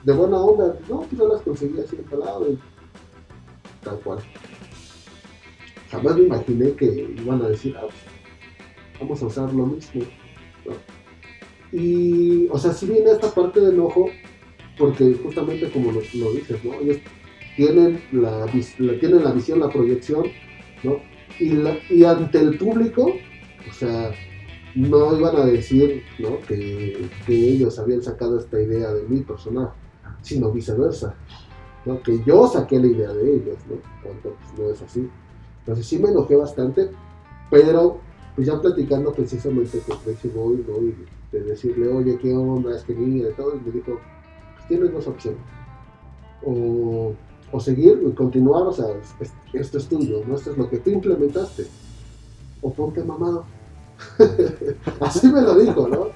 de 0.04 0.12
buena 0.12 0.38
onda, 0.38 0.78
no, 0.88 1.00
pues 1.00 1.18
yo 1.18 1.28
las 1.28 1.42
conseguí 1.42 1.78
así 1.80 1.96
en 1.96 2.18
lado 2.18 2.50
y 2.50 2.58
tal 3.82 4.00
cual. 4.00 4.18
Jamás 5.90 6.16
me 6.16 6.22
imaginé 6.22 6.72
que 6.72 7.14
iban 7.18 7.42
a 7.42 7.48
decir, 7.48 7.76
ah, 7.76 7.82
pues, 7.82 7.94
vamos 9.00 9.22
a 9.22 9.26
usar 9.26 9.52
lo 9.52 9.66
mismo. 9.66 10.02
¿no? 10.64 10.72
Y, 11.72 12.48
o 12.48 12.58
sea, 12.58 12.72
sí 12.72 12.86
viene 12.86 13.10
esta 13.10 13.30
parte 13.32 13.60
de 13.60 13.70
enojo, 13.70 14.06
porque 14.78 15.14
justamente 15.22 15.70
como 15.70 15.92
lo, 15.92 16.00
lo 16.14 16.32
dices, 16.32 16.62
¿no? 16.64 16.74
Ellos 16.80 16.98
tienen 17.56 18.00
la, 18.12 18.46
la- 18.78 18.98
tienen 19.00 19.24
la 19.24 19.32
visión, 19.32 19.60
la 19.60 19.70
proyección, 19.70 20.24
¿no? 20.82 20.98
Y, 21.38 21.50
la- 21.50 21.78
y 21.90 22.04
ante 22.04 22.38
el 22.38 22.58
público, 22.58 23.14
o 23.68 23.72
sea, 23.72 24.10
no 24.74 25.16
iban 25.18 25.36
a 25.36 25.46
decir, 25.46 26.02
¿no? 26.18 26.38
Que, 26.46 27.08
que 27.26 27.32
ellos 27.34 27.78
habían 27.78 28.02
sacado 28.02 28.38
esta 28.38 28.60
idea 28.60 28.92
de 28.92 29.02
mi 29.08 29.20
personaje, 29.22 29.72
sino 30.22 30.50
viceversa, 30.52 31.14
¿no? 31.86 32.02
Que 32.02 32.22
yo 32.24 32.46
saqué 32.46 32.78
la 32.78 32.86
idea 32.88 33.12
de 33.12 33.36
ellos, 33.36 33.56
¿no? 33.70 33.76
Cuando 34.02 34.36
pues, 34.36 34.58
no 34.58 34.70
es 34.70 34.82
así. 34.82 35.08
Entonces 35.60 35.86
sí 35.86 35.98
me 35.98 36.10
enojé 36.10 36.36
bastante, 36.36 36.90
pero 37.50 38.00
pues 38.34 38.46
ya 38.48 38.60
platicando 38.60 39.12
precisamente 39.14 39.78
con 39.80 39.98
Tracy 40.02 40.28
Boy, 40.28 40.62
¿no? 40.68 40.76
Y 40.86 40.94
de 41.32 41.40
decirle, 41.42 41.88
oye, 41.88 42.18
¿qué 42.18 42.32
onda? 42.34 42.76
Es 42.76 42.84
que 42.84 42.94
mira, 42.94 43.30
y 43.30 43.32
todo, 43.32 43.56
y 43.56 43.66
me 43.66 43.72
dijo, 43.72 43.98
tienes 44.68 44.92
dos 44.92 45.06
opciones. 45.06 45.40
O, 46.44 47.12
o 47.52 47.60
seguir 47.60 48.02
y 48.06 48.12
continuar, 48.12 48.62
o 48.62 48.72
sea, 48.72 48.86
es- 48.90 49.14
es- 49.20 49.34
esto 49.54 49.78
es 49.78 49.88
tuyo. 49.88 50.20
Esto 50.34 50.50
es 50.52 50.58
lo 50.58 50.68
que 50.68 50.78
tú 50.78 50.90
implementaste. 50.90 51.66
O 52.62 52.72
ponte 52.72 53.02
mamado. 53.04 53.44
Así 55.00 55.30
me 55.32 55.40
lo 55.42 55.54
dijo, 55.58 55.88
¿no? 55.88 56.06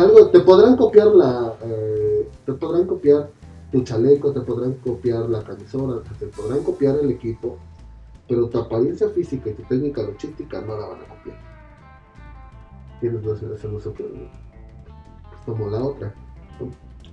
Algo, 0.00 0.28
te 0.30 0.40
podrán 0.40 0.76
copiar 0.76 1.08
la, 1.08 1.54
eh, 1.64 2.28
te 2.44 2.52
podrán 2.52 2.86
copiar 2.86 3.30
tu 3.72 3.82
chaleco, 3.82 4.32
te 4.32 4.40
podrán 4.40 4.74
copiar 4.74 5.28
la 5.28 5.42
camisora, 5.42 6.02
te 6.18 6.26
podrán 6.26 6.62
copiar 6.62 6.96
el 7.02 7.10
equipo, 7.10 7.56
pero 8.28 8.48
tu 8.48 8.58
apariencia 8.58 9.08
física 9.10 9.50
y 9.50 9.54
tu 9.54 9.62
técnica 9.64 10.02
luchística 10.02 10.60
no 10.60 10.76
la 10.78 10.86
van 10.88 11.00
a 11.00 11.08
copiar. 11.08 11.38
Tienes 13.00 13.22
dos. 13.22 13.40
Pues 13.40 13.88
tomo 15.46 15.68
la 15.70 15.82
otra. 15.84 16.14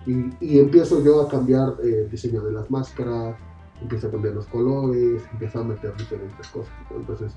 Y, 0.06 0.34
y 0.46 0.60
empiezo 0.60 1.04
yo 1.04 1.22
a 1.22 1.30
cambiar 1.30 1.76
eh, 1.84 2.04
el 2.04 2.10
diseño 2.10 2.42
de 2.42 2.52
las 2.52 2.70
máscaras, 2.70 3.36
empiezo 3.82 4.08
a 4.08 4.12
cambiar 4.12 4.36
los 4.36 4.46
colores, 4.48 5.24
empiezo 5.32 5.60
a 5.60 5.64
meter 5.64 5.96
diferentes 5.98 6.48
cosas. 6.50 6.74
Entonces, 6.96 7.34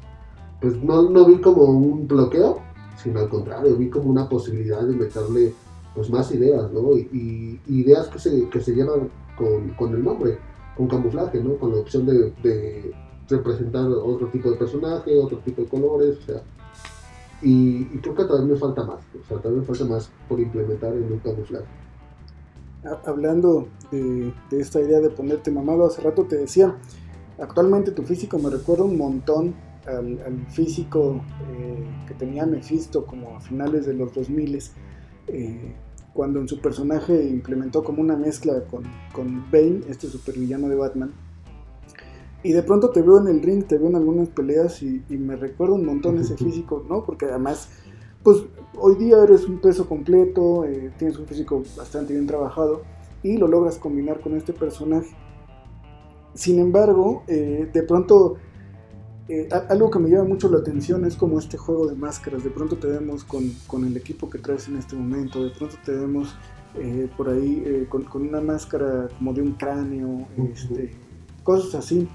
pues 0.60 0.82
no, 0.82 1.08
no 1.10 1.26
vi 1.26 1.40
como 1.40 1.62
un 1.64 2.08
bloqueo, 2.08 2.60
sino 3.02 3.20
al 3.20 3.28
contrario, 3.28 3.76
vi 3.76 3.88
como 3.88 4.10
una 4.10 4.28
posibilidad 4.28 4.82
de 4.82 4.96
meterle 4.96 5.54
pues 5.94 6.10
más 6.10 6.30
ideas, 6.32 6.70
¿no? 6.72 6.92
Y, 6.96 7.60
y 7.66 7.80
ideas 7.80 8.08
que 8.08 8.18
se, 8.18 8.48
que 8.48 8.60
se 8.60 8.74
llevan 8.74 9.08
con, 9.36 9.70
con 9.70 9.94
el 9.94 10.04
nombre, 10.04 10.38
con 10.76 10.88
camuflaje, 10.88 11.42
¿no? 11.42 11.56
Con 11.56 11.72
la 11.72 11.78
opción 11.78 12.04
de, 12.06 12.32
de 12.42 12.92
representar 13.28 13.86
otro 13.88 14.28
tipo 14.28 14.50
de 14.50 14.56
personaje, 14.56 15.18
otro 15.18 15.38
tipo 15.38 15.62
de 15.62 15.68
colores, 15.68 16.18
o 16.18 16.22
sea, 16.22 16.42
Y, 17.42 17.84
creo 18.00 18.14
que 18.14 18.24
todavía 18.24 18.54
me 18.54 18.58
falta 18.58 18.82
más, 18.84 19.00
o 19.14 19.26
sea, 19.28 19.38
todavía 19.38 19.60
me 19.60 19.66
falta 19.66 19.84
más 19.84 20.10
por 20.28 20.40
implementar 20.40 20.92
en 20.94 21.12
un 21.12 21.18
camuflaje. 21.18 21.66
Hablando 23.04 23.68
de, 23.90 24.32
esta 24.50 24.80
idea 24.80 25.00
de 25.00 25.10
ponerte 25.10 25.50
mamado, 25.50 25.86
hace 25.86 26.02
rato 26.02 26.24
te 26.24 26.36
decía, 26.36 26.76
actualmente 27.38 27.90
tu 27.90 28.02
físico 28.02 28.38
me 28.38 28.50
recuerda 28.50 28.84
un 28.84 28.96
montón 28.96 29.54
al, 29.86 30.46
físico 30.48 31.20
eh, 31.52 31.86
que 32.08 32.14
tenía 32.14 32.44
Mephisto 32.44 33.06
como 33.06 33.36
a 33.36 33.40
finales 33.40 33.86
de 33.86 33.94
los 33.94 34.12
2000 34.12 34.58
eh, 35.28 35.74
cuando 36.12 36.40
en 36.40 36.48
su 36.48 36.60
personaje 36.60 37.28
implementó 37.28 37.84
como 37.84 38.00
una 38.00 38.16
mezcla 38.16 38.64
con, 38.64 38.84
con 39.12 39.50
Bane, 39.50 39.82
este 39.88 40.08
supervillano 40.08 40.68
de 40.68 40.74
Batman. 40.74 41.12
Y 42.42 42.52
de 42.52 42.62
pronto 42.62 42.90
te 42.90 43.02
veo 43.02 43.18
en 43.20 43.28
el 43.28 43.42
ring, 43.42 43.64
te 43.64 43.76
veo 43.76 43.88
en 43.88 43.96
algunas 43.96 44.28
peleas 44.28 44.82
y, 44.82 45.02
me 45.10 45.36
recuerda 45.36 45.74
un 45.74 45.84
montón 45.84 46.18
ese 46.18 46.36
físico, 46.42 46.84
¿no? 46.88 47.04
Porque 47.04 47.26
además, 47.26 47.68
pues 48.26 48.42
hoy 48.74 48.96
día 48.96 49.22
eres 49.22 49.44
un 49.44 49.60
peso 49.60 49.88
completo, 49.88 50.64
eh, 50.64 50.90
tienes 50.98 51.16
un 51.16 51.26
físico 51.26 51.62
bastante 51.76 52.12
bien 52.12 52.26
trabajado 52.26 52.82
y 53.22 53.36
lo 53.36 53.46
logras 53.46 53.78
combinar 53.78 54.18
con 54.20 54.36
este 54.36 54.52
personaje. 54.52 55.14
Sin 56.34 56.58
embargo, 56.58 57.22
eh, 57.28 57.70
de 57.72 57.82
pronto 57.84 58.34
eh, 59.28 59.48
algo 59.68 59.92
que 59.92 60.00
me 60.00 60.10
llama 60.10 60.24
mucho 60.24 60.48
la 60.48 60.58
atención 60.58 61.04
es 61.04 61.14
como 61.14 61.38
este 61.38 61.56
juego 61.56 61.86
de 61.86 61.94
máscaras. 61.94 62.42
De 62.42 62.50
pronto 62.50 62.76
te 62.76 62.88
vemos 62.88 63.22
con, 63.22 63.86
el 63.86 63.96
equipo 63.96 64.28
que 64.28 64.38
traes 64.38 64.66
en 64.66 64.76
este 64.76 64.96
momento, 64.96 65.44
de 65.44 65.50
pronto 65.50 65.76
te 65.84 65.92
vemos 65.92 66.34
por 67.16 67.28
ahí 67.28 67.62
eh, 67.64 67.86
con, 67.88 68.06
una 68.12 68.40
máscara 68.40 69.06
como 69.16 69.34
de 69.34 69.42
un 69.42 69.52
cráneo, 69.52 70.26
este, 70.52 70.90
cosas 71.44 71.76
así. 71.76 72.08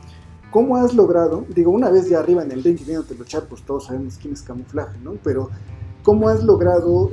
¿Cómo 0.52 0.76
has 0.76 0.94
logrado, 0.94 1.46
digo, 1.56 1.72
una 1.72 1.90
vez 1.90 2.10
ya 2.10 2.20
arriba 2.20 2.44
en 2.44 2.52
el 2.52 2.62
ring 2.62 2.78
y 2.82 2.84
viéndote 2.84 3.16
luchar, 3.16 3.46
pues 3.48 3.62
todos 3.62 3.86
sabemos 3.86 4.18
quién 4.22 4.34
es 4.34 4.42
camuflaje, 4.42 5.00
¿no? 5.02 5.14
Pero 5.24 5.50
¿cómo 6.04 6.30
has 6.30 6.44
logrado 6.44 7.10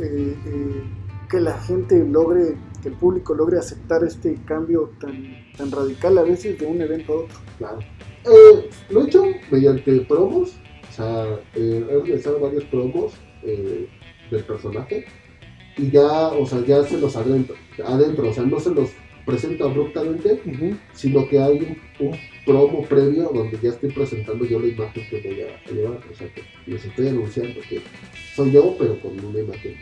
que 1.29 1.41
la 1.41 1.59
gente 1.61 2.05
logre, 2.05 2.57
que 2.83 2.89
el 2.89 2.95
público 2.95 3.35
logre 3.35 3.59
aceptar 3.59 4.03
este 4.05 4.37
cambio 4.45 4.93
tan, 5.01 5.37
tan 5.57 5.71
radical 5.71 6.19
a 6.19 6.23
veces 6.23 6.59
de 6.59 6.67
un 6.67 6.81
evento 6.81 7.13
a 7.13 7.17
otro? 7.17 7.39
Claro. 7.59 7.79
Eh, 8.25 8.71
lo 8.91 9.03
he 9.03 9.07
hecho 9.07 9.25
mediante 9.51 10.01
promos, 10.03 10.57
o 10.89 10.93
sea, 10.93 11.25
eh, 11.55 11.87
he 11.89 12.03
realizado 12.03 12.41
varios 12.41 12.65
promos 12.65 13.15
eh, 13.43 13.89
del 14.31 14.45
personaje 14.45 15.07
y 15.77 15.91
ya, 15.91 16.29
o 16.29 16.45
sea, 16.45 16.65
ya 16.65 16.83
se 16.85 16.99
los 16.99 17.17
adentro, 17.17 17.55
adentro, 17.85 18.29
o 18.29 18.33
sea, 18.33 18.45
no 18.45 18.59
se 18.59 18.71
los 18.71 18.91
presento 19.25 19.67
abruptamente, 19.67 20.43
sino 20.93 21.29
que 21.29 21.39
hay 21.39 21.77
un, 22.01 22.13
promo 22.49 22.83
previo 22.83 23.31
donde 23.35 23.59
ya 23.63 23.69
estoy 23.69 23.91
presentando 23.91 24.43
yo 24.47 24.59
la 24.59 24.69
imagen 24.69 25.07
que 25.11 25.21
voy 25.21 25.43
a, 25.43 25.71
llevar, 25.71 26.01
o 26.11 26.15
sea, 26.15 26.33
que 26.33 26.43
les 26.67 26.83
estoy 26.83 27.09
anunciando 27.09 27.61
que 27.69 27.83
soy 28.35 28.53
yo, 28.53 28.75
pero 28.79 28.99
con 29.01 29.23
una 29.23 29.39
imagen 29.39 29.77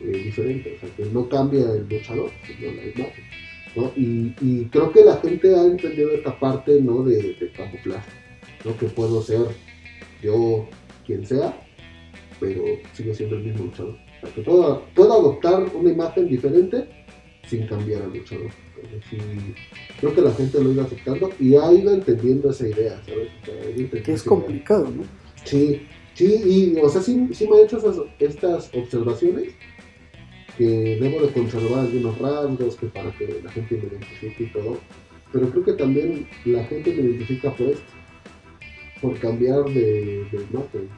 diferente, 0.00 0.74
o 0.76 0.80
sea, 0.80 0.96
que 0.96 1.04
no 1.04 1.28
cambia 1.28 1.60
el 1.60 1.88
luchador, 1.88 2.28
sino 2.44 2.72
la 2.72 2.82
imagen. 2.86 3.24
Y, 3.94 4.64
creo 4.64 4.90
que 4.90 5.04
la 5.04 5.16
gente 5.18 5.54
ha 5.54 5.64
entendido 5.64 6.10
esta 6.10 6.36
parte 6.40 6.80
¿no? 6.82 7.04
de, 7.04 7.52
camuflaje, 7.56 8.10
¿no? 8.64 8.76
que 8.76 8.86
puedo 8.86 9.22
ser 9.22 9.46
yo 10.20 10.68
quien 11.06 11.24
sea, 11.24 11.56
pero 12.40 12.64
sigo 12.94 13.14
siendo 13.14 13.36
el 13.36 13.44
mismo 13.44 13.66
luchador. 13.66 13.96
que 14.34 14.42
puedo, 14.42 14.82
adoptar 14.96 15.70
una 15.72 15.92
imagen 15.92 16.28
diferente 16.28 16.88
sin 17.46 17.64
cambiar 17.68 18.02
al 18.02 18.12
luchador. 18.12 18.50
Creo 20.00 20.14
que 20.14 20.20
la 20.20 20.32
gente 20.32 20.62
lo 20.62 20.72
ido 20.72 20.82
aceptando 20.82 21.30
y 21.38 21.56
ha 21.56 21.72
ido 21.72 21.92
entendiendo 21.92 22.50
esa 22.50 22.68
idea, 22.68 23.02
¿sabes? 23.04 24.02
que 24.02 24.12
es 24.12 24.22
complicado, 24.22 24.90
¿no? 24.90 25.04
Sí, 25.44 25.86
sí, 26.14 26.74
y 26.74 26.78
o 26.78 26.88
sea, 26.88 27.02
sí, 27.02 27.28
sí 27.32 27.48
me 27.48 27.56
ha 27.56 27.64
hecho 27.64 27.78
estas 28.18 28.70
observaciones 28.74 29.54
que 30.56 30.98
debo 31.00 31.26
de 31.26 31.32
conservar 31.32 31.80
algunos 31.80 32.18
rasgos 32.18 32.76
que 32.76 32.86
para 32.86 33.10
que 33.12 33.40
la 33.42 33.50
gente 33.50 33.76
me 33.76 33.88
identifique 33.88 34.44
y 34.44 34.52
todo, 34.52 34.78
pero 35.32 35.48
creo 35.50 35.64
que 35.64 35.72
también 35.72 36.28
la 36.44 36.64
gente 36.64 36.94
me 36.94 37.02
identifica 37.02 37.54
por 37.56 37.68
esto, 37.68 37.92
por 39.00 39.18
cambiar 39.18 39.64
de, 39.64 40.26
de. 40.30 40.88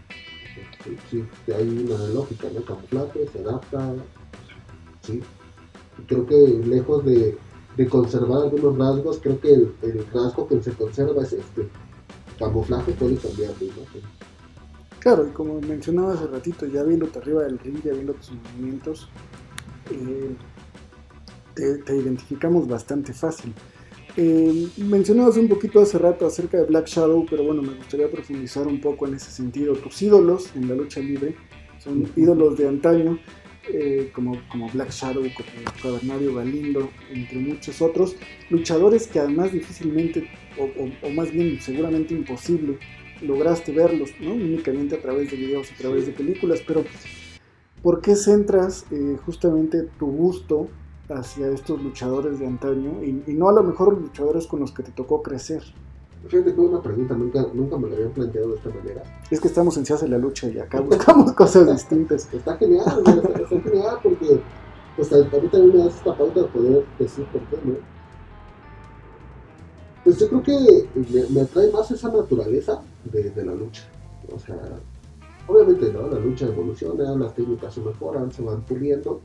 Sí, 1.11 1.25
hay 1.53 1.69
una 1.69 2.09
lógica, 2.09 2.49
¿no? 2.55 2.63
Camuflaje, 2.63 3.27
se 3.33 3.39
adapta, 3.39 3.95
sí. 5.01 5.21
Creo 6.07 6.27
que 6.27 6.37
lejos 6.67 7.05
de, 7.05 7.37
de 7.77 7.89
conservar 7.89 8.43
algunos 8.45 8.79
rasgos, 8.79 9.19
creo 9.23 9.41
que 9.41 9.53
el, 9.53 9.75
el, 9.83 10.07
rasgo 10.13 10.47
que 10.47 10.63
se 10.63 10.73
conserva 10.73 11.23
es 11.23 11.33
este. 11.33 11.69
Camuflaje 12.39 12.93
puede 12.93 13.17
cambiar 13.17 13.55
de 13.57 13.67
imagen. 13.67 14.03
Claro, 14.99 15.27
y 15.29 15.33
como 15.33 15.61
mencionaba 15.61 16.15
hace 16.15 16.27
ratito, 16.27 16.67
ya 16.67 16.83
viéndote 16.83 17.19
arriba 17.19 17.43
del 17.43 17.59
ring, 17.59 17.83
ya 17.85 17.93
viendo 17.93 18.15
tus 18.15 18.33
movimientos, 18.33 19.09
eh, 19.91 20.35
te, 21.55 21.97
identificamos 21.97 22.67
bastante 22.67 23.13
fácil. 23.13 23.53
Eh, 24.17 24.69
mencionabas 24.79 25.37
un 25.37 25.49
poquito 25.49 25.81
hace 25.81 25.99
rato 25.99 26.27
acerca 26.27 26.59
de 26.59 26.65
Black 26.65 26.87
Shadow, 26.87 27.27
pero 27.29 27.45
bueno, 27.45 27.63
me 27.63 27.75
gustaría 27.75 28.11
profundizar 28.11 28.67
un 28.67 28.81
poco 28.81 29.07
en 29.07 29.15
ese 29.15 29.31
sentido. 29.31 29.75
Tus 29.75 30.01
ídolos 30.03 30.55
en 30.55 30.69
la 30.69 30.75
lucha 30.75 31.01
libre 31.01 31.37
son 31.79 32.09
ídolos 32.17 32.57
de 32.57 32.69
antaño, 32.69 33.19
eh, 33.73 34.11
como, 34.15 34.37
como 34.51 34.69
Black 34.69 34.91
Shadow, 34.91 35.23
como 35.23 35.49
Cavernario 35.83 36.35
Galindo, 36.35 36.91
entre 37.11 37.39
muchos 37.39 37.81
otros, 37.81 38.17
luchadores 38.51 39.07
que 39.07 39.19
además 39.19 39.53
difícilmente, 39.53 40.29
o, 40.59 41.11
más 41.11 41.31
bien 41.31 41.59
seguramente 41.61 42.15
imposible, 42.15 42.79
lograste 43.23 43.73
verlos, 43.73 44.11
¿no? 44.21 44.35
únicamente 44.35 44.97
a 44.97 45.01
través 45.01 45.31
de 45.31 45.39
videos, 45.39 45.73
a 45.73 45.77
través 45.77 46.07
de 46.07 46.13
películas, 46.13 46.63
pero 46.67 46.85
¿por 47.83 48.03
qué 48.03 48.17
centras 48.17 48.87
eh, 48.91 49.17
justamente 49.25 49.89
tu 49.99 50.07
gusto 50.07 50.69
hacia 51.09 51.49
estos 51.49 51.83
luchadores 51.83 52.39
de 52.39 52.47
antaño 52.47 53.03
y, 53.03 53.33
no 53.33 53.49
a 53.49 53.53
lo 53.53 53.63
mejor 53.63 53.95
los 53.95 54.03
luchadores 54.03 54.47
con 54.47 54.61
los 54.61 54.73
que 54.73 54.83
te 54.83 54.93
tocó 54.93 55.23
crecer? 55.23 55.63
Fíjate 56.29 56.55
que 56.55 56.61
una 56.61 56.81
pregunta, 56.81 57.15
nunca, 57.15 57.47
nunca 57.53 57.77
me 57.77 57.89
la 57.89 57.97
habían 57.97 58.11
planteado 58.13 58.51
de 58.51 58.57
esta 58.57 58.71
manera. 58.71 59.03
Es 59.31 59.41
que 59.41 59.49
estamos 59.49 59.77
en 59.77 59.85
Se 59.85 60.09
la 60.09 60.19
lucha 60.19 60.49
y 60.49 60.59
acá 60.59 60.81
buscamos 60.83 61.33
cosas 61.33 61.71
distintas. 61.71 62.33
Está 62.33 62.57
genial, 62.57 63.03
está, 63.07 63.61
genial 63.61 63.99
porque 64.03 64.41
pues 64.97 65.13
a, 65.13 65.17
mí 65.17 65.49
también 65.49 65.77
me 65.77 65.85
das 65.85 65.97
esta 65.97 66.17
pauta 66.17 66.41
de 66.41 66.47
poder 66.49 66.85
decir 66.99 67.27
por 67.27 67.43
qué, 67.43 67.57
¿no? 67.65 67.75
Pues 70.05 70.19
yo 70.19 70.29
creo 70.29 70.43
que 70.43 70.89
me, 71.31 71.41
atrae 71.41 71.71
más 71.71 71.91
esa 71.91 72.09
naturaleza 72.13 72.83
de, 73.05 73.31
de 73.31 73.45
la 73.45 73.55
lucha. 73.55 73.85
O 74.35 74.39
sea, 74.39 74.59
Obviamente, 75.47 75.93
¿no? 75.93 76.09
La 76.09 76.19
lucha 76.19 76.47
evoluciona, 76.47 77.15
las 77.17 77.35
técnicas 77.35 77.75
se 77.75 77.81
mejoran, 77.81 78.33
se 78.33 78.43
van 78.43 78.63
puliendo, 78.63 79.21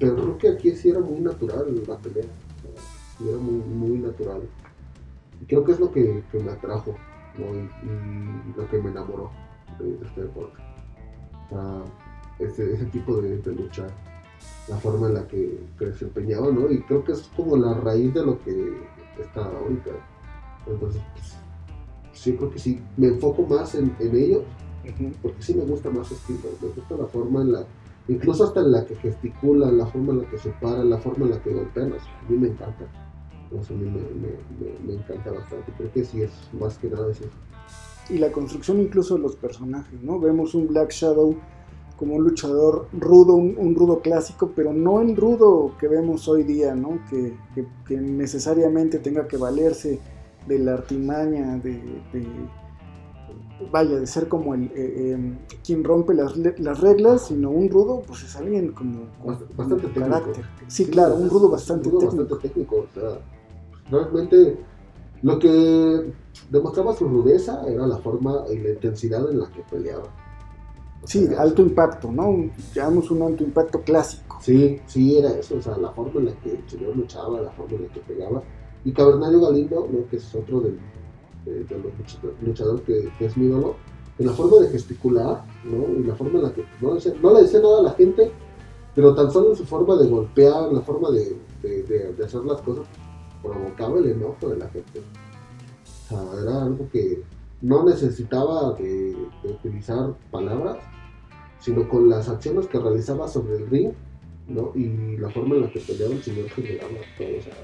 pero 0.00 0.16
creo 0.16 0.38
que 0.38 0.48
aquí 0.48 0.72
sí 0.72 0.88
era 0.88 0.98
muy 0.98 1.20
natural 1.20 1.66
la 1.86 1.96
pelea, 1.98 2.24
era 3.24 3.36
muy, 3.38 3.60
muy 3.60 3.98
natural. 3.98 4.42
Y 5.40 5.46
creo 5.46 5.64
que 5.64 5.72
es 5.72 5.80
lo 5.80 5.90
que, 5.90 6.22
me 6.32 6.50
atrajo, 6.50 6.94
y, 7.36 8.58
lo 8.58 8.68
que 8.68 8.80
me 8.80 8.90
enamoró 8.90 9.30
de, 9.78 10.06
este 10.06 10.22
deporte. 10.22 10.62
ese, 12.38 12.74
ese, 12.74 12.84
tipo 12.86 13.20
de, 13.20 13.36
lucha, 13.52 13.86
la 14.68 14.76
forma 14.76 15.08
en 15.08 15.14
la 15.14 15.26
que, 15.26 15.58
se 15.78 15.86
desempeñaba, 15.86 16.50
¿no? 16.50 16.70
Y 16.70 16.80
creo 16.82 17.04
que 17.04 17.12
es 17.12 17.30
como 17.36 17.56
la 17.56 17.74
raíz 17.74 18.14
de 18.14 18.24
lo 18.24 18.42
que 18.42 18.74
está 19.20 19.44
ahorita. 19.44 19.90
Entonces, 20.66 21.02
pues, 21.14 21.36
sí, 22.12 22.36
creo 22.36 22.50
que 22.50 22.58
sí, 22.58 22.82
me 22.96 23.08
enfoco 23.08 23.42
más 23.42 23.74
en, 23.74 23.94
en 24.00 24.16
ellos 24.16 24.42
porque 25.22 25.42
sí 25.42 25.54
me 25.54 25.64
gusta 25.64 25.90
más 25.90 26.08
su 26.08 26.14
estilo, 26.14 26.50
me 26.60 26.68
gusta 26.68 26.96
la 26.96 27.06
forma 27.06 27.42
en 27.42 27.52
la, 27.52 27.64
incluso 28.08 28.44
hasta 28.44 28.60
en 28.60 28.72
la 28.72 28.84
que 28.84 28.94
gesticula, 28.96 29.70
la 29.70 29.86
forma 29.86 30.12
en 30.12 30.18
la 30.22 30.30
que 30.30 30.38
se 30.38 30.50
para, 30.50 30.84
la 30.84 30.98
forma 30.98 31.24
en 31.24 31.32
la 31.32 31.42
que 31.42 31.52
golpea, 31.52 31.84
a 31.84 32.30
mí 32.30 32.36
me 32.36 32.48
encanta, 32.48 32.84
a 33.50 33.72
mí 33.72 33.90
me, 34.84 34.94
encanta 34.94 35.30
bastante, 35.30 35.72
creo 35.76 35.92
que 35.92 36.04
sí 36.04 36.22
es 36.22 36.30
más 36.52 36.78
que 36.78 36.88
nada 36.88 37.10
eso. 37.10 37.24
Y 38.10 38.18
la 38.18 38.30
construcción 38.32 38.80
incluso 38.80 39.14
de 39.14 39.20
los 39.20 39.36
personajes, 39.36 40.02
¿no? 40.02 40.18
Vemos 40.18 40.54
un 40.54 40.68
Black 40.68 40.90
Shadow 40.90 41.36
como 41.96 42.16
un 42.16 42.24
luchador 42.24 42.88
rudo, 42.92 43.34
un, 43.34 43.74
rudo 43.74 44.00
clásico, 44.00 44.52
pero 44.54 44.72
no 44.72 45.00
el 45.00 45.16
rudo 45.16 45.72
que 45.78 45.88
vemos 45.88 46.28
hoy 46.28 46.42
día, 46.42 46.74
¿no? 46.74 46.98
Que, 47.08 47.34
que, 47.86 47.96
necesariamente 47.96 48.98
tenga 48.98 49.28
que 49.28 49.36
valerse 49.36 50.00
de 50.46 50.58
la 50.58 50.74
artimaña, 50.74 51.56
de 51.58 51.80
vaya, 53.70 53.98
de 53.98 54.06
ser 54.06 54.28
como 54.28 54.54
el 54.54 54.64
eh, 54.74 55.12
em, 55.12 55.38
quien 55.64 55.84
rompe 55.84 56.14
las, 56.14 56.36
las, 56.36 56.80
reglas, 56.80 57.26
sino 57.28 57.50
un 57.50 57.68
rudo, 57.68 58.02
pues 58.06 58.22
es 58.24 58.36
alguien 58.36 58.72
como, 58.72 59.06
bastante 59.56 59.86
técnico. 59.86 60.00
carácter. 60.00 60.44
Sí, 60.66 60.86
claro, 60.86 61.16
un 61.16 61.30
rudo 61.30 61.48
bastante 61.48 61.90
técnico. 62.42 62.76
O 62.76 62.94
sea, 62.94 63.18
realmente 63.90 64.58
lo 65.22 65.38
que 65.38 66.12
demostraba 66.50 66.94
su 66.94 67.08
rudeza 67.08 67.62
era 67.66 67.86
la 67.86 67.98
forma 67.98 68.44
y 68.50 68.58
la 68.58 68.70
intensidad 68.70 69.30
en 69.30 69.40
la 69.40 69.50
que 69.50 69.62
peleaba. 69.62 70.08
sí, 71.04 71.28
alto 71.38 71.62
impacto, 71.62 72.10
¿no? 72.10 72.50
Llamamos 72.74 73.10
un 73.10 73.22
alto 73.22 73.44
impacto 73.44 73.80
clásico. 73.82 74.38
Sí, 74.40 74.80
sí, 74.86 75.18
era 75.18 75.30
eso, 75.30 75.56
o 75.56 75.62
sea, 75.62 75.76
la 75.76 75.90
forma 75.90 76.20
en 76.20 76.26
la 76.26 76.32
que 76.40 76.50
el 76.52 76.68
señor 76.68 76.96
luchaba, 76.96 77.40
la 77.40 77.50
forma 77.52 77.76
en 77.76 77.82
la 77.84 77.88
que 77.88 78.00
pegaba. 78.00 78.42
Y 78.84 78.92
Cavernario 78.92 79.40
Galindo, 79.40 79.88
¿no? 79.90 80.06
que 80.08 80.16
es 80.16 80.34
otro 80.34 80.60
de, 80.60 80.76
de, 81.44 81.60
los 81.78 82.18
luchadores 82.42 82.82
que, 83.18 83.24
es 83.24 83.36
mi 83.36 83.46
ídolo, 83.46 83.76
en 84.18 84.26
la 84.26 84.32
forma 84.32 84.58
de 84.58 84.68
gesticular, 84.70 85.44
¿no? 85.64 85.98
Y 85.98 86.04
la 86.04 86.14
forma 86.14 86.38
en 86.38 86.44
la 86.44 86.52
que 86.52 86.64
no, 86.80 86.94
decía- 86.94 87.14
no 87.22 87.34
le 87.34 87.42
decía 87.42 87.60
nada 87.60 87.80
a 87.80 87.82
la 87.82 87.92
gente, 87.92 88.30
pero 88.94 89.14
tan 89.14 89.30
solo 89.30 89.50
en 89.50 89.56
su 89.56 89.64
forma 89.64 89.96
de 89.96 90.06
golpear, 90.08 90.72
la 90.72 90.80
forma 90.82 91.10
de, 91.10 91.36
de- 91.62 91.82
de- 91.82 92.12
de 92.12 92.24
hacer 92.24 92.44
las 92.44 92.60
cosas, 92.62 92.86
provocaba 93.42 93.98
el 93.98 94.10
enojo 94.10 94.48
de 94.48 94.56
la 94.56 94.68
gente. 94.68 95.00
O 95.00 96.08
sea, 96.08 96.42
era 96.42 96.62
algo 96.62 96.88
que 96.92 97.22
no 97.60 97.84
necesitaba 97.84 98.72
de, 98.74 99.16
de 99.42 99.48
utilizar 99.50 100.14
palabras, 100.30 100.76
sino 101.60 101.88
con 101.88 102.08
las 102.08 102.28
acciones 102.28 102.66
que 102.66 102.78
realizaba 102.78 103.26
sobre 103.26 103.56
el 103.56 103.66
ring, 103.68 103.92
¿no? 104.46 104.70
Y 104.74 105.16
la 105.16 105.30
forma 105.30 105.56
en 105.56 105.62
la 105.62 105.70
que 105.72 105.80
peleaba 105.80 106.12
el 106.14 106.22
señor 106.22 106.48
generaba 106.50 106.90
todo, 107.18 107.28
o 107.38 107.42
sea, 107.42 107.54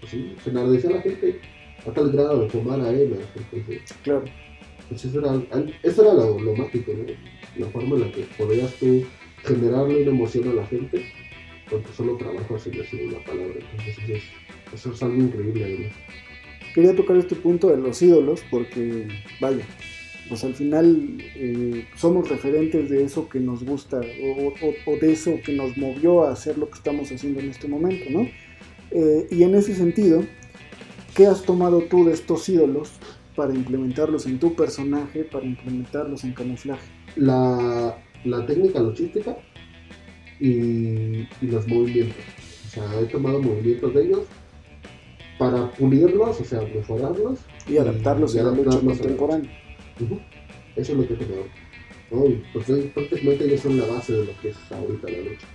pues 0.00 0.10
sí, 0.12 0.36
se 0.44 0.50
enardecía 0.50 0.90
a 0.90 0.92
la 0.94 1.00
gente 1.02 1.40
a 1.86 1.90
tal 1.92 2.10
grado 2.12 2.42
de 2.42 2.48
tomar 2.48 2.80
a 2.80 2.90
él, 2.90 3.16
entonces, 3.36 3.82
Claro. 4.02 4.24
pues 4.88 5.04
eso 5.04 5.18
era, 5.20 5.40
eso 5.82 6.02
era 6.02 6.14
lo, 6.14 6.38
lo 6.40 6.54
mágico, 6.56 6.92
¿no? 6.96 7.04
La 7.56 7.66
forma 7.70 7.96
en 7.96 8.00
la 8.02 8.12
que 8.12 8.22
podías 8.36 8.74
tú 8.74 9.04
generarle 9.44 10.02
una 10.02 10.10
emoción 10.10 10.48
a 10.48 10.54
la 10.54 10.66
gente 10.66 11.04
tu 11.68 11.92
solo 11.94 12.16
trabajo 12.16 12.58
sin 12.58 12.72
decir 12.72 13.02
una 13.06 13.22
palabra. 13.24 13.54
Entonces 13.60 13.98
eso 13.98 14.12
es, 14.14 14.22
eso 14.74 14.92
es 14.92 15.02
algo 15.02 15.16
increíble 15.18 15.64
además. 15.64 15.92
Quería 16.74 16.96
tocar 16.96 17.16
este 17.18 17.34
punto 17.34 17.68
de 17.68 17.76
los 17.76 18.00
ídolos 18.00 18.42
porque, 18.50 19.06
vaya, 19.38 19.64
pues 20.30 20.44
al 20.44 20.54
final 20.54 21.18
eh, 21.36 21.84
somos 21.94 22.28
referentes 22.30 22.88
de 22.88 23.04
eso 23.04 23.28
que 23.28 23.38
nos 23.40 23.64
gusta 23.64 24.00
o, 24.00 24.48
o- 24.48 24.92
o 24.92 24.96
de 24.98 25.12
eso 25.12 25.38
que 25.44 25.52
nos 25.52 25.76
movió 25.76 26.24
a 26.24 26.32
hacer 26.32 26.56
lo 26.56 26.68
que 26.70 26.78
estamos 26.78 27.10
haciendo 27.12 27.40
en 27.40 27.50
este 27.50 27.68
momento, 27.68 28.06
¿no? 28.10 28.26
Eh, 28.90 29.26
y 29.30 29.42
en 29.42 29.54
ese 29.54 29.74
sentido, 29.74 30.24
¿qué 31.18 31.26
has 31.26 31.42
tomado 31.42 31.80
tú 31.82 32.04
de 32.04 32.12
estos 32.12 32.48
ídolos 32.48 32.92
para 33.34 33.52
implementarlos 33.52 34.24
en 34.26 34.38
tu 34.38 34.54
personaje, 34.54 35.24
para 35.24 35.44
implementarlos 35.44 36.22
en 36.22 36.32
camuflaje? 36.32 36.88
La, 37.16 37.98
la 38.24 38.46
técnica 38.46 38.78
logística 38.78 39.36
y, 40.38 40.46
y 40.46 41.46
los 41.50 41.66
movimientos. 41.66 42.24
O 42.66 42.70
sea, 42.70 43.00
he 43.00 43.06
tomado 43.06 43.42
movimientos 43.42 43.92
de 43.94 44.04
ellos 44.04 44.20
para 45.40 45.72
pulirlos, 45.72 46.40
o 46.40 46.44
sea, 46.44 46.60
mejorarlos. 46.60 47.40
Y 47.66 47.78
adaptarlos 47.78 48.36
Y 48.36 48.38
a 48.38 48.44
la 48.44 48.50
lucha 48.52 48.70
adaptarlos 48.70 48.84
a 48.84 48.86
la 48.86 48.98
contemporánea. 49.00 49.50
Eso 50.76 50.92
es 50.92 50.98
lo 50.98 51.08
que 51.08 51.14
he 51.14 51.16
tomado. 51.16 51.46
¿no? 52.12 52.26
Y 52.26 52.42
pues 52.52 52.68
ellos 52.68 52.92
prácticamente 52.94 53.44
ellos 53.44 53.60
son 53.60 53.76
la 53.76 53.86
base 53.86 54.12
de 54.12 54.24
lo 54.24 54.40
que 54.40 54.50
es 54.50 54.56
ahorita 54.70 55.10
la 55.10 55.18
lucha. 55.18 55.46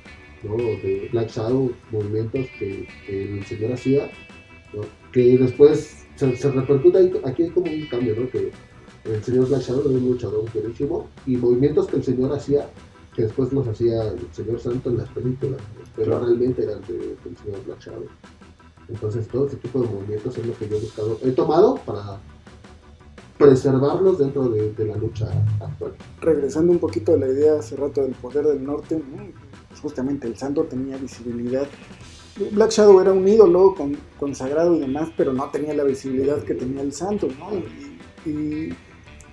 ¿no? 0.43 0.58
De 0.58 1.08
Black 1.10 1.30
Shadow, 1.30 1.71
movimientos 1.89 2.47
que, 2.60 2.86
que 3.08 3.38
el 3.38 3.45
señor 3.45 3.71
hacía, 3.71 4.12
¿no? 4.74 4.82
que 5.12 5.38
después 5.38 6.06
se, 6.16 6.36
se 6.36 6.52
repercute 6.52 6.98
ahí, 6.98 7.22
aquí 7.26 7.44
hay 7.44 7.50
como 7.52 7.72
un 7.72 7.86
cambio, 7.88 8.16
¿no? 8.20 8.30
que 8.30 8.52
el 9.06 9.24
señor 9.24 9.48
Black 9.50 9.62
Shadow 9.62 9.82
era 9.90 10.00
un 10.00 10.06
luchador 10.10 10.46
buenísimo 10.54 11.08
y 11.26 11.36
movimientos 11.38 11.88
que 11.88 11.98
el 11.98 12.04
señor 12.04 12.34
hacía 12.34 12.70
que 13.16 13.24
después 13.24 13.54
los 13.54 13.68
hacía 13.68 14.08
el 14.12 14.28
señor 14.32 14.60
Santo 14.60 14.90
en 14.90 14.98
las 14.98 15.10
películas, 15.10 15.60
¿no? 15.78 15.84
pero 15.96 16.12
Claro. 16.12 16.26
realmente 16.26 16.64
eran 16.64 16.82
de- 16.88 17.16
del 17.24 17.38
señor 17.44 17.64
Black 17.66 17.80
Shadow. 17.82 18.06
Entonces 18.90 19.28
todo 19.28 19.46
ese 19.48 19.58
tipo 19.58 19.82
de 19.82 19.88
movimientos 19.88 20.36
es 20.38 20.46
lo 20.48 20.58
que 20.58 20.68
yo 20.68 20.78
he 20.78 20.80
buscado, 20.80 21.20
he 21.24 21.32
tomado 21.32 21.76
para 21.86 22.20
preservarlos 23.38 24.20
dentro 24.20 24.48
de, 24.50 24.72
de 24.74 24.86
la 24.86 24.96
lucha 24.98 25.28
actual. 25.60 25.94
regresando 26.22 26.72
un 26.72 26.80
poquito 26.80 27.14
a 27.14 27.18
la 27.18 27.28
idea 27.28 27.60
hace 27.60 27.76
rato 27.76 28.02
del 28.02 28.14
poder 28.14 28.46
del 28.46 28.64
norte, 28.64 28.96
¿no? 28.96 29.24
pues 29.70 29.80
justamente 29.82 30.28
el 30.28 30.38
santo 30.38 30.64
tenía 30.64 30.98
visibilidad. 30.98 31.68
Black 32.52 32.72
Shadow 32.72 33.00
era 33.00 33.13
un 33.13 33.28
ídolo 33.28 33.76
con- 33.76 33.98
consagrado 34.19 34.76
y 34.76 34.80
demás, 34.80 35.10
pero 35.15 35.34
no 35.34 35.50
tenía 35.50 35.74
la 35.74 35.84
visibilidad 35.84 36.41
que 36.43 36.56
tenía 36.56 36.82
el 36.82 36.93
santo, 36.93 37.28
¿no? 37.39 37.52
Y, 38.30 38.69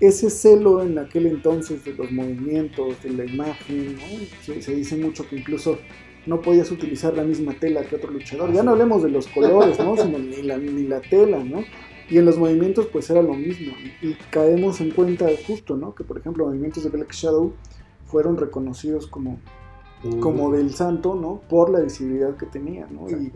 ese 0.01 0.31
celo 0.31 0.83
en 0.83 0.99
aquel 0.99 1.27
entonces 1.27 1.85
de 1.85 1.93
los 1.93 2.11
movimientos, 2.11 3.03
de 3.03 3.11
la 3.11 3.27
imagen, 3.27 3.97
¿no? 3.97 4.01
se, 4.43 4.63
se 4.63 4.75
dice 4.75 4.97
mucho 4.97 5.29
que 5.29 5.37
incluso 5.37 5.79
no 6.25 6.41
podías 6.41 6.71
utilizar 6.71 7.15
la 7.15 7.23
misma 7.23 7.53
tela 7.53 7.83
que 7.85 7.97
otro 7.97 8.11
luchador. 8.11 8.51
Ya 8.51 8.63
no 8.63 8.71
hablemos 8.71 9.03
de 9.03 9.11
los 9.11 9.27
colores, 9.29 9.79
¿no? 9.79 9.97
Sino 9.99 10.19
ni 10.19 10.43
la, 10.43 10.57
ni 10.57 10.85
la 10.87 11.03
tela, 11.03 11.45
¿no? 11.45 11.65
Y 12.09 12.17
en 12.17 12.25
los 12.25 12.39
movimientos 12.39 12.87
pues 12.87 13.11
era 13.11 13.21
lo 13.21 13.35
mismo. 13.35 13.75
Y, 14.03 14.09
y 14.09 14.17
caemos 14.31 14.81
en 14.81 14.91
cuenta 14.91 15.29
justo, 15.47 15.77
¿no? 15.77 15.95
Que 15.95 16.03
por 16.03 16.17
ejemplo 16.19 16.47
movimientos 16.47 16.83
de 16.83 16.89
Black 16.89 17.13
Shadow 17.13 17.53
fueron 18.07 18.39
reconocidos 18.39 19.07
como, 19.07 19.39
como 20.21 20.51
del 20.51 20.73
santo, 20.73 21.15
¿no? 21.15 21.41
Por 21.49 21.71
la 21.71 21.81
visibilidad 21.81 22.37
que 22.37 22.47
tenía, 22.47 22.87
¿no? 22.91 23.09
Y, 23.11 23.33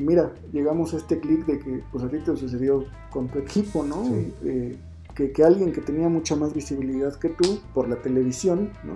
mira, 0.00 0.32
llegamos 0.52 0.94
a 0.94 0.96
este 0.96 1.20
clic 1.20 1.44
de 1.46 1.58
que 1.58 1.84
pues 1.92 2.02
a 2.02 2.08
ti 2.08 2.18
te 2.18 2.36
sucedió 2.36 2.84
con 3.10 3.28
tu 3.28 3.38
equipo, 3.38 3.84
¿no? 3.84 4.04
Sí. 4.04 4.34
Eh, 4.44 4.78
que, 5.14 5.32
que 5.32 5.44
alguien 5.44 5.72
que 5.72 5.82
tenía 5.82 6.08
mucha 6.08 6.34
más 6.34 6.54
visibilidad 6.54 7.14
que 7.16 7.28
tú 7.28 7.58
por 7.74 7.88
la 7.88 7.96
televisión, 8.00 8.70
¿no? 8.84 8.94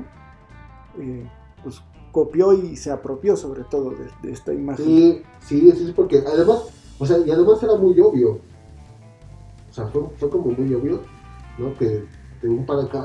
Eh, 1.03 1.29
pues 1.62 1.83
copió 2.11 2.55
y 2.55 2.77
se 2.77 2.90
apropió 2.90 3.37
sobre 3.37 3.64
todo 3.64 3.90
de, 3.90 4.07
de 4.23 4.33
esta 4.33 4.55
imagen. 4.55 4.87
Sí, 4.87 5.23
sí, 5.40 5.71
sí, 5.73 5.92
porque 5.95 6.25
además, 6.27 6.71
o 6.99 7.05
sea, 7.05 7.19
y 7.19 7.31
además 7.31 7.62
era 7.62 7.77
muy 7.77 8.01
obvio. 8.01 8.40
O 9.69 9.73
sea, 9.73 9.87
fue, 9.88 10.03
fue 10.16 10.31
como 10.31 10.53
muy 10.53 10.73
obvio, 10.73 11.03
¿no? 11.59 11.77
Que 11.77 12.05
de 12.40 12.49
un 12.49 12.64
para 12.64 12.85
acá 12.85 13.05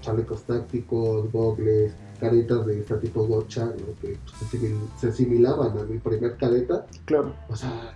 chalecos 0.00 0.44
tácticos, 0.44 1.32
gogles, 1.32 1.92
caretas 2.24 2.66
de 2.66 2.80
este 2.80 2.94
tipo 2.96 3.26
gocha, 3.26 3.66
¿no? 3.66 3.94
Que 4.00 4.16
se, 4.38 4.56
simil- 4.58 4.88
se 4.98 5.08
asimilaban 5.08 5.78
a 5.78 5.82
mi 5.84 5.98
primer 5.98 6.36
careta. 6.36 6.86
Claro, 7.04 7.34
O 7.48 7.54
sea, 7.56 7.92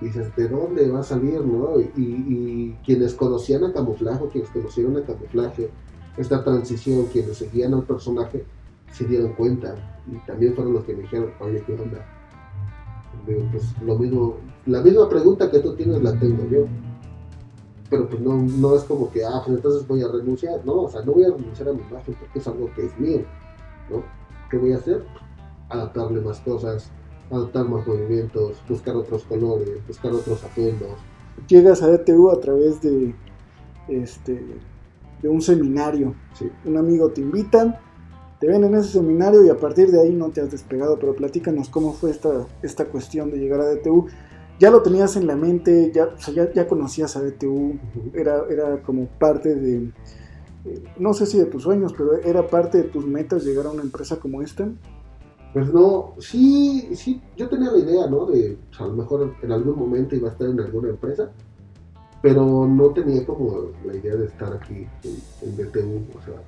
dices, 0.00 0.34
¿de 0.34 0.48
dónde 0.48 0.90
va 0.90 1.00
a 1.00 1.02
salir, 1.02 1.40
no? 1.40 1.78
Y, 1.80 2.00
y 2.02 2.78
quienes 2.84 3.14
conocían 3.14 3.64
a 3.64 3.72
camuflaje, 3.72 4.24
quienes 4.32 4.50
conocieron 4.50 4.96
a 4.96 5.02
camuflaje, 5.02 5.68
esta 6.16 6.42
transición, 6.42 7.06
quienes 7.12 7.36
seguían 7.36 7.74
al 7.74 7.82
personaje, 7.84 8.44
se 8.92 9.04
dieron 9.04 9.32
cuenta. 9.34 9.74
Y 10.10 10.16
también 10.26 10.54
fueron 10.54 10.72
los 10.74 10.84
que 10.84 10.94
me 10.94 11.02
dijeron, 11.02 11.30
oye, 11.40 11.62
¿qué 11.66 11.72
onda? 11.74 12.04
Digo, 13.26 13.42
pues 13.52 13.64
lo 13.82 13.96
mismo, 13.98 14.36
la 14.66 14.80
misma 14.80 15.08
pregunta 15.08 15.50
que 15.50 15.58
tú 15.60 15.74
tienes 15.76 16.02
la 16.02 16.18
tengo 16.18 16.44
yo. 16.48 16.66
Pero 17.92 18.08
pues 18.08 18.22
no, 18.22 18.36
no 18.36 18.74
es 18.74 18.84
como 18.84 19.10
que, 19.10 19.22
ah, 19.22 19.42
pues 19.44 19.58
entonces 19.58 19.86
voy 19.86 20.02
a 20.02 20.08
renunciar. 20.08 20.64
No, 20.64 20.84
o 20.84 20.88
sea, 20.88 21.02
no 21.02 21.12
voy 21.12 21.24
a 21.24 21.30
renunciar 21.30 21.68
a 21.68 21.72
mi 21.74 21.82
imagen 21.82 22.14
porque 22.18 22.38
es 22.38 22.46
algo 22.46 22.70
que 22.74 22.86
es 22.86 22.98
mío, 22.98 23.20
¿no? 23.90 24.02
¿Qué 24.50 24.56
voy 24.56 24.72
a 24.72 24.76
hacer? 24.76 25.04
Adaptarle 25.68 26.22
más 26.22 26.40
cosas, 26.40 26.90
adaptar 27.30 27.68
más 27.68 27.86
movimientos, 27.86 28.56
buscar 28.66 28.96
otros 28.96 29.24
colores, 29.24 29.86
buscar 29.86 30.10
otros 30.10 30.42
atuendos. 30.42 30.88
llegas 31.46 31.82
a 31.82 31.88
DTU 31.88 32.30
a 32.30 32.40
través 32.40 32.80
de 32.80 33.14
este 33.88 34.42
de 35.20 35.28
un 35.28 35.42
seminario. 35.42 36.14
Sí. 36.32 36.50
Un 36.64 36.78
amigo 36.78 37.10
te 37.10 37.20
invita, 37.20 37.78
te 38.40 38.46
ven 38.46 38.64
en 38.64 38.74
ese 38.74 38.92
seminario 38.92 39.44
y 39.44 39.50
a 39.50 39.58
partir 39.58 39.90
de 39.90 40.00
ahí 40.00 40.14
no 40.14 40.30
te 40.30 40.40
has 40.40 40.50
despegado, 40.50 40.98
pero 40.98 41.14
platícanos 41.14 41.68
cómo 41.68 41.92
fue 41.92 42.10
esta, 42.10 42.46
esta 42.62 42.86
cuestión 42.86 43.30
de 43.30 43.36
llegar 43.36 43.60
a 43.60 43.66
DTU. 43.66 44.06
Ya 44.58 44.70
lo 44.70 44.82
tenías 44.82 45.16
en 45.16 45.26
la 45.26 45.34
mente, 45.34 45.90
ya, 45.94 46.04
o 46.06 46.18
sea, 46.18 46.32
ya, 46.34 46.52
ya 46.52 46.68
conocías 46.68 47.16
a 47.16 47.22
DTU, 47.22 47.48
Ujú. 47.50 47.78
era, 48.14 48.44
era 48.48 48.82
como 48.82 49.06
parte 49.06 49.54
de, 49.54 49.90
eh, 50.64 50.84
no 50.98 51.12
sé 51.14 51.26
si 51.26 51.38
de 51.38 51.46
tus 51.46 51.64
sueños, 51.64 51.94
pero 51.96 52.14
era 52.14 52.46
parte 52.46 52.78
de 52.78 52.84
tus 52.84 53.04
metas 53.06 53.44
llegar 53.44 53.66
a 53.66 53.70
una 53.70 53.82
empresa 53.82 54.16
como 54.20 54.40
esta. 54.42 54.68
Pues 55.52 55.72
no, 55.72 56.14
sí, 56.18 56.90
sí, 56.94 57.20
yo 57.36 57.48
tenía 57.48 57.70
la 57.72 57.78
idea, 57.78 58.06
¿no? 58.06 58.26
De, 58.26 58.56
o 58.70 58.74
sea, 58.74 58.86
a 58.86 58.88
lo 58.88 58.94
mejor 58.94 59.34
en 59.42 59.52
algún 59.52 59.76
momento 59.78 60.14
iba 60.14 60.28
a 60.28 60.32
estar 60.32 60.48
en 60.48 60.60
alguna 60.60 60.90
empresa, 60.90 61.30
pero 62.22 62.66
no 62.66 62.90
tenía 62.90 63.26
como 63.26 63.70
la 63.84 63.94
idea 63.96 64.14
de 64.14 64.26
estar 64.26 64.52
aquí 64.52 64.86
en, 65.02 65.16
en 65.48 65.56
DTU, 65.56 66.18
o 66.18 66.22
sea, 66.22 66.40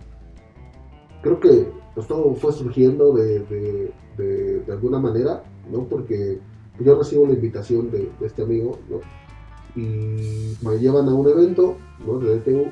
creo 1.20 1.40
que 1.40 1.68
todo 2.06 2.34
fue 2.34 2.52
surgiendo 2.52 3.12
de, 3.12 3.40
de, 3.40 3.92
de, 4.16 4.60
de 4.60 4.72
alguna 4.72 4.98
manera, 5.00 5.42
¿no? 5.70 5.84
Porque 5.84 6.38
yo 6.80 6.98
recibo 6.98 7.26
la 7.26 7.34
invitación 7.34 7.90
de, 7.90 8.10
este 8.22 8.42
amigo. 8.42 8.78
Y 9.76 10.56
me 10.62 10.78
llevan 10.78 11.08
a 11.08 11.14
un 11.14 11.28
evento, 11.28 11.76
¿no? 12.06 12.18
De 12.18 12.38
DTU, 12.38 12.66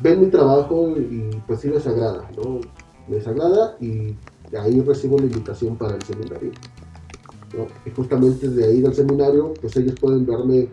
ven 0.00 0.20
mi 0.20 0.26
trabajo 0.28 0.94
y 0.96 1.30
pues 1.46 1.60
sí 1.60 1.68
les 1.68 1.86
agrada, 1.86 2.30
¿no? 2.36 2.60
Les 3.08 3.26
agrada 3.26 3.76
y 3.80 4.16
ahí 4.56 4.80
recibo 4.80 5.18
la 5.18 5.24
invitación 5.24 5.76
para 5.76 5.96
el 5.96 6.02
seminario. 6.02 6.52
¿no? 7.56 7.66
Y 7.84 7.90
justamente 7.90 8.48
de 8.48 8.64
ahí 8.64 8.80
del 8.80 8.94
seminario, 8.94 9.54
pues 9.60 9.76
ellos 9.76 9.94
pueden 10.00 10.24
verme 10.24 10.68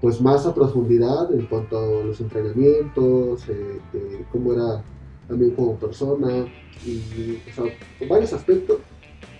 pues 0.00 0.20
más 0.20 0.46
a 0.46 0.54
profundidad 0.54 1.32
en 1.32 1.46
cuanto 1.46 1.78
a 1.78 2.04
los 2.04 2.20
entrenamientos, 2.20 3.48
eh, 3.48 3.80
de 3.92 4.24
cómo 4.30 4.52
era 4.52 4.82
también 5.26 5.50
como 5.52 5.74
persona, 5.74 6.46
y 6.86 7.38
o 7.58 8.08
varios 8.08 8.32
aspectos, 8.32 8.78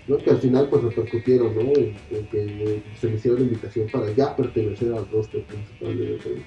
¿no? 0.09 0.17
que 0.17 0.29
al 0.31 0.37
final 0.39 0.67
pues 0.69 0.83
repercutieron 0.83 1.55
¿no? 1.55 1.61
en, 1.61 1.95
en 2.11 2.25
que 2.27 2.81
se 2.99 3.07
me 3.07 3.15
hicieron 3.15 3.39
la 3.39 3.45
invitación 3.45 3.87
para 3.91 4.11
ya 4.13 4.35
pertenecer 4.35 4.91
al 4.93 5.09
roster 5.11 5.43
principal 5.43 5.97
de 5.97 6.05
DTU. 6.17 6.41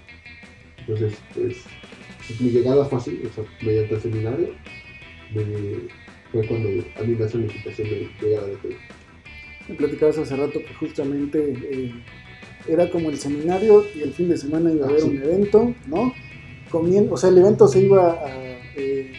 Entonces, 0.81 1.15
pues, 1.35 1.57
mi 2.41 2.51
llegada 2.51 2.85
fue 2.85 2.99
así, 2.99 3.23
o 3.25 3.33
sea, 3.33 3.45
mediante 3.63 3.95
el 3.95 4.01
seminario, 4.01 4.49
me- 5.35 5.89
fue 6.33 6.47
cuando 6.47 6.69
a 6.99 7.03
mí 7.03 7.15
me 7.15 7.25
hacen 7.25 7.47
la 7.47 7.47
invitación 7.53 7.89
de 7.89 8.11
llegar 8.21 8.45
a 8.45 8.47
DTU. 8.49 8.71
Me 9.69 9.75
platicabas 9.77 10.19
hace 10.19 10.35
rato 10.37 10.59
que 10.59 10.75
justamente 10.75 11.55
eh, 11.71 11.93
era 12.69 12.91
como 12.91 13.11
el 13.11 13.17
seminario 13.19 13.85
y 13.95 14.01
el 14.03 14.13
fin 14.13 14.29
de 14.29 14.37
semana 14.37 14.73
iba 14.73 14.87
a 14.87 14.89
Ah, 14.89 14.91
haber 14.91 15.03
sí. 15.03 15.09
un 15.09 15.23
evento, 15.23 15.75
¿no? 15.87 16.13
comien- 16.71 17.09
o 17.11 17.17
sea, 17.17 17.29
el 17.31 17.39
evento 17.39 17.69
se 17.69 17.81
iba 17.83 18.13
a, 18.13 18.59
eh, 18.77 19.13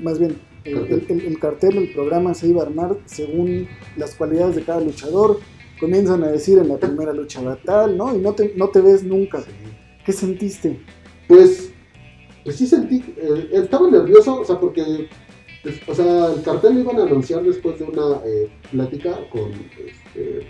más 0.00 0.18
bien, 0.18 0.34
el, 0.64 0.74
Cartel. 0.88 1.04
el- 1.08 1.26
el 1.26 1.38
cartel, 1.38 1.76
el 1.78 1.92
programa 1.92 2.34
se 2.34 2.48
iba 2.48 2.62
a 2.62 2.66
armar 2.66 2.96
según 3.06 3.68
las 3.96 4.14
cualidades 4.14 4.56
de 4.56 4.62
cada 4.62 4.80
luchador. 4.80 5.40
Comienzan 5.80 6.22
a 6.22 6.28
decir 6.28 6.58
en 6.58 6.68
la 6.68 6.76
primera 6.78 7.12
lucha 7.12 7.40
va 7.42 7.56
tal, 7.56 7.96
¿no? 7.96 8.14
Y 8.16 8.20
no 8.20 8.32
te, 8.34 8.52
no 8.56 8.68
te 8.68 8.80
ves 8.80 9.02
nunca. 9.02 9.42
¿Qué 10.04 10.12
sentiste? 10.12 10.78
Pues, 11.26 11.72
pues 12.44 12.56
sí 12.56 12.66
sentí, 12.66 13.02
eh, 13.16 13.48
estaba 13.52 13.90
nervioso, 13.90 14.40
o 14.40 14.44
sea, 14.44 14.60
porque, 14.60 15.08
pues, 15.62 15.80
o 15.88 15.94
sea, 15.94 16.32
el 16.34 16.42
cartel 16.42 16.74
lo 16.74 16.80
iban 16.80 16.98
a 17.00 17.02
anunciar 17.04 17.42
después 17.42 17.78
de 17.78 17.84
una 17.84 18.20
eh, 18.24 18.48
plática 18.70 19.18
con, 19.30 19.50
este, 19.52 20.46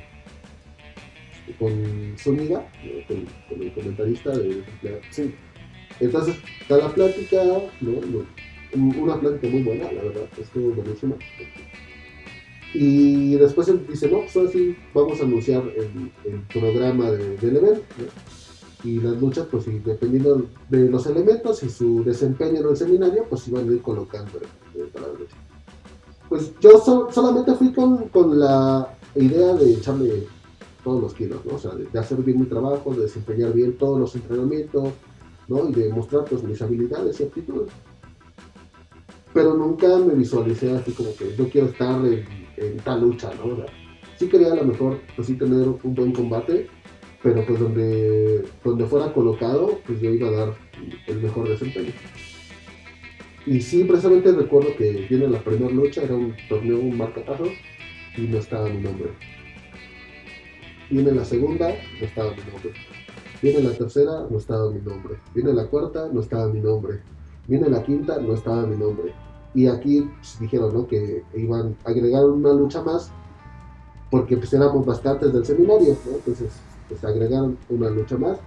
con 1.59 2.15
Zúñiga, 2.19 2.67
eh, 2.85 3.05
con, 3.09 3.25
con 3.49 3.63
el 3.67 3.73
comentarista 3.75 4.31
de 4.31 4.63
Sí, 5.11 5.35
Entonces, 6.01 6.37
está 6.61 6.79
la 6.79 6.89
plática, 6.93 7.43
¿no? 7.45 7.63
No, 7.81 8.27
Una 8.75 9.21
plática 9.21 9.49
muy 9.49 9.63
buena, 9.63 9.93
la 9.93 10.03
verdad, 10.03 10.25
estuvo 10.41 10.71
buenísima. 10.75 11.15
Y 12.75 13.35
después 13.35 13.69
él 13.69 13.85
dice, 13.89 14.11
no, 14.11 14.21
pues 14.21 14.35
ahora 14.37 14.51
sí, 14.51 14.75
vamos 14.95 15.21
a 15.21 15.25
anunciar 15.25 15.63
el, 15.77 16.41
programa 16.53 17.11
de- 17.11 17.37
del 17.37 17.57
evento. 17.57 17.83
Y 18.85 18.99
las 19.01 19.21
luchas, 19.21 19.47
pues 19.51 19.67
dependiendo 19.85 20.47
de 20.71 20.89
los 20.89 21.07
elementos 21.07 21.63
y 21.63 21.69
su 21.69 22.03
desempeño 22.03 22.61
en 22.61 22.69
el 22.69 22.77
seminario, 22.77 23.25
pues 23.29 23.47
iban 23.47 23.69
a 23.69 23.73
ir 23.73 23.81
colocando 23.83 24.33
para 24.93 25.07
la. 25.07 25.13
Pues 26.29 26.51
yo 26.61 26.79
so- 26.83 27.09
solamente 27.13 27.55
fui 27.55 27.73
con, 27.73 28.09
con 28.09 28.41
la 28.41 28.89
idea 29.15 29.53
de 29.55 29.73
echarle 29.75 30.27
todos 30.83 31.01
los 31.03 31.15
kilos, 31.15 31.45
¿no? 31.45 31.57
O 31.57 31.59
sea, 31.59 31.73
de, 31.75 31.85
de 31.85 31.99
hacer 31.99 32.19
bien 32.23 32.41
mi 32.41 32.47
trabajo, 32.47 32.95
de 32.95 33.03
desempeñar 33.03 33.53
bien 33.53 33.77
todos 33.77 34.01
los 34.01 34.15
entrenamientos, 34.17 34.89
¿no? 35.47 35.69
Y 35.69 35.73
de 35.75 35.91
mostrar 35.91 36.25
pues 36.25 36.43
mis 36.43 36.61
habilidades 36.63 37.21
y 37.21 37.25
aptitudes. 37.25 37.69
Pero 39.33 39.55
nunca 39.55 39.97
me 39.99 40.15
visualicé 40.15 40.73
así 40.73 40.93
como 40.93 41.15
que 41.17 41.35
yo 41.37 41.49
quiero 41.49 41.69
estar 41.69 42.05
en, 42.05 42.25
en 42.57 42.77
tal 42.79 43.01
lucha, 43.01 43.31
¿no? 43.35 43.65
Sí 44.17 44.29
quería 44.29 44.53
a 44.53 44.57
lo 44.57 44.65
mejor 44.65 45.01
pues 45.17 45.27
sí 45.27 45.35
tener 45.35 45.69
un 45.69 45.95
buen 45.95 46.13
combate, 46.13 46.69
pero 47.23 47.45
pues 47.47 47.59
donde, 47.59 48.45
donde 48.63 48.87
fuera 48.87 49.13
colocado, 49.13 49.79
pues 49.87 50.01
yo 50.01 50.11
iba 50.11 50.29
a 50.29 50.33
dar 50.33 50.55
el 51.07 51.23
mejor 51.23 51.49
desempeño. 51.49 51.93
Y 53.47 53.61
sí, 53.61 53.85
precisamente 53.85 54.33
recuerdo 54.33 54.77
que 54.77 55.07
viene 55.09 55.29
la 55.29 55.43
primera 55.43 55.73
lucha, 55.73 56.03
era 56.03 56.15
un 56.15 56.35
torneo, 56.49 56.79
un 56.79 56.97
marcatazos, 56.97 57.49
y 58.17 58.23
no 58.23 58.39
estaba 58.39 58.69
mi 58.69 58.81
nombre. 58.81 59.11
Viene 60.91 61.13
la 61.13 61.25
segunda, 61.25 61.69
no 61.69 62.07
estaba 62.07 62.31
mi 62.31 62.43
nombre. 62.53 62.73
Viene 63.41 63.63
la 63.63 63.73
tercera, 63.73 64.27
no 64.31 64.39
estaba 64.39 64.71
mi 64.71 64.81
nombre. 64.81 65.15
Viene 65.35 65.53
la 65.53 65.67
cuarta, 65.67 66.09
no 66.13 66.21
estaba 66.21 66.49
mi 66.49 66.61
nombre. 66.61 67.01
Viene 67.47 67.69
la 67.69 67.83
quinta, 67.83 68.19
no 68.21 68.35
estaba 68.35 68.67
mi 68.67 68.77
nombre. 68.77 69.13
Y 69.55 69.67
aquí 69.67 70.09
pues, 70.19 70.39
dijeron 70.41 70.75
¿no? 70.75 70.87
que 70.87 71.25
iban 71.35 71.77
a 71.85 71.91
agregar 71.91 72.25
una 72.25 72.53
lucha 72.53 72.83
más 72.83 73.11
porque 74.11 74.37
pues 74.37 74.53
éramos 74.53 74.85
bastantes 74.85 75.33
del 75.33 75.45
seminario, 75.45 75.97
¿no? 76.07 76.17
Entonces 76.17 76.53
pues 76.89 77.03
agregaron 77.05 77.57
una 77.71 77.91
lucha 77.91 78.17
más. 78.17 78.39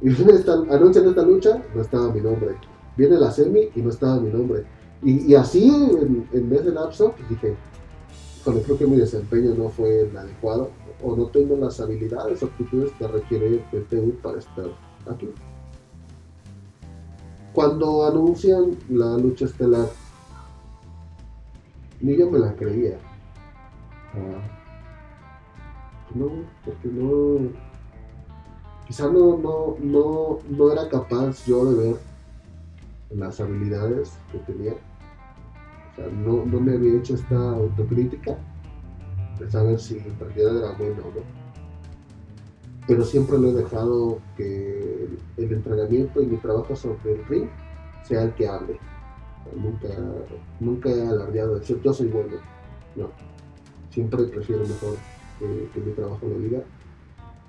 Y 0.00 0.10
esta, 0.30 0.52
anuncian 0.52 1.08
esta 1.08 1.22
lucha, 1.22 1.62
no 1.74 1.82
estaba 1.82 2.12
mi 2.12 2.20
nombre. 2.20 2.56
Viene 2.96 3.18
la 3.18 3.30
semi 3.30 3.68
y 3.74 3.80
no 3.80 3.90
estaba 3.90 4.20
mi 4.20 4.30
nombre. 4.30 4.64
Y, 5.02 5.32
y 5.32 5.34
así 5.34 5.68
en, 5.68 6.28
en 6.32 6.52
ese 6.52 6.70
lapso 6.70 7.12
pues, 7.16 7.28
dije, 7.28 7.56
híjole, 8.40 8.62
creo 8.62 8.78
que 8.78 8.86
mi 8.86 8.96
desempeño 8.96 9.54
no 9.54 9.68
fue 9.68 10.02
el 10.02 10.16
adecuado 10.16 10.70
o 11.02 11.16
no 11.16 11.26
tengo 11.26 11.56
las 11.56 11.80
habilidades 11.80 12.42
o 12.42 12.46
aptitudes 12.46 12.92
que 12.98 13.06
requiere 13.06 13.46
el 13.72 13.82
PTU 13.82 14.14
para 14.22 14.38
estar 14.38 14.66
aquí. 15.08 15.28
Cuando 17.52 18.06
anuncian 18.06 18.76
la 18.88 19.16
lucha 19.16 19.46
estelar, 19.46 19.88
ni 22.00 22.16
yo 22.16 22.30
me 22.30 22.38
la 22.38 22.54
creía. 22.54 22.98
Ah, 24.14 24.40
no, 26.14 26.30
porque 26.64 26.88
no. 26.88 27.50
Quizá 28.86 29.06
no, 29.08 29.36
no, 29.36 29.76
no, 29.80 30.38
no 30.48 30.72
era 30.72 30.88
capaz 30.88 31.44
yo 31.44 31.64
de 31.66 31.88
ver 31.88 31.96
las 33.10 33.40
habilidades 33.40 34.18
que 34.32 34.38
tenía. 34.38 34.72
O 34.72 35.96
sea, 35.96 36.06
no, 36.06 36.44
no 36.46 36.60
me 36.60 36.74
había 36.74 36.96
hecho 36.98 37.14
esta 37.14 37.36
autocrítica 37.36 38.38
de 39.38 39.50
saber 39.50 39.78
si 39.78 39.98
en 39.98 40.18
realidad 40.18 40.58
era 40.58 40.72
bueno 40.78 41.02
o 41.02 41.18
no. 41.18 41.37
Pero 42.88 43.04
siempre 43.04 43.38
lo 43.38 43.50
he 43.50 43.52
dejado 43.52 44.18
que 44.34 45.08
el, 45.36 45.52
entrenamiento 45.52 46.22
y 46.22 46.26
mi 46.26 46.38
trabajo 46.38 46.74
sobre 46.74 47.12
el 47.12 47.24
ring 47.26 47.48
sea 48.02 48.22
el 48.22 48.32
que 48.32 48.48
hable. 48.48 48.78
Nunca, 49.54 49.88
nunca 50.58 50.88
he 50.88 51.06
alardeado 51.06 51.54
de 51.54 51.60
decir 51.60 51.80
yo 51.82 51.92
soy 51.92 52.08
bueno. 52.08 52.36
No. 52.96 53.10
Siempre 53.90 54.24
prefiero 54.24 54.62
mejor 54.62 54.96
que, 55.38 55.68
que 55.74 55.80
mi 55.80 55.92
trabajo 55.92 56.26
lo 56.26 56.38
diga. 56.38 56.62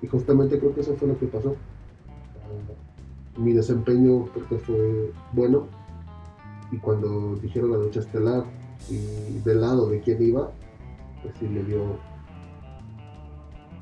Y 0.02 0.06
justamente 0.08 0.58
creo 0.58 0.74
que 0.74 0.82
eso 0.82 0.94
fue 0.96 1.08
lo 1.08 1.18
que 1.18 1.26
pasó. 1.26 1.56
Ah, 2.36 3.38
mi 3.40 3.54
desempeño 3.54 4.26
creo 4.26 4.46
que 4.46 4.58
fue 4.58 5.12
bueno. 5.32 5.68
Y 6.70 6.76
cuando 6.76 7.36
dijeron 7.36 7.72
la 7.72 7.78
lucha 7.78 8.00
estelar 8.00 8.44
y 8.90 9.38
del 9.42 9.62
lado 9.62 9.88
de 9.88 10.00
quién 10.00 10.22
iba, 10.22 10.50
pues 11.22 11.34
sí 11.38 11.46
me 11.46 11.62
dio. 11.62 12.09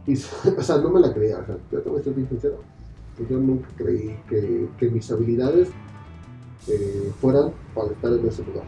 Y, 0.09 0.15
o 0.59 0.63
sea, 0.63 0.79
no 0.79 0.91
me 0.91 0.99
la 0.99 1.15
creía, 1.15 1.39
o 1.39 1.47
sea, 1.47 1.57
yo 1.71 1.81
te 1.81 1.89
voy 1.89 2.01
a 2.01 2.03
ser 2.03 2.15
bien 2.15 2.29
sincero. 2.29 2.57
Pues 3.17 3.29
yo 3.29 3.39
nunca 3.39 3.69
creí 3.77 4.19
que, 4.29 4.69
que 4.79 4.91
mis 4.91 5.11
habilidades 5.11 5.69
eh, 6.67 7.13
fueran 7.21 7.53
para 7.75 7.93
estar 7.93 8.13
en 8.13 8.27
ese 8.27 8.45
lugar. 8.45 8.65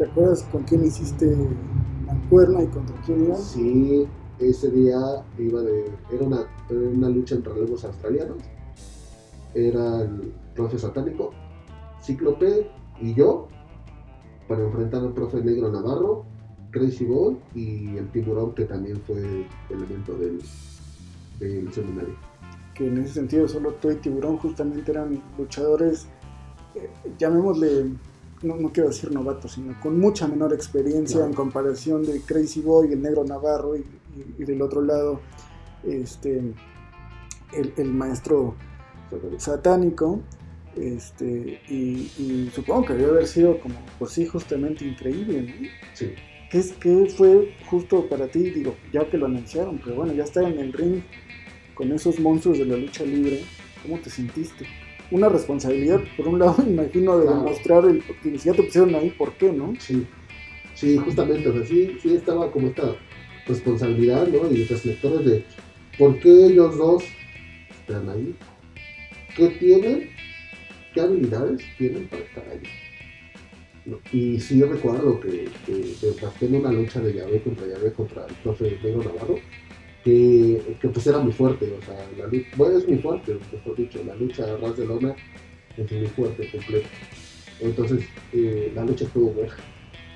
¿te 0.00 0.06
acuerdas 0.06 0.42
con 0.50 0.62
quién 0.62 0.82
hiciste 0.82 1.26
mancuerna 2.06 2.62
y 2.62 2.68
contra 2.68 2.96
quién 3.02 3.26
ibas? 3.26 3.42
Sí, 3.42 4.08
ese 4.38 4.70
día 4.70 4.98
iba 5.38 5.60
de. 5.60 5.92
Era 6.10 6.24
una, 6.24 6.46
era 6.70 6.80
una 6.88 7.10
lucha 7.10 7.34
entre 7.34 7.52
relevos 7.52 7.84
australianos. 7.84 8.38
Era 9.54 10.00
el 10.00 10.32
profe 10.54 10.78
satánico, 10.78 11.32
Cíclope 12.02 12.70
y 12.98 13.12
yo, 13.12 13.48
para 14.48 14.64
enfrentar 14.64 15.02
al 15.02 15.12
profe 15.12 15.42
negro 15.42 15.70
Navarro, 15.70 16.24
Crazy 16.70 17.04
Boy 17.04 17.36
y 17.54 17.96
el 17.96 18.08
tiburón, 18.10 18.54
que 18.54 18.64
también 18.64 19.00
fue 19.06 19.46
elemento 19.70 20.14
del, 20.16 20.40
del 21.38 21.72
seminario. 21.72 22.14
que 22.74 22.86
en 22.86 22.98
ese 22.98 23.14
sentido 23.14 23.46
solo 23.48 23.74
tú 23.74 23.90
y 23.90 23.96
Tiburón 23.96 24.38
justamente 24.38 24.90
eran 24.90 25.20
luchadores, 25.36 26.06
eh, 26.74 26.88
llamémosle, 27.18 27.90
no, 28.42 28.56
no 28.56 28.72
quiero 28.72 28.88
decir 28.88 29.12
novatos, 29.12 29.52
sino 29.52 29.78
con 29.80 29.98
mucha 29.98 30.26
menor 30.28 30.52
experiencia 30.54 31.16
Claro. 31.16 31.30
en 31.30 31.34
comparación 31.36 32.04
de 32.04 32.20
Crazy 32.22 32.60
Boy, 32.62 32.92
el 32.92 33.02
negro 33.02 33.24
Navarro 33.24 33.76
y, 33.76 33.80
y- 33.80 34.34
y 34.38 34.44
del 34.44 34.62
otro 34.62 34.80
lado 34.82 35.20
este, 35.84 36.38
el, 37.52 37.72
el 37.76 37.92
maestro 37.92 38.54
satánico. 39.38 40.20
Este, 40.76 41.60
y, 41.68 42.10
y 42.16 42.50
supongo 42.54 42.84
que 42.86 42.94
debe 42.94 43.10
haber 43.10 43.26
sido 43.26 43.58
como, 43.60 43.74
pues 43.98 44.12
sí, 44.12 44.24
justamente 44.26 44.84
increíble, 44.84 45.42
¿no? 45.42 45.66
Sí. 45.94 46.12
¿Qué, 46.50 46.58
es, 46.58 46.72
¿Qué 46.72 47.06
fue 47.16 47.54
justo 47.66 48.08
para 48.08 48.26
ti? 48.28 48.40
Digo, 48.50 48.74
ya 48.92 49.08
que 49.08 49.16
lo 49.18 49.26
anunciaron, 49.26 49.78
pero 49.82 49.96
bueno, 49.96 50.12
ya 50.14 50.24
estar 50.24 50.44
en 50.44 50.58
el 50.58 50.72
ring 50.72 51.00
con 51.74 51.92
esos 51.92 52.18
monstruos 52.18 52.58
de 52.58 52.66
la 52.66 52.76
lucha 52.76 53.04
libre, 53.04 53.40
¿cómo 53.82 53.98
te 53.98 54.10
sentiste? 54.10 54.66
Una 55.12 55.28
responsabilidad, 55.28 56.00
por 56.16 56.28
un 56.28 56.38
lado, 56.40 56.56
me 56.64 56.70
imagino, 56.72 57.18
de 57.18 57.26
Claro. 57.26 57.38
demostrar, 57.42 57.84
el, 57.84 58.02
si 58.22 58.46
ya 58.48 58.52
te 58.52 58.62
pusieron 58.62 58.94
ahí, 58.94 59.10
¿por 59.10 59.32
qué, 59.34 59.52
no? 59.52 59.74
Sí, 59.78 60.06
sí, 60.74 60.96
justamente, 60.96 61.48
o 61.48 61.52
sea, 61.52 61.64
sí, 61.66 61.96
sí 62.02 62.14
estaba 62.14 62.50
como 62.50 62.68
esta 62.68 62.96
responsabilidad, 63.46 64.26
¿no? 64.28 64.50
Y 64.50 64.64
reflectores 64.64 65.24
de 65.26 65.44
por 65.98 66.18
qué 66.18 66.46
ellos 66.46 66.76
dos 66.76 67.04
están 67.80 68.08
ahí, 68.08 68.34
qué 69.36 69.48
tienen, 69.50 70.10
qué 70.94 71.00
habilidades 71.00 71.60
tienen 71.78 72.06
para 72.08 72.22
estar 72.22 72.44
ahí. 72.50 72.60
Y 74.12 74.40
sí 74.40 74.62
recuerdo 74.62 75.20
que, 75.20 75.48
que, 75.66 75.94
que 76.38 76.46
en 76.46 76.54
una 76.54 76.72
lucha 76.72 77.00
de 77.00 77.12
llave 77.12 77.42
contra 77.42 77.66
llave 77.66 77.92
contra 77.92 78.26
el 78.26 78.34
profe 78.36 78.78
Negro 78.82 79.02
Navarro, 79.04 79.38
que, 80.04 80.60
que 80.80 80.88
pues 80.88 81.06
era 81.06 81.18
muy 81.18 81.32
fuerte, 81.32 81.72
o 81.78 81.84
sea, 81.84 82.06
la 82.18 82.26
lucha, 82.26 82.48
bueno, 82.56 82.78
es 82.78 82.88
muy 82.88 82.98
fuerte, 82.98 83.38
mejor 83.52 83.76
dicho, 83.76 84.02
la 84.04 84.14
lucha 84.14 84.44
a 84.44 84.56
ras 84.56 84.76
de 84.76 84.86
lona 84.86 85.14
es 85.76 85.92
muy 85.92 86.06
fuerte, 86.06 86.50
completo. 86.50 86.88
Entonces, 87.60 88.04
eh, 88.32 88.72
la 88.74 88.84
lucha 88.84 89.04
estuvo 89.04 89.30
buena. 89.30 89.54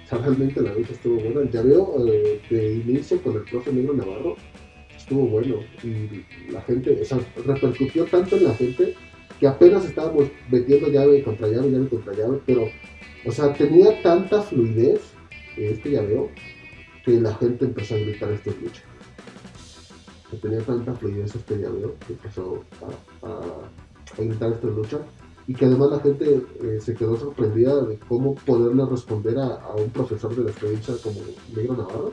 O 0.04 0.08
sea, 0.08 0.18
realmente 0.18 0.60
la 0.60 0.74
lucha 0.74 0.92
estuvo 0.92 1.20
buena. 1.20 1.40
El 1.40 1.50
llaveo 1.50 2.06
eh, 2.08 2.40
de 2.50 2.74
inicio 2.74 3.20
con 3.22 3.36
el 3.36 3.42
profe 3.42 3.72
Negro 3.72 3.94
Navarro 3.94 4.36
estuvo 4.96 5.26
bueno. 5.26 5.56
Y 5.82 6.52
la 6.52 6.62
gente, 6.62 6.98
o 7.00 7.04
sea, 7.04 7.18
repercutió 7.44 8.04
tanto 8.06 8.36
en 8.36 8.44
la 8.44 8.54
gente 8.54 8.94
que 9.38 9.46
apenas 9.46 9.84
estábamos 9.84 10.28
metiendo 10.50 10.88
llave 10.88 11.22
contra 11.22 11.48
llave, 11.48 11.70
llave 11.70 11.88
contra 11.88 12.14
llave, 12.14 12.40
pero, 12.46 12.68
o 13.26 13.32
sea, 13.32 13.52
tenía 13.52 14.02
tanta 14.02 14.42
fluidez 14.42 15.00
este 15.56 15.90
llaveo 15.90 16.30
que 17.04 17.20
la 17.20 17.34
gente 17.34 17.64
empezó 17.64 17.94
a 17.94 17.98
gritar 17.98 18.30
esto 18.30 18.50
es 18.50 18.62
lucha. 18.62 18.82
Tenía 20.42 20.60
tanta 20.60 20.94
fluidez 20.94 21.34
este 21.34 21.56
llaveo 21.56 21.94
que 22.06 22.14
empezó 22.14 22.64
a, 23.22 24.20
gritar 24.20 24.52
esto 24.52 24.68
es 24.68 24.74
lucha. 24.74 24.98
y 25.46 25.54
que 25.54 25.66
además 25.66 25.90
la 25.90 26.00
gente 26.00 26.42
eh, 26.62 26.78
se 26.80 26.94
quedó 26.94 27.16
sorprendida 27.16 27.84
de 27.84 27.98
cómo 27.98 28.34
poderle 28.34 28.84
responder 28.86 29.38
a, 29.38 29.54
a, 29.56 29.74
un 29.74 29.90
profesor 29.90 30.34
de 30.34 30.44
la 30.44 30.50
experiencia 30.50 30.94
como 31.02 31.20
Negro 31.54 31.76
Navarro, 31.76 32.12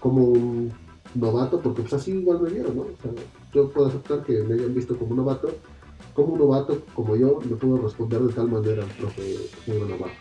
como 0.00 0.24
un 0.24 0.72
novato, 1.14 1.60
porque 1.60 1.82
pues 1.82 1.94
así 1.94 2.12
igual 2.12 2.40
me 2.40 2.50
vieron, 2.50 2.76
¿no? 2.76 2.82
O 2.82 2.96
sea, 3.02 3.12
yo 3.52 3.70
puedo 3.70 3.88
aceptar 3.88 4.24
que 4.24 4.42
me 4.42 4.54
hayan 4.54 4.74
visto 4.74 4.96
como 4.96 5.10
un 5.12 5.18
novato, 5.18 5.48
como 6.18 6.32
un 6.32 6.40
novato 6.40 6.84
como 6.94 7.14
yo 7.14 7.38
le 7.48 7.54
puedo 7.54 7.76
responder 7.76 8.20
de 8.20 8.32
tal 8.32 8.48
manera 8.48 8.82
al 8.82 8.90
profe 8.90 9.22
Negro 9.68 9.86
Navarro. 9.86 10.12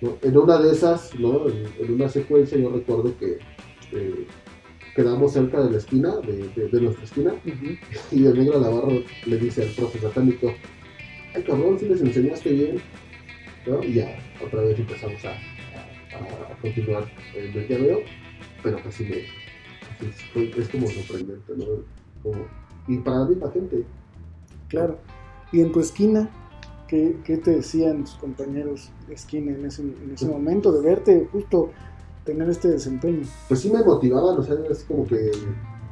¿no? 0.00 0.16
En 0.22 0.36
una 0.36 0.58
de 0.58 0.72
esas, 0.72 1.14
¿no? 1.20 1.48
en, 1.48 1.68
en, 1.78 1.94
una 1.94 2.08
secuencia 2.08 2.58
yo 2.58 2.68
recuerdo 2.70 3.16
que 3.16 3.38
eh, 3.92 4.26
quedamos 4.96 5.32
cerca 5.32 5.62
de 5.62 5.70
la 5.70 5.78
esquina, 5.78 6.16
de, 6.16 6.48
de, 6.48 6.68
de 6.68 6.80
nuestra 6.80 7.04
esquina, 7.04 7.32
uh 7.32 7.48
-huh. 7.48 7.78
y 8.10 8.26
el 8.26 8.38
negro 8.38 8.58
Navarro 8.60 9.02
le 9.26 9.36
dice 9.36 9.62
al 9.62 9.68
profe 9.68 10.00
satánico, 10.00 10.52
ay 11.32 11.44
cabrón, 11.44 11.78
si 11.78 11.86
les 11.86 12.00
enseñaste 12.00 12.50
bien, 12.50 12.76
¿no? 13.68 13.84
Y 13.84 13.94
ya, 13.94 14.18
otra 14.44 14.62
vez 14.62 14.80
empezamos 14.80 15.24
a, 15.24 15.30
a, 15.30 16.52
a 16.52 16.56
continuar 16.60 17.04
el 17.36 17.54
mercadeo, 17.54 18.00
pero 18.64 18.82
casi 18.82 19.04
me, 19.04 19.18
es, 19.18 20.58
es, 20.58 20.68
como 20.70 20.88
sorprendente, 20.88 21.52
¿no? 21.56 21.66
Como, 22.24 22.46
y 22.88 22.96
para 22.98 23.26
mí, 23.26 23.36
la 23.36 23.48
gente. 23.52 23.84
Claro. 24.68 24.98
¿Y 25.52 25.60
en 25.60 25.72
tu 25.72 25.80
esquina? 25.80 26.30
¿Qué, 26.88 27.18
qué 27.24 27.36
te 27.36 27.52
decían 27.52 28.04
tus 28.04 28.14
compañeros 28.14 28.90
de 29.06 29.14
esquina 29.14 29.52
en 29.52 29.64
ese, 29.64 29.82
en 29.82 30.12
ese 30.14 30.26
momento 30.26 30.72
de 30.72 30.80
verte 30.80 31.28
justo 31.30 31.70
tener 32.24 32.48
este 32.50 32.68
desempeño? 32.68 33.22
Pues 33.48 33.60
sí 33.60 33.70
me 33.70 33.82
motivaban, 33.82 34.38
o 34.38 34.42
sea, 34.42 34.56
es 34.68 34.84
como 34.84 35.06
que 35.06 35.30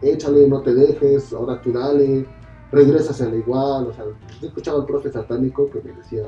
échale, 0.03 0.49
no 0.49 0.63
te 0.63 0.75
dejes, 0.75 1.33
ahora 1.33 1.61
tú 1.63 1.73
dale, 1.73 2.27
regresas 2.71 3.21
al 3.21 3.35
igual, 3.35 3.87
o 3.87 3.93
sea, 3.93 4.05
yo 4.41 4.49
escuchaba 4.49 4.81
al 4.81 4.87
profe 4.87 5.11
satánico 5.11 5.71
que 5.71 5.81
me 5.83 5.93
decía, 5.93 6.25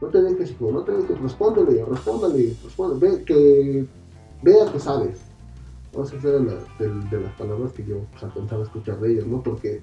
no 0.00 0.08
te 0.08 0.22
dejes, 0.22 0.50
hijo, 0.50 0.70
no 0.70 0.82
te 0.82 0.92
dejes, 0.92 1.20
respóndele, 1.20 1.84
respóndale, 1.84 2.54
respóndale, 2.62 3.00
ve, 3.00 3.24
que 3.24 3.86
vea 4.42 4.70
que 4.72 4.80
sabes. 4.80 5.20
O 5.94 6.04
sea, 6.04 6.18
esas 6.18 6.30
eran 6.30 6.46
la, 6.46 6.54
de, 6.78 7.20
las 7.20 7.32
palabras 7.36 7.72
que 7.72 7.84
yo 7.84 8.00
pues, 8.10 8.22
alcanzaba 8.22 8.62
a 8.62 8.64
escuchar 8.64 9.00
de 9.00 9.12
ellos, 9.12 9.26
¿no? 9.26 9.42
Porque, 9.42 9.80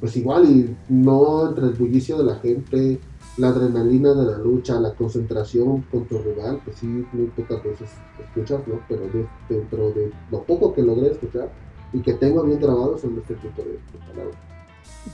pues 0.00 0.16
igual, 0.16 0.44
y 0.46 0.76
no 0.88 1.48
entre 1.48 1.66
el 1.66 1.74
bullicio 1.74 2.16
de 2.18 2.24
la 2.24 2.36
gente, 2.36 2.98
la 3.36 3.48
adrenalina 3.48 4.14
de 4.14 4.24
la 4.32 4.38
lucha, 4.38 4.80
la 4.80 4.94
concentración 4.94 5.82
con 5.90 6.06
tu 6.06 6.18
rival, 6.18 6.60
pues 6.64 6.78
sí, 6.78 6.86
muy 6.86 7.26
pocas 7.36 7.62
veces 7.62 7.90
escuchas, 8.18 8.66
¿no? 8.66 8.80
Pero 8.88 9.02
de, 9.02 9.26
dentro 9.48 9.90
de 9.90 10.10
lo 10.30 10.42
poco 10.42 10.72
que 10.72 10.82
logré 10.82 11.12
escuchar 11.12 11.50
y 11.92 12.00
que 12.00 12.14
tengo 12.14 12.42
bien 12.42 12.60
grabado 12.60 12.96
son 12.98 13.18
este 13.18 13.34
tipo 13.34 13.62
de, 13.62 13.72
de 13.72 14.06
palabras. 14.08 14.36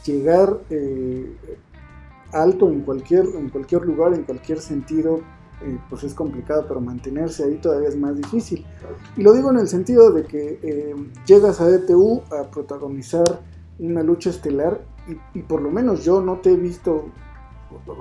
Llegar 0.04 0.60
eh, 0.70 1.36
alto 2.32 2.70
en 2.70 2.82
cualquier, 2.82 3.26
en 3.26 3.48
cualquier 3.48 3.82
lugar, 3.82 4.14
en 4.14 4.24
cualquier 4.24 4.60
sentido, 4.60 5.20
eh, 5.62 5.78
pues 5.88 6.04
es 6.04 6.14
complicado, 6.14 6.66
pero 6.68 6.80
mantenerse 6.80 7.44
ahí 7.44 7.56
todavía 7.56 7.88
es 7.88 7.96
más 7.96 8.16
difícil. 8.16 8.64
Y 9.16 9.22
lo 9.22 9.32
digo 9.32 9.50
en 9.50 9.58
el 9.58 9.68
sentido 9.68 10.12
de 10.12 10.24
que 10.24 10.58
eh, 10.62 10.94
llegas 11.26 11.60
a 11.60 11.68
DTU 11.68 12.22
a 12.30 12.50
protagonizar 12.50 13.40
una 13.78 14.02
lucha 14.02 14.30
estelar 14.30 14.80
y, 15.34 15.42
por 15.42 15.62
lo 15.62 15.70
menos 15.70 16.04
yo 16.04 16.20
no 16.20 16.38
te 16.40 16.52
he 16.52 16.56
visto 16.56 17.06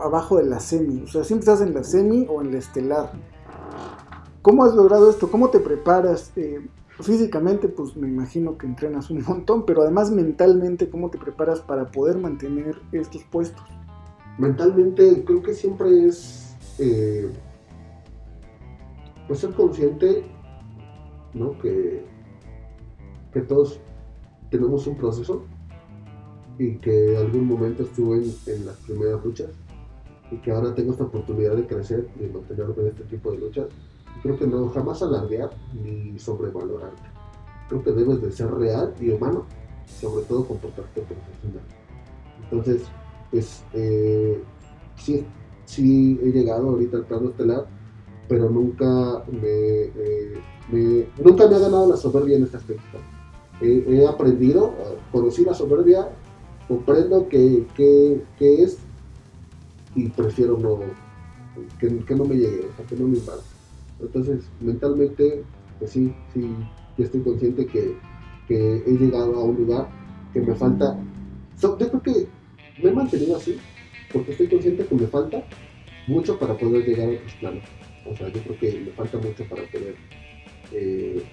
abajo 0.04 0.38
de 0.38 0.46
la 0.46 0.60
semi, 0.60 1.04
o 1.04 1.08
sea, 1.08 1.24
siempre 1.24 1.52
estás 1.52 1.62
en 1.68 1.74
la 1.74 1.84
semi 1.84 2.26
o 2.30 2.42
en 2.42 2.52
la 2.52 2.60
estelar. 2.60 3.12
¿Cómo 4.42 4.64
has 4.64 4.76
logrado 4.76 5.10
esto? 5.10 5.30
¿Cómo 5.30 5.50
te 5.50 5.60
preparas? 5.60 6.32
Eh, 6.36 6.66
físicamente, 7.02 7.68
pues 7.68 7.96
me 7.96 8.08
imagino 8.08 8.58
que 8.58 8.68
entrenas 8.68 9.10
un 9.10 9.24
montón, 9.28 9.66
pero 9.66 9.82
además 9.82 10.12
mentalmente, 10.12 10.90
¿cómo 10.90 11.10
te 11.10 11.18
preparas 11.18 11.62
para 11.62 11.92
poder 11.92 12.18
mantener 12.18 12.76
estos 12.92 13.24
puestos? 13.24 13.64
Mentalmente, 14.38 15.24
creo 15.26 15.42
que 15.42 15.54
siempre 15.54 16.08
es 16.08 16.56
eh, 16.80 17.32
pues 19.28 19.40
ser 19.40 19.52
consciente, 19.52 20.26
¿no? 21.34 21.58
Que, 21.60 22.06
que 23.34 23.42
todos 23.42 23.80
tenemos 24.50 24.86
un 24.88 24.98
proceso 24.98 25.44
y 26.58 26.78
que 26.78 27.14
en 27.14 27.18
algún 27.18 27.48
momento 27.48 27.84
estuve 27.84 28.18
en, 28.18 28.34
en, 28.48 28.66
las 28.66 28.78
primeras 28.78 29.24
luchas 29.24 29.50
y 30.32 30.38
que 30.38 30.52
ahora 30.52 30.74
tengo 30.74 30.92
esta 30.92 31.04
oportunidad 31.04 31.56
de 31.56 31.68
crecer 31.68 32.08
y 32.20 32.26
mantenerme 32.34 32.76
en 32.78 32.88
este 32.88 33.04
tipo 33.04 33.32
de 33.32 33.40
luchas. 33.40 33.68
Creo 34.22 34.38
que 34.38 34.48
no 34.48 34.70
jamás 34.70 35.02
alardear 35.04 35.52
ni 35.74 36.18
sobrevalorarte. 36.18 37.04
Creo 37.70 37.84
que 37.84 37.92
debes 37.92 38.22
de 38.22 38.32
ser 38.32 38.52
real 38.52 38.94
y 39.00 39.10
humano, 39.10 39.46
sobre 39.86 40.26
todo 40.26 40.48
comportarte 40.48 41.02
profesional. 41.02 41.64
Entonces, 42.44 42.84
pues 43.32 43.64
eh, 43.74 44.42
sí, 44.96 45.26
sí 45.66 46.20
he 46.24 46.32
llegado 46.32 46.70
ahorita 46.70 46.98
al 46.98 47.06
plano 47.06 47.30
estelar, 47.30 47.66
pero 48.28 48.50
nunca 48.50 49.24
me, 49.30 49.84
eh, 49.84 50.40
me, 50.72 51.08
nunca 51.24 51.48
me 51.48 51.56
ha 51.56 51.60
ganado 51.60 51.90
la 51.90 51.98
soberbia 51.98 52.38
en 52.38 52.44
este 52.44 52.58
aspecto. 52.58 52.98
He, 53.62 53.84
he 53.88 54.08
aprendido, 54.08 54.74
conocí 55.12 55.44
la 55.44 55.54
soberbia 55.54 56.10
comprendo 56.68 57.28
que, 57.30 57.66
que, 57.76 58.22
que, 58.38 58.64
es 58.64 58.78
y 59.96 60.10
prefiero 60.10 60.58
no 60.58 60.80
que, 61.80 62.16
no 62.16 62.26
me 62.26 62.36
llegue, 62.36 62.68
o 62.72 62.76
sea, 62.76 62.86
que 62.86 62.96
no 62.96 63.08
me 63.08 63.18
invada. 63.18 63.42
Entonces, 64.00 64.50
mentalmente, 64.60 65.44
pues 65.80 65.92
sí, 65.92 66.14
sí, 66.34 66.50
yo 66.98 67.06
estoy 67.06 67.22
consciente 67.22 67.66
que, 67.66 67.96
he 68.48 68.92
llegado 68.92 69.36
a 69.36 69.44
un 69.44 69.56
lugar 69.56 69.90
que 70.34 70.40
me 70.42 70.54
falta. 70.54 71.00
Yo 71.60 71.78
creo 71.78 72.02
que 72.02 72.28
me 72.84 72.90
he 72.90 72.94
mantenido 72.94 73.38
así, 73.38 73.58
porque 74.12 74.32
estoy 74.32 74.48
consciente 74.48 74.86
que 74.86 74.96
me 74.96 75.08
falta 75.08 75.44
mucho 76.08 76.38
para 76.38 76.56
poder 76.56 76.86
llegar 76.86 77.10
a 77.10 77.14
otros 77.14 77.34
planos. 77.36 77.64
O 78.06 78.16
sea, 78.16 78.28
yo 78.30 78.42
creo 78.44 78.60
que 78.60 78.82
me 78.82 78.92
falta 78.92 79.18
mucho 79.18 79.44
para 79.46 79.64
poder 79.72 79.96
eh, 80.74 81.24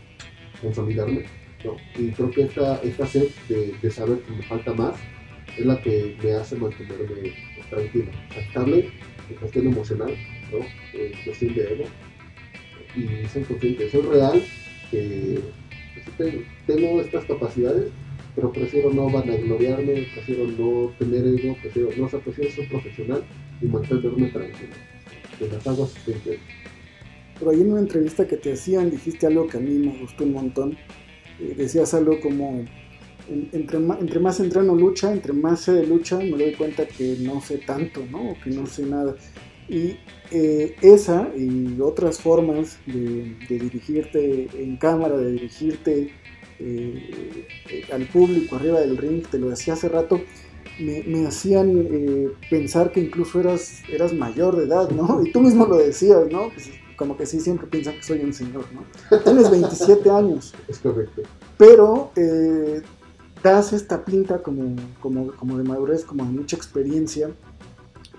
consolidarme. 0.63 1.25
¿no? 1.65 1.77
Y 1.99 2.11
creo 2.13 2.31
que 2.31 2.43
esta, 2.45 2.77
esta 2.83 3.07
sed 3.07 3.29
de 3.49 3.91
saber 3.91 4.21
que 4.21 4.33
me 4.33 4.43
falta 4.43 4.73
más 4.73 4.95
es 5.59 5.67
la 5.67 5.81
que 5.81 6.17
me 6.23 6.33
hace 6.33 6.57
mantenerme 6.57 7.33
tranquilo, 7.71 8.11
estable 8.37 8.91
en 9.29 9.37
cuestión 9.37 9.67
emocional, 9.67 10.15
¿no? 10.51 10.59
en 10.99 11.25
cuestión 11.25 11.55
de 11.55 11.73
ego. 11.73 11.85
Y 12.95 13.27
soy 13.29 13.43
consciente, 13.45 13.91
soy 13.91 14.03
real, 14.03 14.43
que 14.91 15.39
pues, 16.17 16.31
tengo 16.67 17.01
estas 17.01 17.25
capacidades, 17.25 17.91
pero 18.35 18.53
prefiero 18.53 18.93
no 18.93 19.11
vanagloriarme, 19.11 20.07
prefiero 20.15 20.47
no 20.47 20.93
tener 20.99 21.27
ego, 21.27 21.57
prefiero, 21.61 21.91
no, 21.97 22.05
o 22.05 22.09
sea, 22.09 22.21
ser 22.23 22.69
profesional 22.69 23.25
y 23.61 23.67
mantenerme 23.67 24.29
tranquilo. 24.29 24.73
Que 25.39 25.49
las 25.49 25.67
aguas 25.67 25.95
Pero 27.39 27.51
ahí 27.51 27.61
en 27.61 27.73
una 27.73 27.81
entrevista 27.81 28.27
que 28.27 28.37
te 28.37 28.53
hacían 28.53 28.91
dijiste 28.91 29.27
algo 29.27 29.47
que 29.47 29.57
a 29.57 29.61
mí 29.61 29.71
me 29.71 29.99
gustó 29.99 30.25
un 30.25 30.33
montón. 30.33 30.77
Eh, 31.41 31.55
decías 31.57 31.95
algo 31.95 32.21
como 32.21 32.65
entre, 33.29 33.79
entre, 33.79 34.21
más 34.21 34.41
entreno 34.41 34.75
lucha, 34.75 35.13
entre 35.13 35.33
más 35.33 35.61
sé 35.61 35.73
de 35.73 35.87
lucha, 35.87 36.19
me 36.19 36.31
doy 36.31 36.53
cuenta 36.53 36.87
que 36.87 37.17
no 37.21 37.41
sé 37.41 37.59
tanto, 37.59 38.05
¿no? 38.11 38.31
O 38.31 38.37
que 38.43 38.51
no 38.51 38.67
sé 38.67 38.85
nada. 38.85 39.17
Y 39.69 39.97
eh, 40.31 40.77
esa 40.83 41.31
y 41.37 41.81
otras 41.81 42.19
formas 42.21 42.79
de, 42.87 43.37
de, 43.49 43.59
dirigirte 43.59 44.49
en 44.55 44.77
cámara, 44.77 45.17
de 45.17 45.33
dirigirte 45.33 46.13
eh, 46.59 47.87
al 47.93 48.07
público 48.07 48.57
arriba 48.57 48.81
del 48.81 48.97
ring, 48.97 49.27
te 49.27 49.39
lo 49.39 49.51
decía 49.51 49.75
hace 49.75 49.89
rato, 49.89 50.21
me, 50.79 51.03
me 51.05 51.27
hacían 51.27 51.87
eh, 51.91 52.31
pensar 52.51 52.93
que 52.93 53.01
incluso 53.01 53.41
eras, 53.41 53.83
eras 53.89 54.13
mayor 54.13 54.57
de 54.57 54.65
edad, 54.65 54.91
¿no? 54.91 55.23
Y 55.25 55.33
tú 55.33 55.41
mismo 55.41 55.67
lo 55.67 55.77
decías, 55.77 56.31
¿no? 56.31 56.51
Pues, 56.51 56.71
como 56.97 57.17
que 57.17 57.27
sí, 57.27 57.41
siempre 57.41 57.67
piensan 57.67 57.95
que 57.97 58.03
soy 58.03 58.21
un 58.21 58.33
señor, 58.33 58.65
¿no? 58.73 59.19
Tienes 59.19 59.51
27 59.51 60.09
años. 60.11 60.55
Es 60.69 60.79
correcto. 60.79 61.23
Pero 61.59 62.13
eh, 62.17 62.81
das 63.43 63.73
esta 63.73 64.05
pinta 64.05 64.43
como, 64.43 64.77
como, 65.01 65.33
como, 65.33 65.59
de 65.59 65.65
madurez, 65.65 66.05
como 66.05 66.25
de 66.25 66.31
mucha 66.31 66.57
experiencia. 66.57 67.31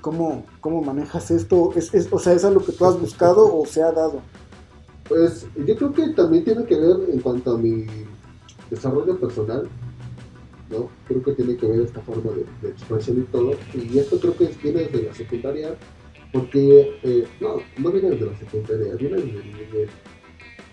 ¿Cómo, 0.01 0.45
cómo 0.59 0.82
manejas 0.82 1.32
esto? 1.32 1.71
¿Es, 1.76 1.93
es, 1.93 2.11
o 2.11 2.19
sea, 2.19 2.34
¿es 2.34 2.43
algo 2.43 2.63
que 2.63 2.74
tú 2.74 2.86
has 2.86 2.99
buscado 2.99 3.57
o 3.57 3.65
se 3.65 3.82
ha 3.82 3.91
dado? 3.91 4.21
Pues 5.07 5.47
yo 5.55 5.76
creo 5.78 5.93
que 5.93 6.09
también 6.09 6.43
tiene 6.43 6.65
que 6.65 6.76
ver 6.76 7.09
en 7.09 7.19
cuanto 7.19 7.55
a 7.55 7.57
mi 7.57 7.86
desarrollo 8.69 9.17
personal, 9.17 9.69
¿no? 10.69 10.89
Creo 11.07 11.24
que 11.24 11.34
tiene 11.34 11.55
que 11.55 11.67
ver 11.67 11.82
esta 11.82 12.01
forma 12.01 12.32
de, 12.32 12.45
de 12.61 12.69
expresión 12.69 13.19
y 13.19 13.32
todo. 13.32 13.53
Y 13.74 13.97
esto 13.97 14.19
creo 14.19 14.36
que 14.36 14.49
viene 14.61 14.82
desde 14.82 15.03
la 15.03 15.13
secundaria, 15.13 15.76
porque, 16.34 16.99
eh, 17.03 17.28
no, 17.39 17.57
no 17.78 17.91
viene 17.91 18.11
desde 18.11 18.26
la 18.26 18.38
secundaria, 18.38 18.95
viene 18.95 19.17
desde 19.17 19.88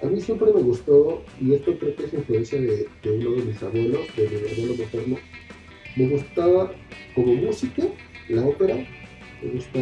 a 0.02 0.06
mí 0.06 0.20
siempre 0.20 0.52
me 0.52 0.62
gustó, 0.62 1.22
y 1.40 1.54
esto 1.54 1.76
creo 1.78 1.94
que 1.94 2.04
es 2.04 2.14
influencia 2.14 2.60
de, 2.60 2.88
uno 3.04 3.32
de 3.32 3.42
mis 3.42 3.62
abuelos, 3.62 4.00
de 4.16 4.28
mi 4.28 4.62
abuelo 4.62 4.82
materno, 4.82 5.16
me 5.96 6.08
gustaba 6.08 6.72
como 7.14 7.34
música, 7.34 7.84
la 8.28 8.46
ópera, 8.46 8.76
me 9.42 9.50
gusta 9.52 9.78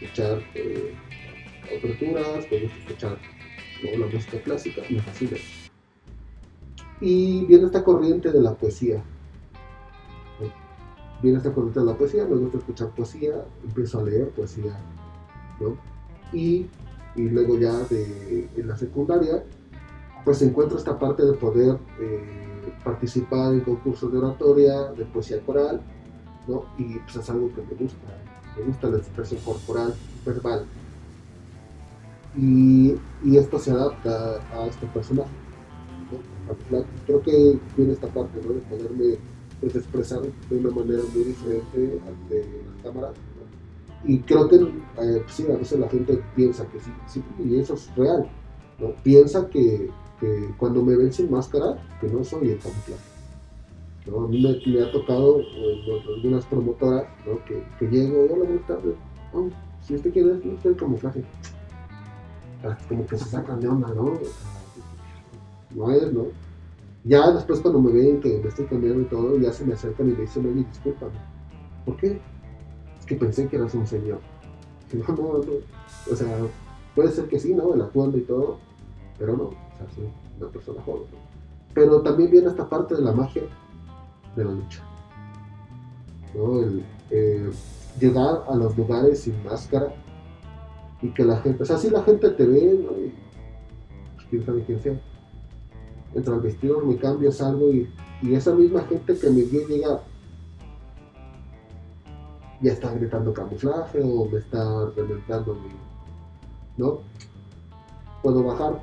escuchar 0.00 0.42
eh, 0.54 0.94
aperturas, 1.76 2.50
me 2.50 2.60
gusta 2.60 2.78
escuchar 2.78 3.18
la 3.82 4.06
música 4.06 4.42
clásica, 4.42 4.82
me 4.88 5.00
fascina. 5.00 5.36
Y 7.00 7.44
viene 7.46 7.66
esta 7.66 7.82
corriente 7.82 8.30
de 8.30 8.40
la 8.40 8.54
poesía. 8.54 9.02
viene 11.22 11.38
esta 11.38 11.52
corriente 11.52 11.80
de 11.80 11.86
la 11.86 11.96
poesía, 11.96 12.24
me 12.24 12.36
gusta 12.36 12.58
escuchar 12.58 12.94
poesía, 12.94 13.44
empiezo 13.64 14.00
a 14.00 14.04
leer 14.04 14.28
poesía, 14.30 14.78
¿no? 15.60 15.76
Y, 16.32 16.66
y 17.16 17.22
luego 17.28 17.58
ya 17.58 17.72
en 17.90 18.68
la 18.68 18.76
secundaria, 18.76 19.44
pues 20.24 20.42
encuentro 20.42 20.78
esta 20.78 20.98
parte 20.98 21.24
de 21.24 21.32
poder 21.32 21.78
eh, 22.00 22.72
participar 22.84 23.54
en 23.54 23.60
concursos 23.60 24.12
de 24.12 24.18
oratoria, 24.18 24.84
de 24.92 25.04
poesía 25.06 25.40
coral, 25.40 25.80
¿no? 26.46 26.64
Y 26.78 26.98
pues 26.98 27.16
es 27.16 27.30
algo 27.30 27.50
que 27.54 27.62
me 27.62 27.74
gusta, 27.82 28.06
me 28.56 28.64
gusta 28.64 28.88
la 28.88 28.98
expresión 28.98 29.40
corporal, 29.42 29.94
verbal. 30.24 30.64
Y, 32.36 32.94
y 33.24 33.36
esto 33.36 33.58
se 33.58 33.70
adapta 33.72 34.40
a 34.52 34.66
este 34.66 34.86
personaje. 34.88 35.30
Creo 37.06 37.22
que 37.22 37.58
viene 37.76 37.92
esta 37.92 38.08
parte, 38.08 38.40
¿no? 38.44 38.52
De 38.52 38.60
poderme 38.60 39.16
pues, 39.60 39.74
expresar 39.74 40.20
de 40.22 40.56
una 40.56 40.70
manera 40.70 41.02
muy 41.14 41.24
diferente 41.24 42.00
ante 42.06 42.62
las 42.66 42.82
cámaras. 42.82 43.29
Y 44.04 44.18
creo 44.20 44.48
que 44.48 44.56
eh, 44.56 45.22
sí, 45.28 45.46
a 45.50 45.56
veces 45.56 45.78
la 45.78 45.88
gente 45.88 46.22
piensa 46.34 46.66
que 46.66 46.80
sí, 46.80 46.90
sí, 47.06 47.22
y 47.44 47.58
eso 47.58 47.74
es 47.74 47.94
real. 47.96 48.28
Piensa 49.02 49.48
que, 49.48 49.90
cuando 50.56 50.82
me 50.82 50.96
ven 50.96 51.12
sin 51.12 51.30
máscara, 51.30 51.78
que 52.00 52.08
no 52.08 52.24
soy 52.24 52.50
el 52.50 52.58
camuflaje. 52.58 53.10
A 54.06 54.26
mí 54.26 54.42
me, 54.42 54.82
ha 54.82 54.90
tocado 54.90 55.40
en 55.40 56.14
algunas 56.16 56.44
promotoras 56.46 57.04
¿no? 57.26 57.44
que, 57.44 57.62
que 57.78 57.86
llego, 57.86 58.24
hola, 58.24 58.36
buenas 58.36 58.66
tardes. 58.66 58.94
Oh, 59.32 59.48
si 59.82 59.94
usted 59.94 60.12
quiere, 60.12 60.40
no 60.42 60.60
soy 60.60 60.72
el 60.72 60.76
camuflaje. 60.76 61.22
Ah, 62.64 62.76
Como 62.88 63.06
que 63.06 63.18
se 63.18 63.26
sacan 63.26 63.60
de 63.60 63.68
onda, 63.68 63.88
¿no? 63.94 64.18
No 65.74 65.90
es, 65.90 66.12
¿no? 66.12 66.26
Ya 67.04 67.30
después 67.30 67.60
cuando 67.60 67.80
me 67.80 67.92
ven 67.92 68.20
que 68.20 68.38
me 68.42 68.48
estoy 68.48 68.66
cambiando 68.66 69.00
y 69.00 69.04
todo, 69.04 69.38
ya 69.38 69.52
se 69.52 69.64
me 69.64 69.74
acercan 69.74 70.08
y 70.08 70.12
me 70.12 70.22
dicen, 70.22 70.46
oye, 70.46 70.64
discúlpame. 70.64 71.12
¿Por 71.84 71.96
qué? 71.96 72.20
Que 73.10 73.16
pensé 73.16 73.48
que 73.48 73.56
eras 73.56 73.74
un 73.74 73.88
señor. 73.88 74.20
No, 74.92 75.14
no, 75.14 75.38
no. 75.38 76.12
O 76.12 76.16
sea, 76.16 76.28
puede 76.94 77.10
ser 77.10 77.26
que 77.26 77.40
sí, 77.40 77.54
¿no? 77.54 77.74
El 77.74 77.82
atuendo 77.82 78.16
y 78.18 78.22
todo, 78.22 78.58
pero 79.18 79.36
no. 79.36 79.44
O 79.44 79.50
sea, 79.78 79.90
soy 79.96 80.08
una 80.38 80.48
persona 80.48 80.80
joven. 80.82 81.02
Pero 81.74 82.02
también 82.02 82.30
viene 82.30 82.48
esta 82.48 82.68
parte 82.68 82.94
de 82.94 83.02
la 83.02 83.12
magia 83.12 83.42
de 84.36 84.44
la 84.44 84.52
lucha. 84.52 84.84
¿no? 86.34 86.60
El, 86.60 86.84
eh, 87.10 87.50
llegar 87.98 88.44
a 88.48 88.54
los 88.54 88.76
lugares 88.76 89.20
sin 89.20 89.42
máscara 89.42 89.92
y 91.02 91.08
que 91.10 91.24
la 91.24 91.38
gente, 91.38 91.64
o 91.64 91.66
sea, 91.66 91.78
si 91.78 91.90
la 91.90 92.02
gente 92.02 92.30
te 92.30 92.46
ve, 92.46 92.78
¿no? 92.84 92.96
Y, 92.96 93.12
pues, 94.14 94.26
quién 94.30 94.46
sabe 94.46 94.64
quién 94.64 94.80
sea 94.80 95.00
entro 96.14 96.34
al 96.34 96.40
vestidor, 96.40 96.86
me 96.86 96.96
cambio, 96.96 97.32
salgo 97.32 97.72
y, 97.72 97.88
y 98.22 98.34
esa 98.34 98.54
misma 98.54 98.82
gente 98.82 99.16
que 99.16 99.30
me 99.30 99.42
vio 99.42 99.66
llega 99.66 100.00
ya 102.60 102.72
está 102.72 102.92
gritando 102.92 103.32
camuflaje 103.32 104.00
o 104.02 104.26
me 104.26 104.38
está 104.38 104.90
reventando 104.96 105.54
mi, 105.54 105.70
¿no? 106.76 107.00
Puedo 108.22 108.44
bajar, 108.44 108.80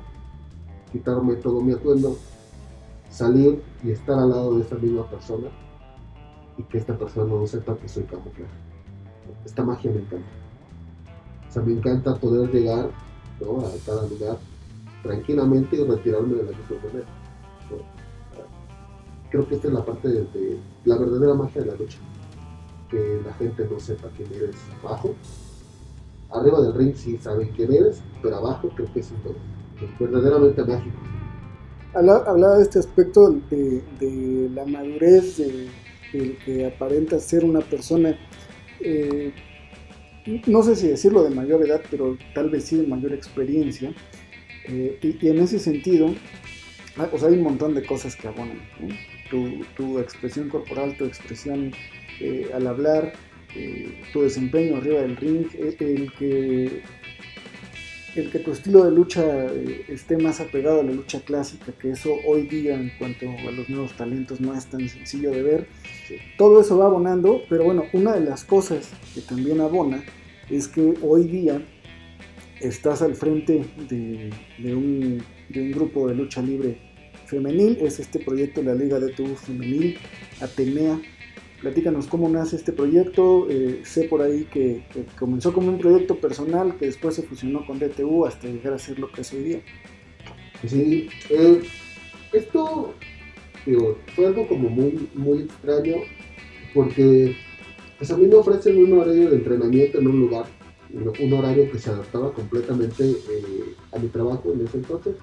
quitarme 0.90 1.36
todo 1.36 1.60
mi 1.60 1.72
atuendo, 1.72 2.16
salir 3.10 3.62
y 3.84 3.92
estar 3.92 4.18
al 4.18 4.30
lado 4.30 4.56
de 4.56 4.62
esa 4.62 4.74
misma 4.76 5.08
persona 5.08 5.48
y 6.56 6.62
que 6.64 6.78
esta 6.78 6.98
persona 6.98 7.32
no 7.32 7.46
sepa 7.46 7.76
que 7.76 7.88
soy 7.88 8.02
camuflaje. 8.04 8.52
Esta 9.44 9.64
magia 9.64 9.90
me 9.92 10.00
encanta. 10.00 10.28
O 11.48 11.52
sea, 11.52 11.62
me 11.62 11.72
encanta 11.72 12.14
poder 12.16 12.50
llegar 12.52 12.90
¿no? 13.40 13.60
a 13.60 13.70
cada 13.86 14.06
lugar 14.08 14.38
tranquilamente 15.02 15.76
y 15.76 15.84
retirarme 15.84 16.34
de 16.34 16.42
la 16.42 16.50
misma 16.50 16.76
manera. 16.84 17.06
Creo 19.30 19.46
que 19.46 19.54
esta 19.56 19.68
es 19.68 19.74
la 19.74 19.84
parte 19.84 20.08
de, 20.08 20.24
de, 20.24 20.58
la 20.84 20.96
verdadera 20.96 21.34
magia 21.34 21.60
de 21.60 21.68
la 21.68 21.74
lucha. 21.74 21.98
Que 22.90 23.20
la 23.24 23.32
gente 23.34 23.66
no 23.70 23.78
sepa 23.78 24.08
quién 24.16 24.32
eres 24.32 24.56
abajo. 24.82 25.14
Arriba 26.30 26.60
del 26.62 26.74
ring 26.74 26.94
sí 26.94 27.18
saben 27.18 27.48
quién 27.56 27.72
eres, 27.72 28.02
pero 28.22 28.36
abajo 28.36 28.70
creo 28.74 28.92
que 28.92 29.00
es 29.00 29.10
un 29.10 29.18
todo. 29.22 29.36
Verdaderamente 29.98 30.62
mágico. 30.64 30.96
Hablaba 31.94 32.56
de 32.56 32.62
este 32.62 32.78
aspecto 32.78 33.30
de, 33.50 33.82
de 33.98 34.50
la 34.54 34.66
madurez, 34.66 35.38
de, 35.38 35.68
de, 36.12 36.36
que 36.44 36.66
aparenta 36.66 37.18
ser 37.18 37.44
una 37.44 37.60
persona, 37.60 38.18
eh, 38.80 39.32
no 40.46 40.62
sé 40.62 40.76
si 40.76 40.88
decirlo 40.88 41.24
de 41.24 41.34
mayor 41.34 41.62
edad, 41.62 41.80
pero 41.90 42.16
tal 42.34 42.50
vez 42.50 42.64
sí 42.64 42.76
de 42.76 42.86
mayor 42.86 43.12
experiencia. 43.14 43.94
Eh, 44.68 44.98
y, 45.02 45.26
y, 45.26 45.30
en 45.30 45.38
ese 45.38 45.58
sentido, 45.58 46.14
ah, 46.98 47.08
o 47.12 47.18
sea, 47.18 47.28
hay 47.28 47.34
un 47.34 47.42
montón 47.42 47.74
de 47.74 47.84
cosas 47.84 48.14
que 48.14 48.28
abonan. 48.28 48.60
¿no? 48.80 48.88
Tu, 49.30 49.64
tu, 49.74 49.98
expresión 49.98 50.50
corporal, 50.50 50.96
tu 50.98 51.04
expresión 51.04 51.72
eh, 52.20 52.50
al 52.54 52.66
hablar, 52.66 53.12
eh, 53.54 54.02
tu 54.12 54.22
desempeño 54.22 54.76
arriba 54.76 55.00
del 55.00 55.16
ring, 55.16 55.46
el 55.54 55.76
que, 56.12 56.82
el 58.14 58.30
que 58.30 58.38
tu 58.40 58.52
estilo 58.52 58.84
de 58.84 58.90
lucha 58.90 59.46
eh, 59.46 59.84
esté 59.88 60.16
más 60.18 60.40
apegado 60.40 60.80
a 60.80 60.82
la 60.82 60.92
lucha 60.92 61.20
clásica, 61.20 61.72
que 61.72 61.90
eso 61.90 62.14
hoy 62.26 62.42
día 62.42 62.74
en 62.74 62.90
cuanto 62.98 63.26
a 63.30 63.50
los 63.50 63.68
nuevos 63.68 63.96
talentos 63.96 64.40
no 64.40 64.54
es 64.54 64.66
tan 64.66 64.88
sencillo 64.88 65.30
de 65.30 65.42
ver. 65.42 65.68
Todo 66.36 66.60
eso 66.60 66.78
va 66.78 66.86
abonando, 66.86 67.42
pero 67.48 67.64
bueno, 67.64 67.84
una 67.92 68.14
de 68.14 68.20
las 68.20 68.44
cosas 68.44 68.90
que 69.14 69.20
también 69.20 69.60
abona 69.60 70.02
es 70.50 70.68
que 70.68 70.94
hoy 71.02 71.24
día 71.24 71.62
estás 72.60 73.02
al 73.02 73.14
frente 73.14 73.64
de, 73.88 74.30
de, 74.58 74.74
un, 74.74 75.22
de, 75.48 75.60
un, 75.62 75.70
grupo 75.72 76.08
de 76.08 76.14
lucha 76.14 76.42
libre 76.42 76.78
femenil, 77.26 77.78
es 77.80 78.00
este 78.00 78.18
proyecto 78.18 78.60
de 78.60 78.66
la 78.66 78.74
Liga 78.74 78.98
de 78.98 79.12
TU 79.12 79.26
Femenil, 79.36 79.98
Atenea. 80.40 81.00
Platícanos 81.60 82.06
cómo 82.06 82.28
nace 82.28 82.56
este 82.56 82.72
proyecto. 82.72 83.48
Eh, 83.50 83.82
sé 83.84 84.04
por 84.04 84.22
ahí 84.22 84.44
que, 84.44 84.84
comenzó 85.18 85.52
como 85.52 85.68
un 85.68 85.78
proyecto 85.78 86.16
personal 86.16 86.76
que 86.76 86.86
después 86.86 87.14
se 87.14 87.22
fusionó 87.22 87.66
con 87.66 87.78
DTU 87.78 88.26
hasta 88.26 88.46
llegar 88.46 88.74
a 88.74 88.78
ser 88.78 88.98
lo 88.98 89.10
que 89.10 89.22
es 89.22 89.32
hoy 89.32 89.42
día. 89.42 89.62
Sí, 90.66 91.08
eh, 91.30 91.62
esto 92.32 92.94
fue 94.14 94.26
algo 94.26 94.48
como 94.48 94.68
muy, 94.68 95.08
muy 95.14 95.42
extraño 95.42 95.96
porque 96.74 97.36
pues 97.98 98.10
a 98.10 98.16
mí 98.16 98.26
me 98.26 98.36
ofrecen 98.36 98.82
un 98.82 99.00
horario 99.00 99.30
de 99.30 99.36
entrenamiento 99.36 99.98
en 99.98 100.06
un 100.06 100.20
lugar 100.20 100.46
un 100.92 101.32
horario 101.32 101.70
que 101.70 101.78
se 101.78 101.90
adaptaba 101.90 102.32
completamente 102.32 103.10
eh, 103.10 103.74
a 103.94 103.98
mi 103.98 104.08
trabajo 104.08 104.52
en 104.52 104.66
ese 104.66 104.78
entonces. 104.78 105.16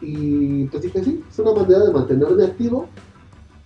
Y 0.00 0.64
pues 0.64 0.82
dije, 0.82 1.04
sí, 1.04 1.22
es 1.28 1.38
una 1.38 1.52
manera 1.52 1.84
de 1.84 1.92
mantenerme 1.92 2.44
activo, 2.44 2.88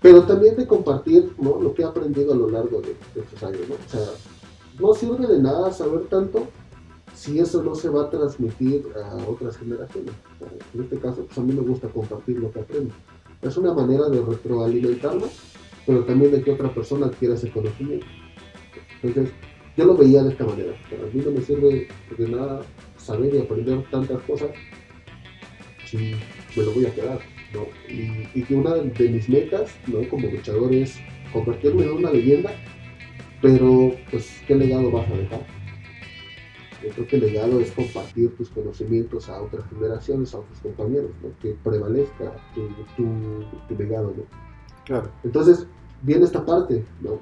pero 0.01 0.23
también 0.25 0.57
de 0.57 0.67
compartir 0.67 1.33
¿no? 1.39 1.61
lo 1.61 1.75
que 1.75 1.83
he 1.83 1.85
aprendido 1.85 2.33
a 2.33 2.37
lo 2.37 2.49
largo 2.49 2.81
de, 2.81 2.95
estos 3.21 3.43
años. 3.43 3.61
¿no? 3.69 3.75
O 3.75 3.89
sea, 3.89 4.07
no 4.79 4.95
sirve 4.95 5.27
de 5.27 5.43
nada 5.43 5.73
saber 5.73 6.03
tanto 6.09 6.47
si 7.15 7.41
eso 7.41 7.63
no 7.65 7.75
se 7.75 7.89
va 7.89 8.05
a 8.05 8.11
transmitir 8.11 8.87
a 8.97 9.17
otras 9.29 9.57
generaciones. 9.57 10.13
En 10.73 10.83
este 10.83 10.99
caso, 10.99 11.25
pues 11.25 11.37
a 11.37 11.43
mí 11.43 11.53
me 11.53 11.63
gusta 11.63 11.89
compartir 11.89 12.39
lo 12.39 12.53
que 12.53 12.61
aprendo. 12.61 12.95
Es 13.43 13.57
una 13.57 13.75
manera 13.75 14.09
de 14.09 14.23
retroalimentarme, 14.23 15.27
pero 15.85 16.05
también 16.05 16.31
de 16.31 16.43
que 16.43 16.53
otra 16.53 16.73
persona 16.73 17.07
adquiera 17.07 17.35
ese 17.35 17.51
conocimiento. 17.51 18.07
Entonces, 19.03 19.35
yo 19.77 19.85
lo 19.85 19.97
veía 19.97 20.23
de 20.23 20.31
esta 20.31 20.45
manera. 20.45 20.73
Para 20.89 21.03
mí 21.13 21.23
no 21.25 21.33
me 21.33 21.41
sirve 21.41 21.89
de 22.17 22.29
nada 22.29 22.63
saber 22.99 23.35
y 23.35 23.39
aprender 23.39 23.85
tantas 23.91 24.23
cosas 24.23 24.51
si 25.87 26.15
me 26.59 26.65
lo 26.65 26.73
voy 26.73 26.87
a 26.87 26.95
quedar. 26.95 27.21
¿no? 27.53 27.67
Y, 27.89 28.29
y, 28.35 28.43
que 28.43 28.55
una 28.55 28.75
de 28.75 29.09
mis 29.09 29.29
metas 29.29 29.71
¿no? 29.87 30.07
como 30.09 30.29
luchador 30.29 30.75
es 30.75 30.99
convertirme 31.33 31.85
en 31.85 31.93
una 31.93 32.11
leyenda, 32.11 32.51
pero 33.41 33.93
pues 34.11 34.43
¿qué 34.47 34.55
legado 34.55 34.91
vas 34.91 35.09
a 35.11 35.15
dejar? 35.15 35.47
Yo 36.83 36.91
creo 36.91 37.07
que 37.07 37.17
el 37.17 37.23
legado 37.23 37.61
es 37.61 37.71
compartir 37.73 38.37
tus 38.37 38.51
conocimientos 38.51 39.29
a 39.29 39.41
otras 39.41 39.69
generaciones, 39.71 40.35
a 40.35 40.41
otros 40.41 40.59
compañeros, 40.61 41.11
¿no? 41.23 41.31
que 41.41 41.57
prevalezca 41.65 42.37
tu, 42.55 42.69
tu, 42.97 43.45
tu 43.69 43.83
legado. 43.83 44.13
¿no? 44.17 44.25
Claro. 44.85 45.11
Entonces 45.25 45.67
viene 46.03 46.25
esta 46.25 46.45
parte, 46.45 46.85
¿no? 47.01 47.19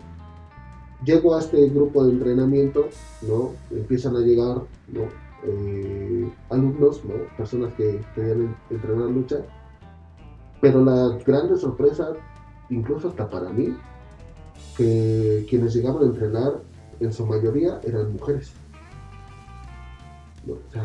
llego 1.04 1.34
a 1.34 1.40
este 1.40 1.68
grupo 1.68 2.04
de 2.04 2.12
entrenamiento, 2.12 2.88
¿no? 3.22 3.52
Empiezan 3.70 4.16
a 4.16 4.20
llegar, 4.20 4.62
¿no? 4.88 5.25
Eh, 5.44 6.32
alumnos, 6.50 7.04
¿no? 7.04 7.14
Personas 7.36 7.72
que 7.74 8.00
querían 8.14 8.56
entrenar 8.70 9.10
lucha. 9.10 9.36
Pero 10.60 10.84
la 10.84 11.18
grande 11.24 11.56
sorpresa, 11.56 12.14
incluso 12.70 13.08
hasta 13.08 13.28
para 13.28 13.50
mí, 13.50 13.76
que 14.76 15.46
quienes 15.48 15.74
llegaban 15.74 16.02
a 16.02 16.06
entrenar 16.06 16.60
en 17.00 17.12
su 17.12 17.26
mayoría 17.26 17.80
eran 17.84 18.12
mujeres. 18.12 18.52
¿no? 20.46 20.54
O 20.54 20.70
sea, 20.72 20.82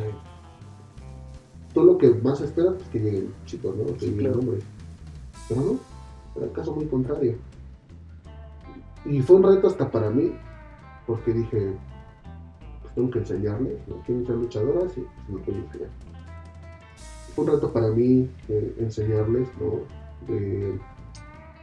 tú 1.73 1.83
lo 1.83 1.97
que 1.97 2.09
más 2.15 2.41
esperas 2.41 2.75
es 2.81 2.87
que 2.89 2.99
lleguen 2.99 3.33
chicos, 3.45 3.75
¿no? 3.75 3.85
Que 3.85 3.99
sí, 3.99 4.05
lleguen 4.07 4.19
claro. 4.19 4.39
hombres. 4.39 4.63
Pero 5.47 5.61
no, 5.61 5.79
era 6.35 6.45
el 6.45 6.51
caso 6.51 6.75
muy 6.75 6.85
contrario. 6.87 7.37
Y 9.05 9.21
fue 9.21 9.37
un 9.37 9.43
reto 9.43 9.67
hasta 9.67 9.89
para 9.89 10.09
mí, 10.09 10.33
porque 11.07 11.33
dije, 11.33 11.73
tengo 12.95 13.09
que 13.11 13.19
enseñarles, 13.19 13.87
¿no? 13.87 14.01
Quieren 14.03 14.25
ser 14.25 14.35
luchadoras 14.35 14.97
y 14.97 15.01
pues 15.01 15.29
no 15.29 15.37
puedo 15.39 15.57
enseñar. 15.59 15.89
Fue 17.35 17.45
un 17.45 17.51
reto 17.51 17.71
para 17.71 17.89
mí 17.89 18.29
eh, 18.49 18.75
enseñarles, 18.79 19.47
¿no? 19.59 19.79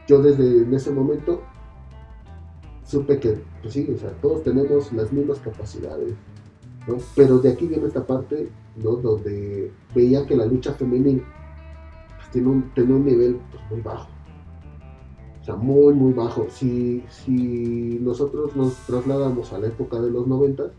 Yo 0.07 0.21
desde 0.23 0.63
en 0.63 0.73
ese 0.73 0.91
momento 0.91 1.41
supe 2.83 3.19
que, 3.19 3.39
pues 3.61 3.73
sí, 3.73 3.87
o 3.93 3.97
sea, 3.99 4.09
todos 4.21 4.43
tenemos 4.43 4.91
las 4.91 5.13
mismas 5.13 5.37
capacidades, 5.39 6.13
¿no? 6.87 6.97
Pero 7.15 7.37
de 7.37 7.51
aquí 7.51 7.67
viene 7.67 7.85
esta 7.85 8.05
parte, 8.05 8.49
¿no? 8.83 8.95
Donde 8.95 9.71
veía 9.93 10.25
que 10.25 10.35
la 10.35 10.47
lucha 10.47 10.73
femenil 10.73 11.23
pues, 12.17 12.31
tiene, 12.31 12.47
un, 12.47 12.73
tiene 12.73 12.93
un 12.95 13.05
nivel 13.05 13.39
pues, 13.51 13.63
muy 13.69 13.81
bajo. 13.81 14.09
O 15.41 15.43
sea, 15.43 15.55
muy, 15.55 15.93
muy 15.93 16.13
bajo. 16.13 16.47
Si, 16.49 17.03
si 17.09 17.99
nosotros 18.01 18.55
nos 18.55 18.73
trasladamos 18.87 19.53
a 19.53 19.59
la 19.59 19.67
época 19.67 20.01
de 20.01 20.09
los 20.09 20.25
90, 20.25 20.71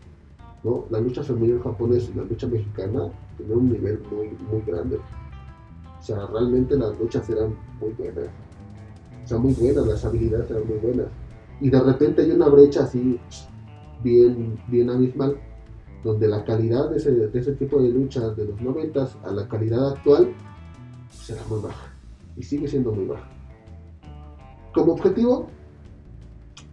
¿no? 0.63 0.85
La 0.89 0.99
lucha 0.99 1.23
femenil 1.23 1.61
japonesa 1.61 2.11
y 2.11 2.17
la 2.17 2.23
lucha 2.23 2.47
mexicana 2.47 3.09
tenían 3.37 3.57
un 3.57 3.71
nivel 3.71 3.99
muy, 4.11 4.29
muy 4.49 4.61
grande. 4.65 4.97
O 4.97 6.03
sea, 6.03 6.25
realmente 6.27 6.75
las 6.75 6.97
luchas 6.99 7.29
eran 7.29 7.55
muy 7.79 7.91
buenas. 7.93 8.29
O 9.23 9.27
sea, 9.27 9.37
muy 9.37 9.53
buenas, 9.53 9.85
las 9.87 10.05
habilidades 10.05 10.49
eran 10.49 10.67
muy 10.67 10.77
buenas. 10.77 11.07
Y 11.59 11.69
de 11.69 11.79
repente 11.79 12.23
hay 12.23 12.31
una 12.31 12.49
brecha 12.49 12.83
así 12.83 13.19
bien, 14.03 14.59
bien 14.67 14.89
abismal, 14.89 15.37
donde 16.03 16.27
la 16.27 16.43
calidad 16.43 16.89
de 16.89 16.97
ese, 16.97 17.51
tipo 17.53 17.81
de 17.81 17.89
luchas 17.89 18.35
de 18.35 18.45
los 18.45 18.59
90 18.59 19.09
a 19.23 19.31
la 19.31 19.47
calidad 19.47 19.89
actual 19.89 20.33
será 21.11 21.41
muy 21.49 21.61
baja. 21.61 21.93
Y 22.35 22.43
sigue 22.43 22.67
siendo 22.67 22.91
muy 22.91 23.05
baja. 23.05 23.29
Como 24.73 24.93
objetivo, 24.93 25.47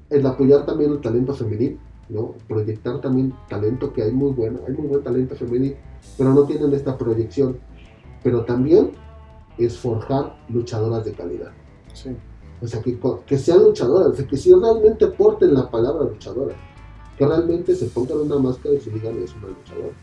el 0.08 0.24
apoyar 0.24 0.64
también 0.64 0.92
el 0.92 1.00
talento 1.00 1.34
femenil, 1.34 1.78
¿no? 2.08 2.34
Proyectar 2.46 3.00
también 3.00 3.34
talento 3.48 3.92
que 3.92 4.02
hay 4.02 4.12
muy 4.12 4.32
bueno, 4.32 4.60
hay 4.66 4.74
muy 4.74 4.86
buen 4.86 5.02
talento 5.02 5.34
femenil, 5.34 5.76
pero 6.16 6.32
no 6.32 6.44
tienen 6.44 6.72
esta 6.72 6.96
proyección. 6.96 7.58
Pero 8.22 8.44
también 8.44 8.92
es 9.58 9.78
forjar 9.78 10.36
luchadoras 10.48 11.04
de 11.04 11.12
calidad. 11.12 11.52
Sí. 11.92 12.10
O 12.60 12.66
sea, 12.66 12.82
que, 12.82 12.98
que 13.26 13.38
sean 13.38 13.62
luchadoras, 13.62 14.08
o 14.08 14.14
sea, 14.14 14.26
que 14.26 14.36
si 14.36 14.52
realmente 14.52 15.06
porten 15.08 15.54
la 15.54 15.70
palabra 15.70 16.04
luchadora, 16.04 16.54
que 17.16 17.26
realmente 17.26 17.74
se 17.74 17.86
pongan 17.86 18.18
una 18.18 18.38
máscara 18.38 18.74
y 18.74 18.80
se 18.80 18.90
digan 18.90 19.16
es 19.22 19.34
una 19.36 19.48
luchadora. 19.48 19.94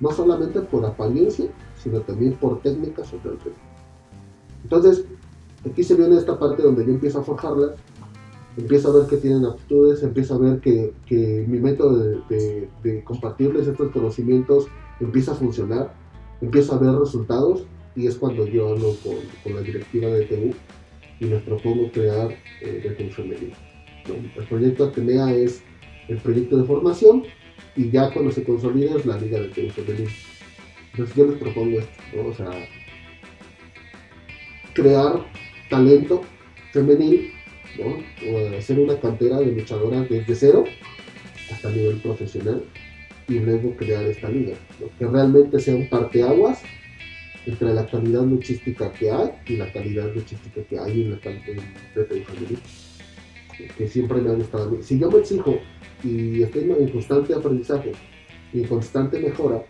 No 0.00 0.10
solamente 0.10 0.60
por 0.60 0.84
apariencia, 0.84 1.46
sino 1.76 2.00
también 2.00 2.34
por 2.34 2.60
técnicas 2.60 3.10
ring. 3.12 3.54
Entonces, 4.64 5.04
aquí 5.68 5.84
se 5.84 5.94
viene 5.94 6.16
esta 6.16 6.38
parte 6.38 6.62
donde 6.62 6.84
yo 6.84 6.92
empiezo 6.92 7.20
a 7.20 7.22
forjarlas, 7.22 7.72
empiezo 8.56 8.90
a 8.90 9.00
ver 9.00 9.08
que 9.08 9.16
tienen 9.16 9.44
aptitudes, 9.44 10.02
empiezo 10.02 10.34
a 10.34 10.38
ver 10.38 10.60
que, 10.60 10.92
que 11.06 11.44
mi 11.48 11.58
método 11.58 12.22
de, 12.28 12.68
de, 12.82 13.04
compartirles 13.04 13.66
estos 13.66 13.90
conocimientos 13.92 14.66
empieza 15.00 15.32
a 15.32 15.34
funcionar, 15.34 15.94
empiezo 16.40 16.74
a 16.74 16.78
ver 16.78 16.92
resultados 16.92 17.66
y 17.96 18.06
es 18.06 18.16
cuando 18.16 18.46
yo 18.46 18.68
hablo 18.68 18.94
con, 19.02 19.16
con 19.42 19.54
la 19.54 19.62
directiva 19.62 20.08
de 20.08 20.26
TU 20.26 20.54
y 21.20 21.24
les 21.26 21.42
propongo 21.42 21.90
crear 21.90 22.30
eh, 22.60 22.94
de 22.98 23.10
femenino. 23.10 23.54
El 24.36 24.44
proyecto 24.46 24.84
Atenea 24.84 25.34
es 25.34 25.62
el 26.08 26.18
proyecto 26.18 26.58
de 26.58 26.64
formación 26.64 27.24
y 27.76 27.90
ya 27.90 28.12
cuando 28.12 28.30
se 28.30 28.44
consolida 28.44 28.96
es 28.96 29.06
la 29.06 29.18
liga 29.18 29.40
de 29.40 29.48
TU 29.48 29.70
femenino. 29.70 30.10
Entonces 30.92 31.16
yo 31.16 31.26
les 31.26 31.38
propongo 31.40 31.78
esto, 31.78 32.02
¿no? 32.14 32.28
o 32.28 32.34
sea, 32.34 32.50
crear 34.74 35.26
talento 35.70 36.22
femenil, 36.72 37.32
¿no? 37.78 38.30
o 38.30 38.56
hacer 38.56 38.78
una 38.78 38.98
cantera 38.98 39.38
de 39.38 39.46
luchadoras 39.46 40.08
desde 40.08 40.34
cero 40.34 40.64
hasta 41.52 41.70
nivel 41.70 41.96
profesional 41.96 42.64
y 43.28 43.38
luego 43.38 43.74
crear 43.76 44.04
esta 44.04 44.28
liga, 44.28 44.54
¿no? 44.80 44.86
que 44.98 45.06
realmente 45.06 45.58
sea 45.58 45.74
un 45.74 45.88
parteaguas 45.88 46.62
entre 47.46 47.74
la 47.74 47.86
calidad 47.86 48.24
luchística 48.24 48.92
que 48.92 49.10
hay 49.10 49.30
y 49.46 49.56
la 49.56 49.70
calidad 49.72 50.12
luchística 50.14 50.62
que 50.62 50.78
hay 50.78 51.02
en 51.02 51.10
la 51.10 51.16
de 51.16 52.04
femenil 52.22 52.58
que 53.76 53.88
siempre 53.88 54.20
me 54.20 54.30
han 54.30 54.40
estado 54.40 54.64
a 54.64 54.70
mí. 54.70 54.78
Si 54.82 54.98
yo 54.98 55.10
me 55.10 55.18
exijo 55.18 55.58
y 56.02 56.42
estoy 56.42 56.64
en 56.64 56.88
constante 56.88 57.34
aprendizaje 57.34 57.92
y 58.52 58.60
en 58.60 58.68
constante 58.68 59.18
mejora, 59.18 59.64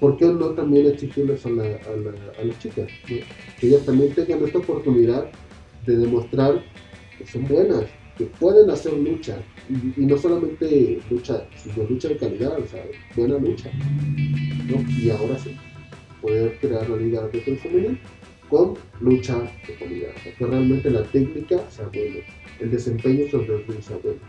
¿por 0.00 0.16
qué 0.16 0.26
no 0.26 0.50
también 0.50 0.86
exigirles 0.86 1.44
a, 1.44 1.50
la, 1.50 1.64
a, 1.64 1.66
la, 1.66 2.40
a 2.40 2.44
las 2.44 2.58
chicas? 2.58 2.88
Que 3.06 3.24
ellas 3.62 3.84
también 3.84 4.14
tengan 4.14 4.44
esta 4.44 4.58
oportunidad 4.58 5.30
de 5.86 5.96
demostrar 5.96 6.62
que 7.18 7.26
son 7.26 7.46
buenas, 7.46 7.84
que 8.16 8.24
pueden 8.24 8.70
hacer 8.70 8.92
lucha, 8.92 9.38
y, 9.68 10.06
no 10.06 10.16
solamente 10.16 11.00
lucha, 11.10 11.46
sino 11.56 11.84
lucha 11.88 12.08
de 12.08 12.16
calidad, 12.16 12.58
o 12.58 12.66
sea, 12.66 12.84
buena 13.16 13.38
lucha. 13.38 13.70
Y 15.00 15.10
ahora 15.10 15.38
sí, 15.38 15.56
poder 16.20 16.58
crear 16.60 16.88
la 16.88 16.96
liga 16.96 17.28
de 17.28 17.40
femenil 17.40 18.00
con 18.48 18.74
lucha 19.00 19.38
de 19.66 19.74
calidad, 19.74 20.10
o 20.16 20.20
sea, 20.20 20.34
que 20.34 20.46
realmente 20.46 20.90
la 20.90 21.02
técnica 21.04 21.58
sea 21.70 21.86
buena, 21.88 22.20
el 22.60 22.70
desempeño 22.70 23.30
sobre 23.30 23.56
el 23.56 23.66
ring 23.66 23.82
sea 23.82 23.98
bueno, 24.02 24.20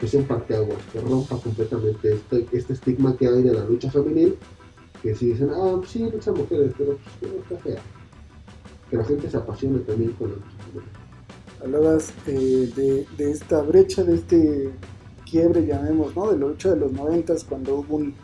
que 0.00 0.06
sea 0.06 0.20
un 0.20 0.26
parteaguas, 0.26 0.78
que 0.92 1.00
rompa 1.00 1.38
completamente 1.38 2.14
este, 2.14 2.46
este 2.52 2.72
estigma 2.72 3.16
que 3.16 3.26
hay 3.26 3.42
de 3.42 3.52
la 3.52 3.64
lucha 3.64 3.90
femenil 3.90 4.36
que 5.02 5.14
si 5.14 5.26
dicen, 5.26 5.50
ah, 5.54 5.80
sí, 5.86 6.00
lucha 6.00 6.32
mujeres, 6.32 6.72
pero 6.76 6.98
pues 7.20 7.32
está 7.32 7.56
fea. 7.58 7.82
Que 8.90 8.96
la 8.96 9.04
gente 9.04 9.30
se 9.30 9.36
apasione 9.36 9.78
también 9.80 10.12
con 10.12 10.30
la 10.30 10.36
lucha 10.36 10.97
Hablabas 11.62 12.12
eh, 12.26 12.70
de, 12.76 13.06
de, 13.16 13.30
esta 13.30 13.62
brecha, 13.62 14.04
de 14.04 14.14
este 14.14 14.70
quiebre, 15.28 15.66
llamemos, 15.66 16.14
¿no? 16.14 16.30
De 16.30 16.38
la 16.38 16.46
lucha 16.46 16.70
de 16.70 16.76
los 16.80 16.92
noventas, 16.92 17.44
cuando 17.44 17.76
hubo 17.76 17.96
un, 17.96 18.14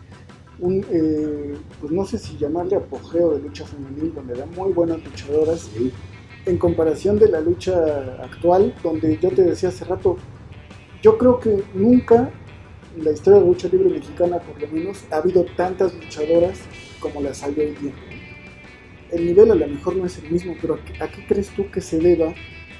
un 0.60 0.84
eh, 0.90 1.54
pues 1.80 1.92
no 1.92 2.04
sé 2.04 2.18
si 2.18 2.36
llamarle 2.36 2.76
apogeo 2.76 3.34
de 3.34 3.40
lucha 3.42 3.64
femenil, 3.66 4.14
donde 4.14 4.34
eran 4.34 4.50
muy 4.52 4.72
buenas 4.72 5.02
luchadoras, 5.04 5.60
Sí. 5.74 5.92
en 6.46 6.58
comparación 6.58 7.18
de 7.18 7.28
la 7.28 7.40
lucha 7.40 7.74
actual, 8.22 8.74
donde 8.82 9.18
yo 9.18 9.30
te 9.30 9.42
decía 9.42 9.70
hace 9.70 9.84
rato, 9.84 10.16
yo 11.02 11.18
creo 11.18 11.40
que 11.40 11.62
nunca 11.74 12.30
en 12.96 13.04
la 13.04 13.10
historia 13.10 13.40
de 13.40 13.46
la 13.46 13.50
lucha 13.50 13.68
libre 13.68 13.88
mexicana, 13.90 14.38
por 14.38 14.60
lo 14.60 14.68
menos, 14.68 15.04
ha 15.10 15.16
habido 15.16 15.44
tantas 15.56 15.92
luchadoras 15.94 16.60
como 17.00 17.20
las 17.20 17.42
hay 17.42 17.54
hoy 17.58 17.74
día. 17.80 17.92
El 19.10 19.26
nivel 19.26 19.50
a 19.50 19.54
lo 19.54 19.66
mejor 19.66 19.96
no 19.96 20.06
es 20.06 20.18
el 20.18 20.30
mismo, 20.30 20.54
pero 20.60 20.78
¿a 21.00 21.08
qué 21.08 21.26
crees 21.26 21.48
tú 21.50 21.70
que 21.70 21.80
se 21.80 21.98
deba 21.98 22.32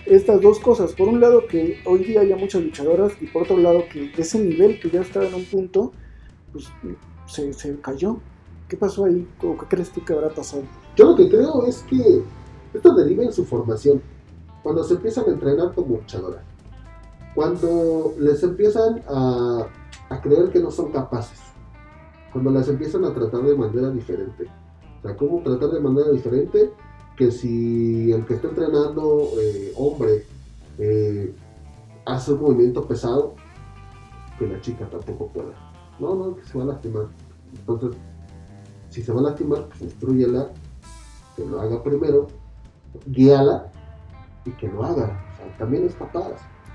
estas 0.07 0.41
dos 0.41 0.59
cosas? 0.59 0.93
Por 0.93 1.09
un 1.09 1.21
lado, 1.21 1.47
que 1.47 1.81
hoy 1.87 2.05
día 2.05 2.21
haya 2.21 2.37
muchas 2.37 2.63
luchadoras, 2.63 3.13
y 3.21 3.27
por 3.27 3.43
otro 3.43 3.57
lado, 3.57 3.85
que 3.91 4.13
ese 4.17 4.39
nivel 4.39 4.81
que 4.81 4.91
ya 4.91 5.01
estaba 5.01 5.27
en 5.27 5.35
un 5.35 5.45
punto, 5.45 5.93
pues 6.53 6.69
se, 7.27 7.53
se 7.53 7.79
cayó. 7.81 8.19
¿Qué 8.69 8.77
pasó 8.77 9.05
ahí? 9.05 9.29
¿O 9.43 9.57
qué 9.59 9.67
crees 9.67 9.91
tú 9.91 10.05
que 10.05 10.13
habrá 10.13 10.31
pasado? 10.31 10.63
Yo 10.97 11.07
lo 11.07 11.17
que 11.17 11.29
creo 11.29 11.67
es 11.67 11.83
que 11.83 12.23
esto 12.73 12.95
deriva 12.95 13.25
en 13.25 13.33
su 13.33 13.45
formación. 13.45 14.03
Cuando 14.63 14.83
se 14.85 14.95
empiezan 14.95 15.25
a 15.27 15.33
entrenar 15.33 15.75
como 15.75 15.99
luchadoras. 15.99 16.43
Cuando 17.35 18.15
les 18.19 18.43
empiezan 18.43 19.03
a, 19.09 19.67
a 20.09 20.21
creer 20.21 20.51
que 20.51 20.61
no 20.61 20.71
son 20.71 20.93
capaces. 20.93 21.39
Cuando 22.33 22.51
las 22.51 22.69
empiezan 22.69 23.05
a 23.05 23.13
tratar 23.13 23.43
de 23.43 23.55
manera 23.55 23.91
diferente. 23.91 24.49
O 24.99 25.07
sea, 25.07 25.17
¿cómo 25.17 25.43
tratar 25.43 25.71
de 25.71 25.81
manera 25.81 26.11
diferente? 26.11 26.73
Que 27.17 27.31
si 27.31 28.13
el 28.13 28.27
que 28.27 28.35
está 28.35 28.49
entrenando, 28.49 29.31
eh, 29.41 29.73
hombre, 29.77 30.27
eh, 30.79 31.35
hace 32.05 32.33
un 32.33 32.43
movimiento 32.43 32.87
pesado, 32.87 33.35
que 34.39 34.47
la 34.47 34.61
chica 34.61 34.89
tampoco 34.91 35.29
pueda. 35.29 35.53
No, 36.01 36.15
no, 36.15 36.37
que 36.37 36.45
se 36.45 36.59
va 36.59 36.65
a 36.65 36.69
lastimar. 36.69 37.07
Entonces, 37.57 37.97
si 38.91 39.03
se 39.03 39.13
va 39.13 39.21
a 39.21 39.25
lastimar, 39.25 39.69
pues 39.69 39.83
instruyela, 39.83 40.51
que 41.37 41.45
lo 41.45 41.61
haga 41.61 41.83
primero, 41.83 42.29
guíala 43.07 43.71
y 44.45 44.51
que 44.53 44.69
lo 44.69 44.85
haga. 44.85 45.25
O 45.33 45.37
sea, 45.37 45.59
también 45.59 45.87
es 45.87 45.95
capaz. 45.95 46.33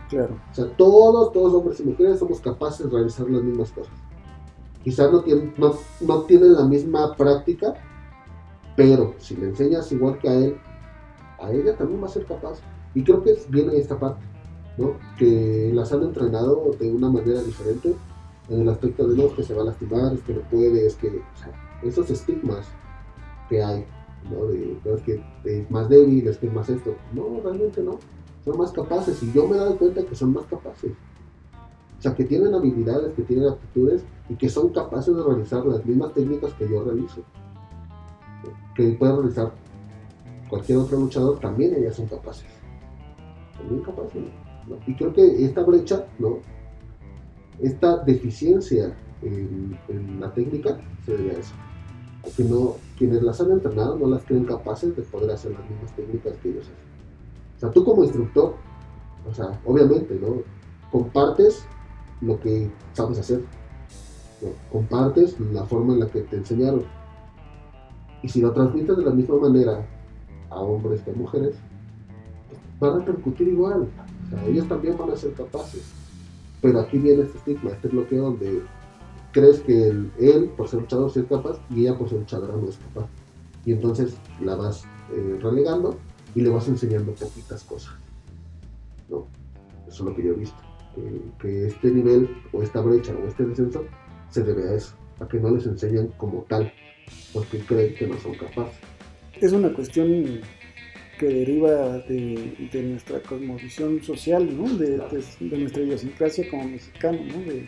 Claro. 0.09 0.35
O 0.51 0.55
sea, 0.55 0.65
todos, 0.75 1.31
todos 1.31 1.53
hombres 1.53 1.79
y 1.79 1.83
mujeres 1.83 2.19
somos 2.19 2.39
capaces 2.39 2.89
de 2.89 2.91
realizar 2.91 3.29
las 3.29 3.43
mismas 3.43 3.71
cosas. 3.71 3.93
Quizás 4.83 5.11
no 5.11 5.21
tienen, 5.21 5.53
no, 5.57 5.73
no 6.01 6.21
tienen 6.23 6.53
la 6.53 6.63
misma 6.63 7.15
práctica, 7.15 7.75
pero 8.79 9.13
si 9.17 9.35
le 9.35 9.47
enseñas 9.47 9.91
igual 9.91 10.17
que 10.19 10.29
a 10.29 10.33
él, 10.35 10.55
a 11.37 11.51
ella 11.51 11.75
también 11.75 12.01
va 12.01 12.05
a 12.05 12.09
ser 12.09 12.25
capaz. 12.25 12.59
Y 12.95 13.03
creo 13.03 13.21
que 13.21 13.37
viene 13.49 13.75
esta 13.75 13.99
parte, 13.99 14.21
¿no? 14.77 14.93
Que 15.17 15.69
las 15.73 15.91
han 15.91 16.03
entrenado 16.03 16.71
de 16.79 16.89
una 16.89 17.09
manera 17.09 17.41
diferente 17.41 17.93
en 18.47 18.61
el 18.61 18.69
aspecto 18.69 19.05
de 19.05 19.17
no, 19.17 19.25
es 19.25 19.33
que 19.33 19.43
se 19.43 19.53
va 19.53 19.63
a 19.63 19.65
lastimar, 19.65 20.13
es 20.13 20.21
que 20.21 20.33
no 20.33 20.41
puede, 20.43 20.87
es 20.87 20.95
que, 20.95 21.07
o 21.09 21.37
sea, 21.37 21.51
esos 21.83 22.09
estigmas 22.09 22.67
que 23.49 23.61
hay, 23.61 23.85
¿no? 24.31 24.45
De, 24.45 24.77
es 24.95 25.01
que 25.01 25.21
es 25.43 25.69
más 25.69 25.89
débil, 25.89 26.25
es 26.29 26.37
que 26.37 26.47
es 26.47 26.53
más 26.53 26.69
esto. 26.69 26.95
No, 27.13 27.41
realmente 27.43 27.83
no. 27.83 27.99
Son 28.45 28.57
más 28.57 28.71
capaces 28.71 29.21
y 29.21 29.33
yo 29.33 29.45
me 29.45 29.57
he 29.57 29.59
dado 29.59 29.77
cuenta 29.77 30.05
que 30.05 30.15
son 30.15 30.31
más 30.31 30.45
capaces. 30.45 30.93
O 31.97 32.01
sea, 32.01 32.15
que 32.15 32.23
tienen 32.23 32.53
habilidades, 32.53 33.13
que 33.13 33.23
tienen 33.23 33.49
aptitudes 33.49 34.05
y 34.29 34.35
que 34.35 34.47
son 34.47 34.69
capaces 34.69 35.13
de 35.13 35.21
realizar 35.21 35.65
las 35.65 35.85
mismas 35.85 36.13
técnicas 36.13 36.53
que 36.53 36.69
yo 36.69 36.81
realizo. 36.81 37.25
Que 38.79 38.91
puede 38.91 39.13
realizar 39.13 39.51
cualquier 40.49 40.77
otro 40.77 40.99
luchador, 40.99 41.37
también 41.41 41.75
ellas 41.75 41.97
son 41.97 42.05
capaces. 42.07 42.45
También 43.57 43.81
capaces. 43.83 44.23
Y 44.87 44.95
creo 44.95 45.11
que 45.11 45.43
esta 45.43 45.63
brecha, 45.63 46.05
¿no? 46.17 46.37
esta 47.61 47.97
deficiencia 47.97 48.95
en, 49.21 49.77
en, 49.89 50.21
la 50.21 50.33
técnica 50.33 50.79
se 51.05 51.17
debe 51.17 51.35
a 51.35 51.39
eso. 51.39 51.53
Que 52.37 52.45
no, 52.45 52.75
quienes 52.97 53.21
las 53.21 53.41
han 53.41 53.51
entrenado 53.51 53.97
no 53.97 54.07
las 54.07 54.23
creen 54.23 54.45
capaces 54.45 54.95
de 54.95 55.01
poder 55.01 55.31
hacer 55.31 55.51
las 55.51 55.69
mismas 55.69 55.93
técnicas 55.97 56.37
que 56.37 56.49
ellos 56.51 56.63
hacen. 56.63 56.75
O 57.57 57.59
sea, 57.59 57.71
tú 57.71 57.83
como 57.83 58.05
instructor, 58.05 58.55
o 59.29 59.33
sea, 59.33 59.59
obviamente, 59.65 60.17
¿no? 60.21 60.41
compartes 60.89 61.65
lo 62.21 62.39
que 62.39 62.71
sabes 62.93 63.19
hacer. 63.19 63.43
Compartes 64.71 65.37
la 65.51 65.65
forma 65.65 65.95
en 65.95 65.99
la 65.99 66.07
que 66.07 66.21
te 66.21 66.37
enseñaron. 66.37 66.85
Y 68.21 68.29
si 68.29 68.41
lo 68.41 68.51
transmites 68.51 68.97
de 68.97 69.03
la 69.03 69.11
misma 69.11 69.37
manera 69.37 69.85
a 70.49 70.59
hombres 70.59 71.01
que 71.01 71.11
a 71.11 71.13
mujeres, 71.13 71.55
va 72.81 72.89
a 72.89 72.99
repercutir 72.99 73.47
igual. 73.47 73.87
O 74.25 74.29
sea, 74.29 74.45
ellos 74.45 74.67
también 74.67 74.97
van 74.97 75.11
a 75.11 75.15
ser 75.15 75.33
capaces. 75.33 75.83
Pero 76.61 76.79
aquí 76.79 76.97
viene 76.97 77.23
este 77.23 77.37
estigma, 77.37 77.71
este 77.71 77.87
bloqueo 77.87 78.23
donde 78.23 78.61
crees 79.31 79.59
que 79.61 79.87
él, 79.87 80.51
por 80.57 80.67
ser 80.67 80.81
luchador, 80.81 81.11
es 81.15 81.25
capaz 81.25 81.59
y 81.69 81.81
ella, 81.81 81.97
por 81.97 82.09
ser 82.09 82.19
luchadora, 82.19 82.55
no 82.55 82.67
es 82.67 82.77
capaz. 82.77 83.07
Y 83.65 83.71
entonces 83.71 84.17
la 84.41 84.55
vas 84.55 84.85
eh, 85.13 85.39
relegando 85.41 85.97
y 86.35 86.41
le 86.41 86.49
vas 86.49 86.67
enseñando 86.67 87.13
poquitas 87.13 87.63
cosas. 87.63 87.93
¿no? 89.09 89.25
Eso 89.87 90.03
es 90.03 90.09
lo 90.09 90.15
que 90.15 90.23
yo 90.23 90.33
he 90.33 90.35
visto. 90.35 90.57
que 91.39 91.67
este 91.67 91.91
nivel, 91.91 92.29
o 92.51 92.61
esta 92.61 92.81
brecha, 92.81 93.13
o 93.13 93.27
este 93.27 93.45
descenso, 93.45 93.83
se 94.29 94.43
debe 94.43 94.69
a 94.69 94.73
eso, 94.73 94.95
a 95.19 95.27
que 95.27 95.39
no 95.39 95.49
les 95.51 95.65
enseñan 95.65 96.07
como 96.17 96.45
tal, 96.49 96.71
porque 97.33 97.59
creen 97.59 97.95
que 97.95 98.07
no 98.07 98.19
son 98.19 98.35
capaces. 98.35 98.77
Es 99.39 99.51
una 99.51 99.69
cuestión 99.69 100.41
que 101.19 101.27
deriva 101.27 101.99
de, 101.99 102.81
nuestra 102.81 103.19
cosmovisión 103.21 104.01
social, 104.01 104.47
¿no? 104.55 104.69
De, 104.77 104.97
nuestra 105.39 105.83
idiosincrasia 105.83 106.49
como 106.49 106.63
mexicano, 106.63 107.19
¿no? 107.25 107.51
De, 107.51 107.65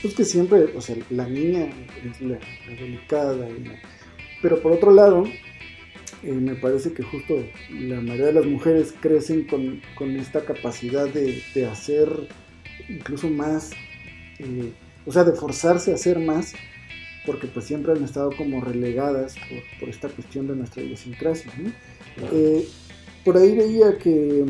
pues 0.00 0.14
que 0.14 0.24
siempre, 0.24 0.64
o 0.76 0.80
sea, 0.80 0.96
la 1.10 1.28
niña 1.28 1.68
es 2.04 2.20
la, 2.20 2.38
delicada, 2.78 3.48
pero 4.40 4.62
por 4.62 4.72
otro 4.72 4.92
lado, 4.92 5.24
eh, 6.22 6.32
me 6.32 6.54
parece 6.54 6.92
que 6.92 7.02
justo 7.02 7.44
la 7.70 8.00
mayoría 8.00 8.26
de 8.26 8.32
las 8.34 8.46
mujeres 8.46 8.94
crecen 9.00 9.44
con, 9.46 10.16
esta 10.16 10.44
capacidad 10.44 11.08
de, 11.08 11.66
hacer 11.66 12.08
incluso 12.88 13.28
más, 13.28 13.72
eh, 14.38 14.72
o 15.04 15.12
sea, 15.12 15.24
de 15.24 15.32
forzarse 15.32 15.90
a 15.90 15.94
hacer 15.94 16.20
más, 16.20 16.54
porque 17.28 17.46
pues 17.46 17.66
siempre 17.66 17.92
han 17.92 18.02
estado 18.02 18.30
como 18.34 18.62
relegadas 18.62 19.36
por, 19.78 19.88
esta 19.90 20.08
cuestión 20.08 20.46
de 20.46 20.56
nuestra 20.56 20.82
idiosincrasia. 20.82 21.52
Eh, 22.32 22.66
por 23.22 23.36
ahí 23.36 23.54
veía 23.54 23.98
que 23.98 24.46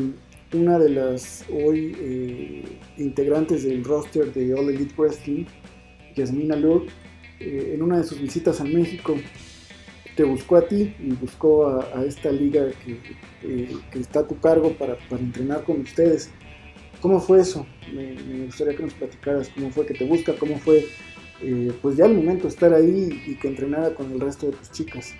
una 0.53 0.79
de 0.79 0.89
las 0.89 1.43
hoy 1.51 2.63
integrantes 2.97 3.65
del 3.65 3.83
roster 3.83 4.33
de 4.33 4.53
All 4.53 4.69
Elite 4.69 4.95
Wrestling, 4.97 5.43
Yasmina 6.15 6.55
Lur, 6.55 6.85
en 7.41 7.83
una 7.83 7.97
de 7.97 8.05
sus 8.05 8.21
visitas 8.21 8.61
a 8.61 8.63
México, 8.63 9.17
te 10.15 10.23
buscó 10.23 10.57
a 10.57 10.67
ti 10.67 10.93
y 10.99 11.11
buscó 11.11 11.67
a, 11.67 12.05
esta 12.05 12.31
liga 12.31 12.67
eh, 13.43 13.77
que, 13.91 13.99
está 13.99 14.21
a 14.21 14.27
tu 14.27 14.39
cargo 14.39 14.73
para, 14.73 14.97
entrenar 15.11 15.63
con 15.63 15.81
ustedes. 15.81 16.29
¿Cómo 17.01 17.19
fue 17.19 17.41
eso? 17.41 17.65
Me, 17.93 18.15
gustaría 18.45 18.75
que 18.75 18.83
nos 18.83 18.93
platicaras 18.93 19.49
cómo 19.49 19.69
fue 19.71 19.85
que 19.85 19.93
te 19.93 20.05
busca, 20.05 20.33
cómo 20.37 20.57
fue 20.57 20.87
eh, 21.41 21.71
pues 21.81 21.97
ya 21.97 22.05
el 22.05 22.15
momento 22.15 22.47
estar 22.47 22.73
ahí 22.73 23.23
y 23.25 23.35
que 23.35 23.47
entrenara 23.47 23.93
con 23.93 24.11
el 24.11 24.19
resto 24.19 24.47
de 24.47 24.53
tus 24.53 24.71
chicas. 24.71 25.13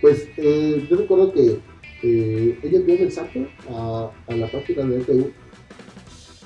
Pues 0.00 0.28
eh, 0.36 0.86
yo 0.88 0.96
recuerdo 0.96 1.32
que 1.32 1.60
ella 2.02 2.78
envió 2.78 2.94
un 2.94 3.00
mensaje 3.02 3.48
a, 3.68 4.10
la 4.28 4.50
página 4.50 4.84
de 4.84 4.98
DTU 4.98 5.32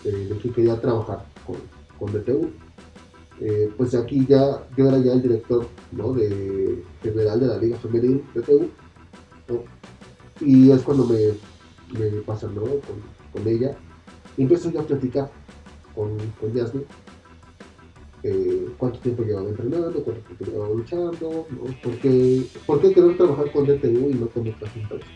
de 0.04 0.38
que 0.42 0.50
quería 0.50 0.78
trabajar 0.80 1.24
con, 1.46 1.56
con 1.98 2.12
DTU 2.12 2.52
eh, 3.40 3.70
pues 3.76 3.94
aquí 3.94 4.24
ya 4.26 4.66
yo 4.76 4.88
era 4.88 4.98
ya 4.98 5.12
el 5.12 5.22
director 5.22 5.66
¿no? 5.92 6.14
de 6.14 6.82
general 7.02 7.38
de 7.38 7.46
la 7.46 7.58
Liga 7.58 7.76
Femenil 7.76 8.24
de 8.34 8.40
TU, 8.40 8.70
y 10.40 10.70
es 10.70 10.80
cuando 10.82 11.04
me, 11.04 11.18
me 11.98 12.22
pasan 12.22 12.54
¿no? 12.54 12.62
con, 12.62 13.46
ella 13.46 13.76
y 14.38 14.42
empiezo 14.42 14.70
ya 14.70 14.80
a 14.80 14.84
platicar 14.84 15.30
con, 15.94 16.16
con 16.40 16.54
Jasmine 16.54 16.86
eh, 18.28 18.66
cuánto 18.76 18.98
tiempo 18.98 19.22
llevaba 19.22 19.48
entrenando, 19.48 20.02
cuánto 20.02 20.22
tiempo 20.22 20.44
llevaba 20.44 20.74
luchando, 20.74 21.46
¿no? 21.50 21.64
¿Por, 21.82 21.94
qué, 21.98 22.42
¿por, 22.66 22.80
qué, 22.80 22.92
querer 22.92 23.16
trabajar 23.16 23.52
con 23.52 23.66
DTU 23.66 24.10
y 24.10 24.14
no 24.14 24.26
con 24.28 24.48
otras 24.48 24.76
empresas? 24.76 25.08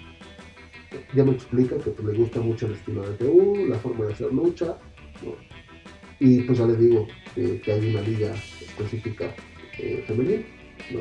Ya 1.14 1.24
me 1.24 1.32
explica 1.32 1.76
que 1.78 1.90
pues, 1.90 2.06
le 2.06 2.18
gusta 2.18 2.40
mucho 2.40 2.66
el 2.66 2.72
estilo 2.72 3.02
de 3.02 3.16
DTU, 3.16 3.66
la 3.68 3.78
forma 3.78 4.06
de 4.06 4.12
hacer 4.12 4.32
lucha, 4.32 4.76
y 6.20 6.42
pues 6.42 6.58
ya 6.58 6.66
les 6.66 6.78
digo 6.78 7.08
que 7.34 7.72
hay 7.72 7.90
una 7.90 8.02
liga 8.02 8.32
específica 8.60 9.34
eh, 9.78 10.04
femenil, 10.06 10.46
¿no? 10.92 11.00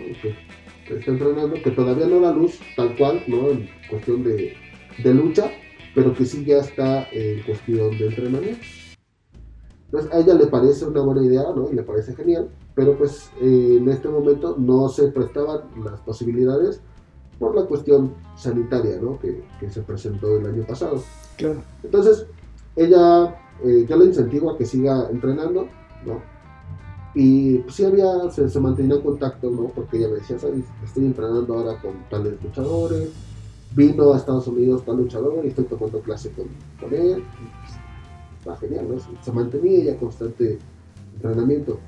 que 0.88 0.96
está 0.98 1.12
entrenando, 1.12 1.62
que 1.62 1.72
todavía 1.72 2.08
no 2.08 2.20
da 2.20 2.34
luz 2.34 2.60
tal 2.76 2.96
cual, 2.96 3.24
¿no? 3.28 3.52
En 3.52 3.70
cuestión 3.88 4.24
de, 4.24 4.56
de 4.98 5.14
lucha, 5.14 5.52
pero 5.94 6.14
que 6.14 6.26
sí 6.26 6.44
ya 6.44 6.60
está 6.60 7.08
en 7.12 7.44
cuestión 7.44 7.96
de 8.00 8.08
entrenamiento. 8.08 8.66
Entonces 9.92 10.12
a 10.14 10.20
ella 10.20 10.36
le 10.36 10.48
parece 10.48 10.86
una 10.86 11.02
buena 11.02 11.24
idea, 11.24 11.44
¿no? 11.56 11.70
Y 11.72 11.76
le 11.76 11.84
parece 11.84 12.16
genial, 12.16 12.50
pero 12.76 12.98
pues 12.98 13.32
eh, 13.42 13.78
en 13.80 13.90
este 13.90 14.08
momento 14.08 14.56
no 14.58 14.88
se 14.90 15.08
prestaban 15.08 15.62
las 15.84 16.00
posibilidades 16.02 16.80
por 17.40 17.56
la 17.56 17.66
cuestión 17.66 18.14
sanitaria, 18.36 19.00
¿no? 19.02 19.18
Que, 19.20 19.44
que 19.60 19.70
se 19.70 19.82
presentó 19.82 20.38
el 20.38 20.46
año 20.46 20.64
pasado. 20.68 21.02
Claro. 21.38 21.62
Entonces, 21.84 22.28
ella 22.76 23.36
eh, 23.64 23.86
yo 23.88 23.98
le 23.98 24.06
incentivo 24.06 24.52
a 24.52 24.58
que 24.58 24.66
siga 24.66 25.10
entrenando, 25.10 25.68
¿no? 26.06 26.22
Y 27.16 27.58
pues 27.60 27.76
sí 27.76 27.86
había, 27.86 28.30
se, 28.30 28.60
mantenía 28.60 28.96
en 28.96 29.02
contacto, 29.02 29.50
¿no? 29.50 29.64
Porque 29.76 29.98
ella 29.98 30.10
me 30.10 30.16
decía, 30.16 30.38
¿sabes? 30.38 30.64
Estoy 30.84 31.06
entrenando 31.06 31.56
ahora 31.56 31.82
con 31.82 31.94
tales 32.10 32.42
luchadores, 32.42 33.10
vino 33.76 34.14
a 34.14 34.18
Estados 34.18 34.48
Unidos 34.48 34.86
tal 34.86 34.98
luchador 34.98 35.44
y 35.44 35.48
estoy 35.50 35.66
tomando 35.66 36.00
clase 36.02 36.32
con, 36.32 36.48
con 36.80 36.94
él. 36.94 37.24
Pues, 38.44 38.60
genial, 38.60 38.88
¿no? 38.90 39.24
Se 39.24 39.32
mantenía 39.32 39.80
ella 39.80 39.98
constante 39.98 40.60
entrenamiento. 41.16 41.80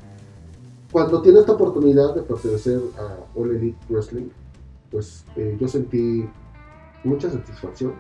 Cuando 0.92 1.22
tiene 1.22 1.40
esta 1.40 1.54
oportunidad 1.54 2.16
de 2.16 2.22
pertenecer 2.22 2.82
a 2.98 3.40
All 3.40 3.52
Elite 3.52 3.78
Wrestling, 3.90 4.30
pues 4.90 5.24
eh, 5.38 5.58
yo 5.60 5.68
sentí 5.68 6.30
mucha 7.06 7.30
satisfacción 7.30 7.94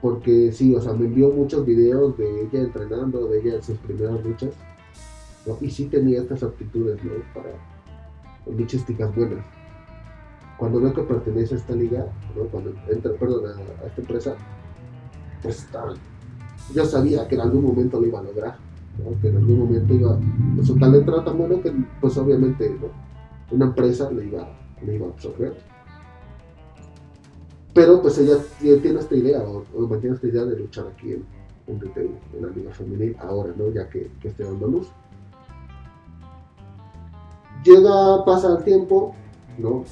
porque 0.00 0.52
sí, 0.52 0.74
o 0.74 0.80
sea, 0.80 0.92
me 0.92 1.06
envió 1.06 1.30
muchos 1.30 1.64
videos 1.64 2.16
de 2.18 2.42
ella 2.42 2.60
entrenando, 2.60 3.26
de 3.26 3.40
ella 3.40 3.54
en 3.56 3.62
sus 3.62 3.78
primeras 3.78 4.22
luchas. 4.24 4.50
Y 5.60 5.70
sí 5.70 5.86
tenía 5.86 6.20
estas 6.20 6.42
aptitudes, 6.42 7.02
¿no? 7.04 7.12
Para 7.34 7.50
luchísticas 8.56 9.14
buenas. 9.14 9.44
Cuando 10.58 10.80
veo 10.80 10.92
que 10.92 11.02
pertenece 11.02 11.54
a 11.54 11.58
esta 11.58 11.74
liga, 11.74 12.06
¿no? 12.36 12.44
Cuando 12.44 12.72
entra, 12.88 13.12
perdón, 13.14 13.46
a, 13.46 13.86
esta 13.86 14.00
empresa, 14.00 14.36
pues 15.42 15.64
está, 15.64 15.84
yo 16.74 16.84
sabía 16.84 17.26
que 17.28 17.34
en 17.34 17.40
algún 17.42 17.64
momento 17.64 18.00
lo 18.00 18.06
iba 18.06 18.20
a 18.20 18.22
lograr. 18.22 18.56
Que 19.20 19.28
en 19.28 19.36
algún 19.36 19.58
momento 19.58 19.94
iba, 19.94 20.18
pues, 20.54 20.66
su 20.66 20.78
talento 20.78 21.14
era 21.14 21.24
tan 21.24 21.38
bueno 21.38 21.60
que, 21.60 21.72
pues 22.00 22.16
obviamente. 22.16 22.76
Una 23.48 23.66
empresa 23.66 24.10
le 24.10 24.26
iba, 24.26 24.48
le 24.84 24.96
iba 24.96 25.06
a 25.06 25.10
absorber 25.10 25.54
pero 27.76 28.00
pues 28.00 28.16
ella 28.16 28.38
tiene 28.58 29.00
esta 29.00 29.14
idea, 29.14 29.42
o, 29.42 29.62
mantiene 29.86 30.16
esta 30.16 30.26
idea 30.26 30.44
de 30.46 30.58
luchar 30.58 30.86
aquí 30.86 31.12
en, 31.12 31.26
en, 31.66 32.40
la 32.40 32.48
Liga 32.48 32.72
Femenil, 32.72 33.14
ahora, 33.20 33.52
¿no? 33.54 33.70
Ya 33.70 33.86
que, 33.90 34.10
que 34.18 34.28
esté 34.28 34.44
dando 34.44 34.66
luz. 34.66 34.88
Llega, 37.62 38.24
pasa 38.24 38.56
el 38.56 38.64
tiempo, 38.64 39.14
¿no? 39.58 39.84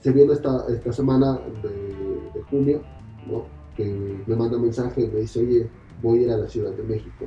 Se 0.00 0.10
viene 0.10 0.32
esta, 0.32 0.66
esta 0.68 0.92
semana 0.92 1.38
de, 1.62 2.42
junio, 2.50 2.82
¿no? 3.30 3.44
Que 3.76 4.22
me 4.26 4.36
manda 4.36 4.56
un 4.56 4.64
mensaje 4.64 5.02
y 5.02 5.08
me 5.08 5.20
dice, 5.20 5.40
oye, 5.40 5.70
voy 6.02 6.20
a 6.20 6.22
ir 6.22 6.30
a 6.30 6.36
la 6.36 6.48
Ciudad 6.48 6.72
de 6.72 6.82
México. 6.82 7.26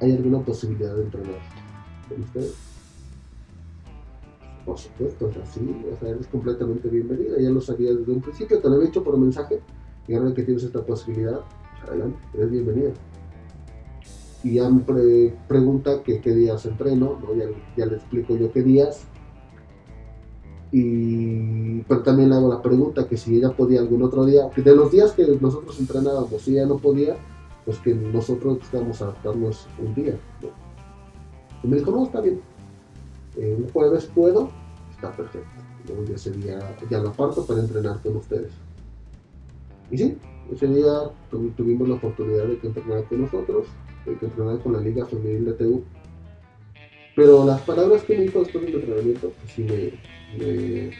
¿Hay 0.00 0.12
alguna 0.12 0.40
posibilidad 0.40 0.94
de 0.94 1.02
entrenar 1.02 1.40
con 2.08 2.22
ustedes? 2.22 2.54
Por 4.64 4.78
supuesto, 4.78 5.28
es 5.30 5.36
así, 5.38 5.84
o 5.90 5.96
sea, 5.98 6.10
eres 6.10 6.26
completamente 6.26 6.88
bienvenida, 6.88 7.38
ya 7.40 7.48
lo 7.48 7.60
sabía 7.60 7.94
desde 7.94 8.12
un 8.12 8.20
principio, 8.20 8.60
te 8.60 8.68
lo 8.68 8.80
he 8.80 8.86
dicho 8.86 9.02
por 9.02 9.16
mensaje, 9.16 9.60
y 10.06 10.14
ahora 10.14 10.34
que 10.34 10.42
tienes 10.42 10.62
esta 10.62 10.84
posibilidad, 10.84 11.40
adelante, 11.86 12.18
eres 12.34 12.50
bienvenida. 12.50 12.90
Y 14.44 14.54
ya 14.54 14.68
me 14.68 14.84
pregunta 15.48 16.02
que 16.02 16.20
qué 16.20 16.34
días 16.34 16.66
entreno, 16.66 17.18
¿no? 17.18 17.34
ya, 17.34 17.46
ya, 17.76 17.86
le 17.86 17.96
explico 17.96 18.36
yo 18.36 18.52
qué 18.52 18.62
días, 18.62 19.06
y 20.70 21.80
pero 21.82 22.02
también 22.02 22.28
le 22.28 22.36
hago 22.36 22.48
la 22.48 22.60
pregunta 22.60 23.08
que 23.08 23.16
si 23.16 23.36
ella 23.36 23.50
podía 23.50 23.80
algún 23.80 24.02
otro 24.02 24.24
día, 24.24 24.48
de 24.54 24.76
los 24.76 24.90
días 24.90 25.12
que 25.12 25.26
nosotros 25.40 25.78
entrenábamos, 25.80 26.42
si 26.42 26.52
ella 26.52 26.66
no 26.66 26.76
podía, 26.76 27.16
pues 27.64 27.78
que 27.78 27.94
nosotros 27.94 28.58
a 28.72 28.78
adaptarnos 28.78 29.66
un 29.78 29.94
día. 29.94 30.18
Y 31.62 31.66
me 31.66 31.76
dijo, 31.76 31.90
no, 31.90 32.04
está 32.04 32.20
bien, 32.20 32.40
un 33.36 33.68
jueves 33.72 34.06
puedo, 34.14 34.50
está 34.90 35.12
perfecto. 35.12 35.48
Luego 35.86 36.04
ya 36.04 36.18
sería, 36.18 36.76
ya 36.90 36.98
lo 36.98 37.10
aparto 37.10 37.46
para 37.46 37.60
entrenar 37.60 38.00
con 38.02 38.16
ustedes. 38.16 38.52
Y 39.90 39.98
sí, 39.98 40.18
ese 40.52 40.66
día 40.66 41.10
tuvimos 41.56 41.88
la 41.88 41.94
oportunidad 41.94 42.44
de 42.44 42.58
que 42.58 42.66
entrenara 42.66 43.02
con 43.02 43.22
nosotros, 43.22 43.66
de 44.04 44.16
que 44.18 44.26
entrenar 44.26 44.58
con 44.60 44.72
la 44.72 44.80
Liga 44.80 45.06
Femenil 45.06 45.46
de 45.46 45.52
TU. 45.52 45.82
Pero 47.18 47.44
las 47.44 47.60
palabras 47.62 48.04
que 48.04 48.16
me 48.16 48.22
dijo 48.22 48.44
después 48.44 48.64
del 48.64 48.76
entrenamiento, 48.76 49.32
pues 49.40 49.52
sí 49.52 49.62
me, 49.64 50.92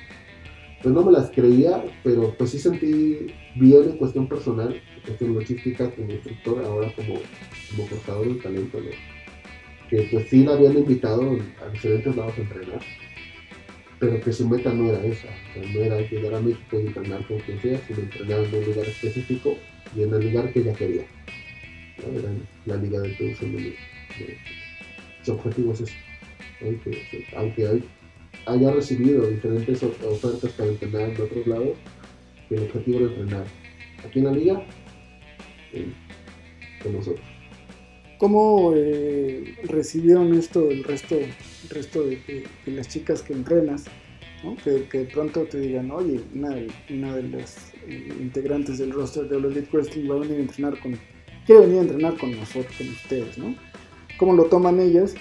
pues 0.83 0.93
no 0.93 1.05
me 1.05 1.13
las 1.13 1.31
creía, 1.31 1.85
pero 2.03 2.35
pues 2.37 2.51
sí 2.51 2.59
sentí 2.59 3.29
bien 3.55 3.85
en 3.85 3.99
cuestión 3.99 4.29
personal, 4.29 4.75
en 4.75 5.03
cuestión 5.03 5.33
logística 5.33 5.89
como 5.93 6.11
instructor, 6.11 6.65
ahora 6.65 6.93
como, 6.97 7.21
como 7.71 7.89
portador 7.89 8.35
de 8.35 8.43
talento, 8.43 8.81
que 9.89 10.09
pues 10.11 10.29
sí 10.29 10.43
la 10.43 10.55
habían 10.55 10.79
invitado 10.79 11.39
a 11.65 11.69
diferentes 11.69 12.17
lados 12.17 12.35
a 12.37 12.41
entrenar, 12.41 12.81
pero 14.01 14.21
que 14.21 14.33
su 14.33 14.49
meta 14.49 14.75
no 14.75 14.89
era 14.89 15.05
esa, 15.05 15.29
o 15.29 15.55
sea, 15.55 15.73
no 15.73 15.81
era 15.83 16.01
llegar 16.01 16.35
a 16.35 16.41
México 16.41 16.81
y 16.81 16.87
entrenar 16.89 17.25
con 17.29 17.39
quien 17.39 17.61
sea, 17.61 17.81
sino 17.87 18.01
entrenar 18.01 18.41
en 18.41 18.55
un 18.57 18.65
lugar 18.65 18.87
específico 18.89 19.57
y 19.95 20.03
en 20.03 20.13
el 20.13 20.33
lugar 20.33 20.53
que 20.53 20.59
ella 20.59 20.73
quería. 20.73 21.07
¿no? 21.99 22.19
Era 22.19 22.29
la 22.67 22.75
Liga 22.75 22.99
del 23.03 23.17
Perú 23.17 23.37
Femenino. 23.37 23.77
¿no? 24.19 24.27
Su 25.23 25.33
objetivo 25.33 25.73
es 25.75 25.83
ese. 25.83 26.08
¿No? 26.61 26.83
Que, 26.83 26.91
que, 26.91 27.25
aunque 27.37 27.67
hay, 27.67 27.85
haya 28.47 28.73
recibido 28.73 29.27
diferentes 29.29 29.83
of- 29.83 30.05
ofertas 30.05 30.53
para 30.53 30.71
entrenar 30.71 31.11
en 31.11 31.21
otros 31.21 31.47
lados, 31.47 31.79
el 32.51 32.63
objetivo 32.63 32.99
era 33.01 33.09
entrenar 33.09 33.45
aquí 34.07 34.19
en 34.21 34.25
la 34.25 34.33
liga 34.33 34.67
eh, 35.73 35.87
con 36.83 36.93
nosotros. 36.95 37.25
¿Cómo 38.19 38.73
eh, 38.75 39.55
recibieron 39.65 40.35
esto 40.35 40.71
el 40.71 40.83
resto, 40.83 41.17
el 41.17 41.33
resto 41.71 42.03
de, 42.03 42.17
de- 42.27 42.45
de 42.67 42.73
las 42.73 42.89
chicas 42.89 43.23
que 43.23 43.33
entrenas? 43.33 43.85
¿no? 44.43 44.57
Que, 44.57 44.85
que 44.91 45.01
pronto 45.05 45.43
te 45.45 45.59
digan, 45.61 45.91
oye, 45.91 46.21
una 46.35 46.57
una 46.91 47.17
de 47.17 47.23
las 47.25 47.73
eh, 47.89 48.09
integrantes 48.21 48.79
del 48.79 48.93
roster 48.93 49.29
de 49.29 49.37
All 49.37 49.47
Elite 49.47 49.69
Wrestling 49.73 50.09
va 50.11 50.15
a 50.17 50.19
venir 50.21 50.37
a 50.37 50.41
entrenar 50.41 50.79
con, 50.81 50.97
quiere 51.45 51.63
venir 51.63 51.79
a 51.79 51.83
entrenar 51.83 52.17
con 52.17 52.31
nosotros, 52.37 52.73
con 52.79 52.89
ustedes, 52.89 53.37
¿no? 53.39 53.55
¿Cómo 54.17 54.35
lo 54.35 54.45
toman 54.45 54.79
ellas? 54.81 55.15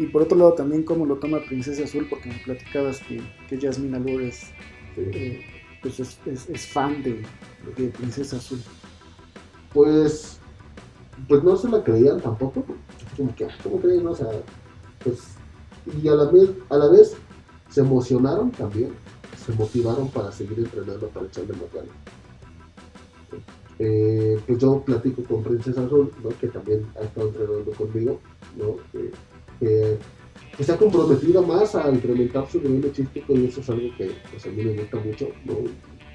Y 0.00 0.06
por 0.06 0.22
otro 0.22 0.38
lado 0.38 0.54
también 0.54 0.82
cómo 0.82 1.04
lo 1.04 1.16
toma 1.16 1.40
Princesa 1.46 1.84
Azul, 1.84 2.06
porque 2.08 2.30
me 2.30 2.38
platicabas 2.38 3.00
que, 3.00 3.20
que 3.48 3.60
Jasmine 3.60 3.96
Allure 3.98 4.28
es, 4.28 4.50
eh, 4.96 5.44
pues 5.82 6.00
es, 6.00 6.18
es- 6.26 6.48
es 6.48 6.66
fan 6.66 7.02
de, 7.02 7.22
de 7.76 7.88
Princesa 7.90 8.36
Azul. 8.36 8.60
pues 9.74 10.38
pues 11.28 11.42
no 11.44 11.54
se 11.56 11.68
la 11.68 11.84
creían 11.84 12.18
tampoco 12.20 12.64
como 13.16 13.34
que 13.36 13.44
"Ah, 13.44 13.48
cómo 13.62 13.78
creen 13.78 14.06
o 14.06 14.14
sea 14.14 14.28
pues 15.04 15.18
y 16.02 16.08
a 16.08 16.14
la 16.14 16.30
vez 16.30 16.48
a 16.70 16.76
la 16.78 16.88
vez 16.88 17.14
se 17.68 17.80
emocionaron 17.82 18.50
también 18.52 18.92
se 19.44 19.52
motivaron 19.52 20.08
para 20.08 20.32
seguir 20.32 20.58
entrenando 20.60 21.08
para 21.08 21.26
echarle 21.26 21.52
más 21.52 21.70
ganas 21.74 21.94
Eh, 23.78 24.38
pues 24.46 24.58
yo 24.58 24.82
platico 24.82 25.24
con 25.24 25.42
Princesa 25.42 25.82
Azul 25.84 26.10
¿no? 26.22 26.30
que 26.38 26.48
también 26.48 26.86
ha 26.98 27.04
estado 27.04 27.28
entrenando 27.28 27.70
conmigo 27.72 28.18
¿no? 28.56 28.76
Que- 29.60 29.98
ha 30.72 30.76
comprometido 30.76 31.42
más 31.42 31.74
a 31.74 31.90
incrementar 31.90 32.46
su 32.50 32.60
nivel 32.60 32.82
logístico 32.82 33.34
y 33.34 33.46
eso 33.46 33.60
es 33.60 33.70
algo 33.70 33.96
que 33.96 34.10
pues, 34.30 34.44
a 34.44 34.48
mí 34.50 34.62
me 34.62 34.72
gusta 34.74 34.98
mucho 34.98 35.28
¿no? 35.46 35.54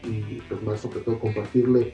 y 0.07 0.39
pues 0.47 0.61
más 0.61 0.81
sobre 0.81 0.99
todo 0.99 1.19
compartirle 1.19 1.93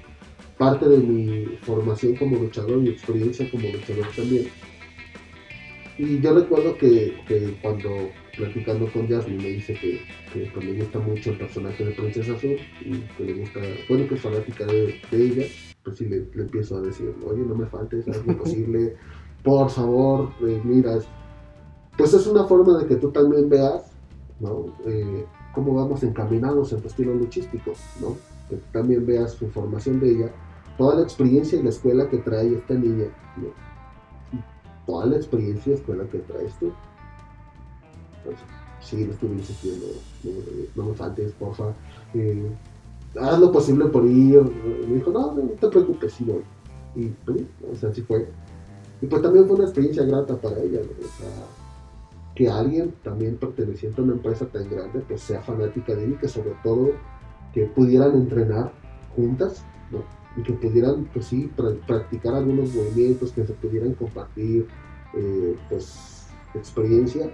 parte 0.58 0.88
de 0.88 0.98
mi 0.98 1.46
formación 1.62 2.16
como 2.18 2.38
luchador 2.38 2.84
y 2.84 2.90
experiencia 2.90 3.50
como 3.50 3.70
luchador 3.72 4.06
también. 4.16 4.48
Y 5.98 6.20
yo 6.20 6.34
recuerdo 6.34 6.78
que, 6.78 7.14
cuando 7.62 8.10
platicando 8.36 8.92
con 8.92 9.08
Jasmine 9.08 9.44
me 9.44 9.50
dice 9.50 9.74
que, 9.76 10.02
que 10.34 10.50
pues, 10.52 10.66
le 10.66 10.74
gusta 10.80 11.00
mucho 11.00 11.32
el 11.32 11.38
personaje 11.38 11.86
de 11.86 11.92
Princesa 11.92 12.34
Azul 12.34 12.58
y 12.82 13.00
que 13.18 13.24
le 13.24 13.34
gusta, 13.34 13.60
bueno, 13.88 14.08
que 14.08 14.16
es 14.16 14.22
fanática 14.22 14.66
de, 14.66 15.00
de 15.12 15.24
ella, 15.26 15.46
pues 15.84 15.98
sí 15.98 16.06
le, 16.06 16.18
empiezo 16.36 16.78
a 16.78 16.82
decir, 16.82 17.14
oye, 17.26 17.44
no 17.44 17.56
me 17.56 17.66
faltes, 17.68 18.08
haz 18.08 18.26
lo 18.26 18.38
posible, 18.38 18.96
por 19.44 19.70
favor, 19.70 20.32
eh, 20.48 20.62
mira, 20.64 20.98
es- 20.98 21.08
pues 21.98 22.14
es 22.14 22.28
una 22.28 22.46
forma 22.46 22.78
de 22.78 22.88
que 22.88 22.96
tú 22.96 23.12
también 23.12 23.50
veas, 23.50 23.92
¿no? 24.40 24.66
Eh, 24.86 25.26
cómo 25.54 25.74
vamos 25.74 26.04
encaminados 26.04 26.72
en 26.74 26.82
tu 26.82 26.88
estilo 26.88 27.14
luchístico, 27.14 27.74
¿no? 28.00 28.18
Que 28.50 28.58
tú 28.58 28.66
también 28.72 29.06
veas 29.06 29.32
su 29.32 29.48
formación 29.50 30.00
de 30.00 30.12
ella, 30.12 30.32
toda 30.78 30.96
la 30.96 31.02
experiencia 31.02 31.60
y 31.60 31.64
la 31.64 31.70
escuela 31.70 32.10
que 32.10 32.18
trae 32.18 32.56
esta 32.56 32.74
niña, 32.74 33.06
toda 34.86 35.06
la 35.06 35.18
experiencia 35.18 35.72
y 35.72 35.76
escuela 35.76 36.06
que 36.06 36.20
traes 36.20 36.58
tú. 36.60 36.72
Entonces, 38.18 38.46
sí, 38.80 39.06
le 39.06 39.12
estuve 39.12 39.34
insistiendo, 39.34 39.88
no, 40.24 40.32
no 40.76 40.90
me 40.90 40.96
faltes, 40.96 41.34
porfa, 41.34 41.74
eh, 42.14 42.52
haz 43.20 43.40
lo 43.40 43.52
posible 43.52 43.86
por 43.86 44.06
ir. 44.06 44.42
Me 44.88 44.96
dijo, 44.96 45.12
no, 45.12 45.34
no 45.34 45.44
te 45.44 45.68
preocupes, 45.68 46.14
sí 46.14 46.24
voy. 46.24 46.44
Y 46.96 47.08
pues, 47.08 47.84
así 47.84 48.02
fue. 48.02 48.28
Y 49.02 49.08
pues 49.08 49.22
también 49.22 49.48
fue 49.48 49.56
una 49.56 49.66
experiencia 49.66 50.04
grata 50.04 50.36
para 50.36 50.60
ella. 50.60 50.80
O 50.80 51.22
sea, 51.22 51.30
que 52.36 52.50
alguien 52.50 52.96
también 53.04 53.38
perteneciente 53.38 54.02
a 54.02 54.04
una 54.04 54.14
empresa 54.14 54.46
tan 54.48 54.70
grande, 54.70 55.04
pues 55.08 55.22
sea 55.22 55.42
fanática 55.42 55.94
de 55.96 56.06
él 56.06 56.14
y 56.14 56.16
que 56.16 56.28
sobre 56.28 56.54
todo 56.64 56.92
que 57.54 57.66
pudieran 57.66 58.14
entrenar 58.16 58.72
juntas. 59.16 59.66
Y 60.38 60.44
que 60.44 60.54
pudieran, 60.54 61.10
pues 61.12 61.26
sí, 61.26 61.52
pra- 61.58 61.78
practicar 61.86 62.34
algunos 62.34 62.74
movimientos, 62.74 63.34
que 63.34 63.46
se 63.46 63.52
pudieran 63.52 63.94
compartir, 63.96 64.66
eh, 65.14 65.58
pues, 65.68 66.30
experiencia, 66.54 67.30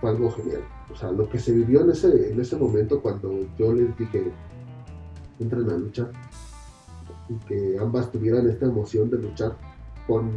fue 0.00 0.10
algo 0.10 0.32
genial. 0.32 0.62
O 0.92 0.96
sea, 0.96 1.12
lo 1.12 1.28
que 1.28 1.38
se 1.38 1.52
vivió 1.52 1.82
en 1.82 1.90
ese, 1.90 2.32
en 2.32 2.40
ese 2.40 2.56
momento 2.56 3.00
cuando 3.00 3.32
yo 3.56 3.72
les 3.72 3.96
dije, 3.96 4.32
entren 5.38 5.70
a 5.70 5.76
luchar, 5.76 6.10
y 7.28 7.34
que 7.46 7.78
ambas 7.80 8.10
tuvieran 8.10 8.48
esta 8.48 8.66
emoción 8.66 9.08
de 9.10 9.18
luchar 9.18 9.56
con, 10.08 10.28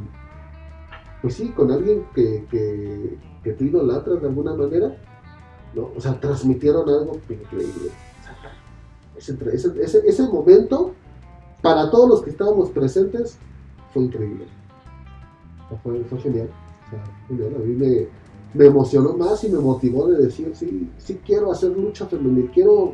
pues 1.23 1.33
sí, 1.33 1.49
con 1.49 1.71
alguien 1.71 2.05
que, 2.13 2.45
que, 2.51 3.17
que 3.43 3.53
tú 3.53 3.63
idolatras 3.65 4.21
de 4.21 4.27
alguna 4.27 4.53
manera, 4.55 4.95
¿no? 5.73 5.89
O 5.95 6.01
sea, 6.01 6.19
transmitieron 6.19 6.87
algo 6.89 7.19
increíble. 7.29 7.91
Ese, 9.17 9.37
ese, 9.53 9.99
ese, 10.07 10.23
momento, 10.27 10.91
para 11.61 11.89
todos 11.89 12.09
los 12.09 12.21
que 12.21 12.29
estábamos 12.29 12.69
presentes, 12.69 13.37
fue 13.93 14.03
increíble. 14.03 14.45
Fue, 15.83 16.19
genial. 16.19 16.49
A 17.31 17.59
mí 17.59 17.73
me, 17.73 18.07
me 18.53 18.65
emocionó 18.67 19.17
más 19.17 19.43
y 19.43 19.49
me 19.49 19.59
motivó 19.59 20.07
de 20.07 20.23
decir, 20.23 20.51
sí, 20.55 20.89
sí 20.97 21.19
quiero 21.25 21.51
hacer 21.51 21.71
lucha 21.71 22.05
femenil, 22.05 22.49
quiero 22.53 22.93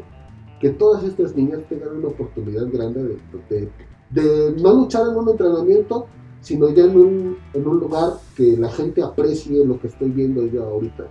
que 0.59 0.69
todas 0.69 1.03
estas 1.03 1.35
niñas 1.35 1.59
tengan 1.69 1.97
una 1.97 2.07
oportunidad 2.07 2.65
grande 2.71 3.03
de, 3.03 3.19
de- 3.49 3.69
de 4.09 4.61
no 4.61 4.73
luchar 4.73 5.07
en 5.09 5.15
un 5.17 5.27
entrenamiento, 5.29 6.07
sino 6.43 6.69
ya 6.69 6.83
en 6.83 6.95
un, 6.97 7.37
en 7.53 7.67
un 7.67 7.79
lugar 7.79 8.13
que 8.37 8.55
la 8.57 8.69
gente 8.69 9.01
aprecie 9.01 9.65
lo 9.65 9.79
que 9.79 9.87
estoy 9.87 10.09
viendo 10.11 10.45
yo 10.45 10.63
ahorita. 10.65 11.05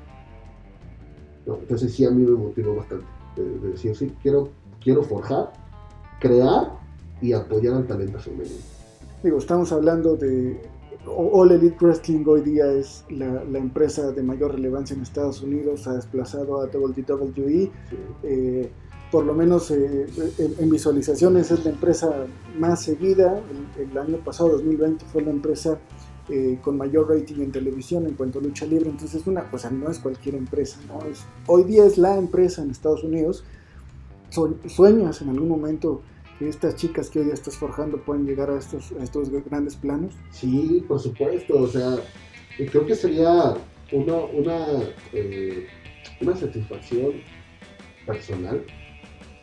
¿No? 1.46 1.56
Entonces 1.56 1.92
sí 1.92 2.04
a 2.04 2.10
mí 2.10 2.22
me 2.24 2.36
motivó 2.36 2.76
bastante, 2.76 3.04
de, 3.36 3.58
de 3.58 3.68
decir, 3.70 3.96
sí, 3.96 4.12
quiero, 4.22 4.50
quiero 4.80 5.02
forjar, 5.02 5.52
crear 6.20 6.78
y 7.20 7.32
apoyar 7.32 7.74
al 7.74 7.86
talento 7.86 8.18
femenino. 8.20 8.54
Digo, 9.24 9.38
estamos 9.38 9.72
hablando 9.72 10.16
de 10.16 10.60
All 11.06 11.50
Elite 11.50 11.76
Wrestling 11.80 12.24
hoy 12.26 12.42
día 12.42 12.70
es 12.72 13.04
la, 13.10 13.42
la 13.44 13.58
empresa 13.58 14.12
de 14.12 14.22
mayor 14.22 14.52
relevancia 14.52 14.94
en 14.94 15.02
Estados 15.02 15.42
Unidos, 15.42 15.86
ha 15.88 15.94
desplazado 15.94 16.60
a 16.60 16.66
WWE, 16.66 17.42
Sí. 17.44 17.70
eh, 18.22 18.70
por 19.12 19.26
lo 19.26 19.34
menos 19.34 19.70
eh, 19.70 20.06
en, 20.58 20.70
visualizaciones 20.70 21.50
es 21.50 21.64
la 21.66 21.70
empresa 21.70 22.26
más 22.58 22.82
seguida, 22.82 23.40
el, 23.78 23.96
año 23.98 24.16
pasado 24.16 24.48
2020 24.52 25.04
fue 25.04 25.20
la 25.20 25.30
empresa 25.30 25.78
eh, 26.30 26.58
con 26.62 26.78
mayor 26.78 27.10
rating 27.10 27.42
en 27.42 27.52
televisión 27.52 28.06
en 28.06 28.14
cuanto 28.14 28.38
a 28.38 28.42
lucha 28.42 28.64
libre, 28.64 28.88
entonces 28.88 29.20
es 29.20 29.26
una, 29.26 29.46
o 29.52 29.58
sea, 29.58 29.70
no 29.70 29.90
es 29.90 29.98
cualquier 29.98 30.36
empresa, 30.36 30.78
¿no? 30.88 31.04
Es, 31.06 31.26
hoy 31.46 31.64
día 31.64 31.84
es 31.84 31.98
la 31.98 32.16
empresa 32.16 32.62
en 32.62 32.70
Estados 32.70 33.04
Unidos, 33.04 33.44
Sue- 34.30 34.56
sueñas 34.66 35.20
en 35.20 35.28
algún 35.28 35.50
momento 35.50 36.00
que 36.38 36.48
estas 36.48 36.76
chicas 36.76 37.10
que 37.10 37.18
hoy 37.18 37.26
día 37.26 37.34
estás 37.34 37.56
forjando 37.56 37.98
pueden 37.98 38.24
llegar 38.24 38.48
a 38.48 38.58
estos, 38.58 38.92
estos 38.92 39.28
grandes 39.44 39.76
planos. 39.76 40.14
Sí, 40.30 40.82
por 40.88 40.98
supuesto, 40.98 41.60
o 41.60 41.68
sea, 41.68 41.96
creo 42.56 42.86
que 42.86 42.94
sería 42.94 43.54
una, 43.92 44.16
una, 44.16 44.66
eh, 45.12 45.66
una 46.22 46.34
satisfacción 46.34 47.12
personal, 48.06 48.64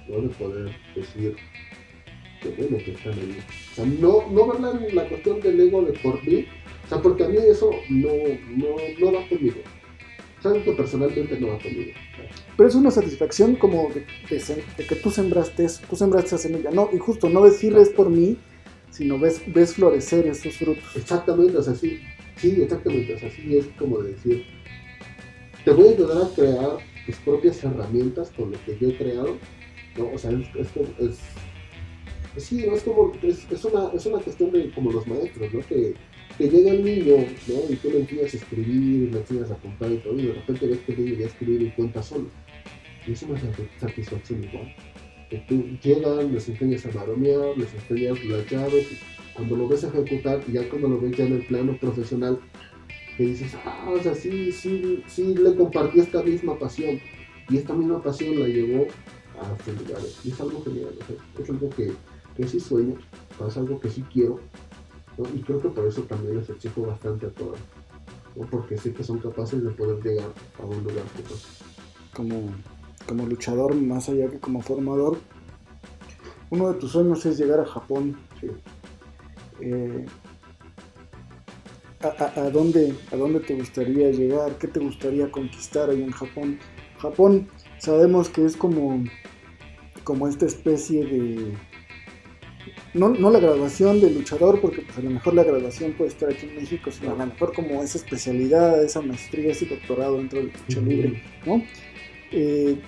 ¿no? 0.10 0.22
De 0.22 0.30
poder 0.30 0.76
decir 0.96 1.36
que 2.42 2.50
bueno, 2.50 2.78
que 2.78 2.92
están 2.92 3.14
ahí. 3.14 3.38
O 3.72 3.76
sea, 3.76 3.86
no, 3.86 4.30
no 4.30 4.48
verla 4.48 4.86
en 4.88 4.96
la 4.96 5.08
cuestión 5.08 5.40
del 5.42 5.60
ego 5.60 5.82
de 5.82 5.94
por 6.00 6.24
mí, 6.26 6.46
o 6.86 6.88
sea, 6.88 7.02
porque 7.02 7.26
a 7.26 7.30
mí 7.30 7.38
eso 7.38 7.72
no, 7.90 8.10
no, 8.56 8.76
no 9.00 9.14
va 9.14 9.28
conmigo. 9.28 9.62
O 10.40 10.42
sea, 10.42 10.64
que 10.64 10.72
personalmente 10.72 11.40
no 11.40 11.50
va 11.50 11.60
conmigo. 11.60 11.92
Pero 12.56 12.70
es 12.70 12.76
una 12.76 12.92
satisfacción 12.92 13.56
como 13.56 13.90
de, 13.90 14.06
de 14.30 14.64
de 14.78 14.86
que 14.86 14.96
tú 14.96 15.12
sembraste 15.12 15.66
eso, 15.66 15.82
tú 15.90 15.96
sembraste 15.96 16.28
esa 16.28 16.38
semilla. 16.38 16.72
No, 16.72 16.90
y 16.94 16.98
justo 16.98 17.30
no 17.30 17.44
decirles 17.44 17.90
por 17.90 18.10
mí, 18.10 18.38
sino 18.90 19.20
ves, 19.20 19.42
ves 19.48 19.74
florecer 19.74 20.28
esos 20.28 20.56
frutos. 20.56 20.84
Exactamente, 20.96 21.58
o 21.58 21.62
sea, 21.62 21.76
sí, 21.76 22.00
sí, 22.38 22.62
exactamente, 22.62 23.16
o 23.16 23.20
sea, 23.20 23.30
sí 23.32 23.58
es 23.58 23.68
como 23.78 24.00
decir, 24.00 24.46
te 25.64 25.72
voy 25.72 25.90
a 25.90 25.92
ayudar 25.92 26.24
a 26.24 26.36
crear 26.36 26.78
tus 27.06 27.16
propias 27.18 27.64
herramientas 27.64 28.32
con 28.36 28.52
lo 28.52 28.58
que 28.66 28.78
yo 28.80 28.90
he 28.90 28.98
creado, 28.98 29.38
O 30.06 30.18
sea, 30.18 30.32
es, 30.32 30.48
es 30.56 31.20
pues 32.34 32.46
sí, 32.46 32.64
¿no? 32.68 32.76
es 32.76 32.84
como, 32.84 33.12
es, 33.24 33.52
es 33.52 33.66
una, 33.66 33.90
es 33.94 34.06
una 34.06 34.20
cuestión 34.20 34.52
de 34.52 34.70
como 34.72 34.92
los 34.92 35.06
maestros, 35.08 35.52
¿no? 35.54 35.60
Que, 35.62 35.94
que 36.38 36.48
llega 36.48 36.72
el 36.72 36.84
niño, 36.86 37.16
¿no? 37.48 37.56
Y 37.74 37.76
tú 37.78 37.90
le 37.90 38.00
enseñas 38.02 38.34
a 38.34 38.38
escribir, 38.38 39.12
le 39.12 39.20
enseñas 39.20 39.52
a 39.52 39.56
contar 39.56 39.92
y 39.92 39.98
todo, 39.98 40.18
y 40.20 40.28
de 40.28 40.34
repente 40.34 40.68
ves 40.68 40.80
que 40.86 40.94
el 40.94 41.06
niño 41.06 41.18
ya 41.20 41.26
escribe 41.26 41.64
y 41.66 41.72
cuenta 41.72 42.02
solo. 42.04 42.28
Y 43.08 43.12
es 43.14 43.24
una 43.24 43.40
sati- 43.40 43.68
satisfacción 43.80 44.44
igual. 44.44 44.74
que 45.30 45.38
tú 45.48 45.64
llegan, 45.84 46.34
les 46.34 46.48
enseñas 46.50 46.86
a 46.86 46.92
maromear, 46.92 47.58
les 47.58 47.74
enseñas 47.74 48.24
las 48.26 48.50
llaves, 48.50 48.88
cuando 49.34 49.56
lo 49.56 49.68
ves 49.68 49.84
ejecutar 49.84 50.42
y 50.48 50.54
ya 50.54 50.70
cuando 50.70 50.88
lo 50.90 51.00
ves 51.02 51.18
ya 51.18 51.26
en 51.26 51.34
el 51.34 51.46
plano 51.46 51.78
profesional, 51.78 52.40
que 53.18 53.26
dices, 53.26 53.54
ah, 53.66 53.90
o 53.96 54.02
sea, 54.02 54.14
sí, 54.16 54.52
sí, 54.52 55.04
sí 55.08 55.36
le 55.36 55.56
compartí 55.56 56.00
esta 56.00 56.24
misma 56.24 56.58
pasión 56.58 57.00
y 57.50 57.58
esta 57.58 57.74
misma 57.74 58.02
pasión 58.02 58.40
la 58.40 58.48
llevó 58.48 58.88
a 59.42 59.72
lugares. 59.72 60.20
Y 60.24 60.32
es 60.32 60.42
algo 60.42 60.64
genial, 60.64 60.94
es 61.40 61.50
algo 61.50 61.70
que, 61.70 61.94
que 62.36 62.48
sí 62.48 62.60
sueño, 62.60 62.96
es 63.48 63.58
algo 63.58 63.80
que 63.80 63.90
sí 63.90 64.04
quiero. 64.12 64.40
Y 65.36 65.42
creo 65.42 65.62
que 65.62 65.70
por 65.70 65.86
eso 65.86 66.02
también 66.04 66.38
les 66.38 66.50
exijo 66.50 66.82
bastante 66.84 67.26
a 67.26 67.30
todas. 67.30 67.60
Porque 68.50 68.78
sé 68.78 68.94
que 68.94 69.04
son 69.04 69.20
capaces 69.20 69.64
de 69.64 69.70
poder 69.72 70.02
llegar 70.02 70.30
a 70.60 70.66
un 70.66 70.84
lugar 70.84 71.04
Como, 72.14 72.50
como 73.06 73.26
luchador, 73.26 73.76
más 73.76 74.08
allá 74.08 74.30
que 74.30 74.40
como 74.40 74.62
formador, 74.62 75.18
uno 76.50 76.72
de 76.72 76.80
tus 76.80 76.92
sueños 76.94 77.26
es 77.26 77.38
llegar 77.38 77.60
a 77.60 77.66
Japón. 77.66 78.18
Eh, 79.62 80.06
a, 82.02 82.50
dónde, 82.50 82.96
¿A 83.12 83.16
dónde 83.18 83.42
te 83.42 83.56
gustaría 83.56 84.10
llegar? 84.12 84.58
¿Qué 84.58 84.68
te 84.68 84.80
gustaría 84.80 85.30
conquistar 85.30 85.90
ahí 85.90 86.02
en 86.02 86.12
Japón? 86.12 86.60
Japón 86.98 87.48
sabemos 87.78 88.30
que 88.30 88.46
es 88.46 88.56
como, 88.56 89.04
como 90.10 90.28
esta 90.28 90.48
especie 90.48 91.06
de... 91.06 91.54
No, 92.96 93.12
la 93.12 93.40
graduación 93.40 94.02
de 94.02 94.10
luchador, 94.10 94.60
porque 94.60 94.82
pues 94.82 94.98
a 94.98 95.02
lo 95.02 95.12
mejor 95.12 95.36
la 95.36 95.44
graduación 95.44 95.94
puede 95.94 96.10
estar 96.10 96.32
aquí 96.32 96.48
en 96.48 96.56
México, 96.56 96.90
sino 96.90 97.12
a 97.12 97.16
lo 97.16 97.28
mejor 97.28 97.54
como 97.54 97.84
esa 97.84 98.00
especialidad, 98.00 98.84
esa 98.84 99.02
maestría, 99.02 99.52
ese 99.52 99.68
doctorado 99.68 100.18
dentro 100.18 100.40
del 100.40 100.52
lucha 100.52 100.82
libre, 100.82 101.22
¿no? 101.46 101.62
Eh, 102.32 102.82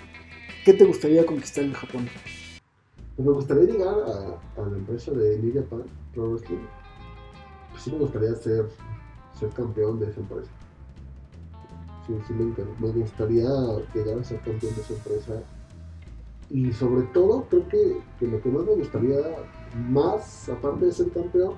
¿Qué 0.65 0.73
te 0.73 0.83
gustaría 0.83 1.23
conquistar 1.23 1.63
en 1.63 1.73
Japón? 1.73 2.09
Pues 3.15 3.27
me 3.27 3.33
gustaría 3.33 3.65
llegar 3.65 3.93
a, 4.57 4.67
la 4.67 4.77
empresa 4.77 5.11
de 5.11 5.37
New 5.37 5.53
Japan 5.53 5.83
Pro 6.15 6.31
Wrestling. 6.31 6.65
Pues 7.69 7.83
sí 7.83 7.91
me 7.91 7.99
gustaría 7.99 8.33
ser, 8.33 8.67
ser 9.39 9.49
campeón 9.49 9.99
de 9.99 10.09
esa 10.09 10.21
empresa 10.21 10.49
sí, 12.07 12.13
sí 12.27 12.33
me, 12.33 12.45
me 12.79 12.91
gustaría 12.99 13.49
llegar 13.93 14.17
a 14.19 14.23
ser 14.23 14.39
campeón 14.41 14.73
de 14.75 14.81
esa 14.81 14.93
empresa. 14.93 15.43
Y 16.51 16.73
sobre 16.73 17.03
todo, 17.13 17.45
creo 17.49 17.67
que, 17.69 18.25
lo 18.25 18.41
que 18.41 18.49
más 18.49 18.65
me 18.65 18.75
gustaría, 18.75 19.17
más 19.89 20.49
aparte 20.49 20.85
de 20.85 20.91
ser 20.91 21.09
campeón, 21.11 21.53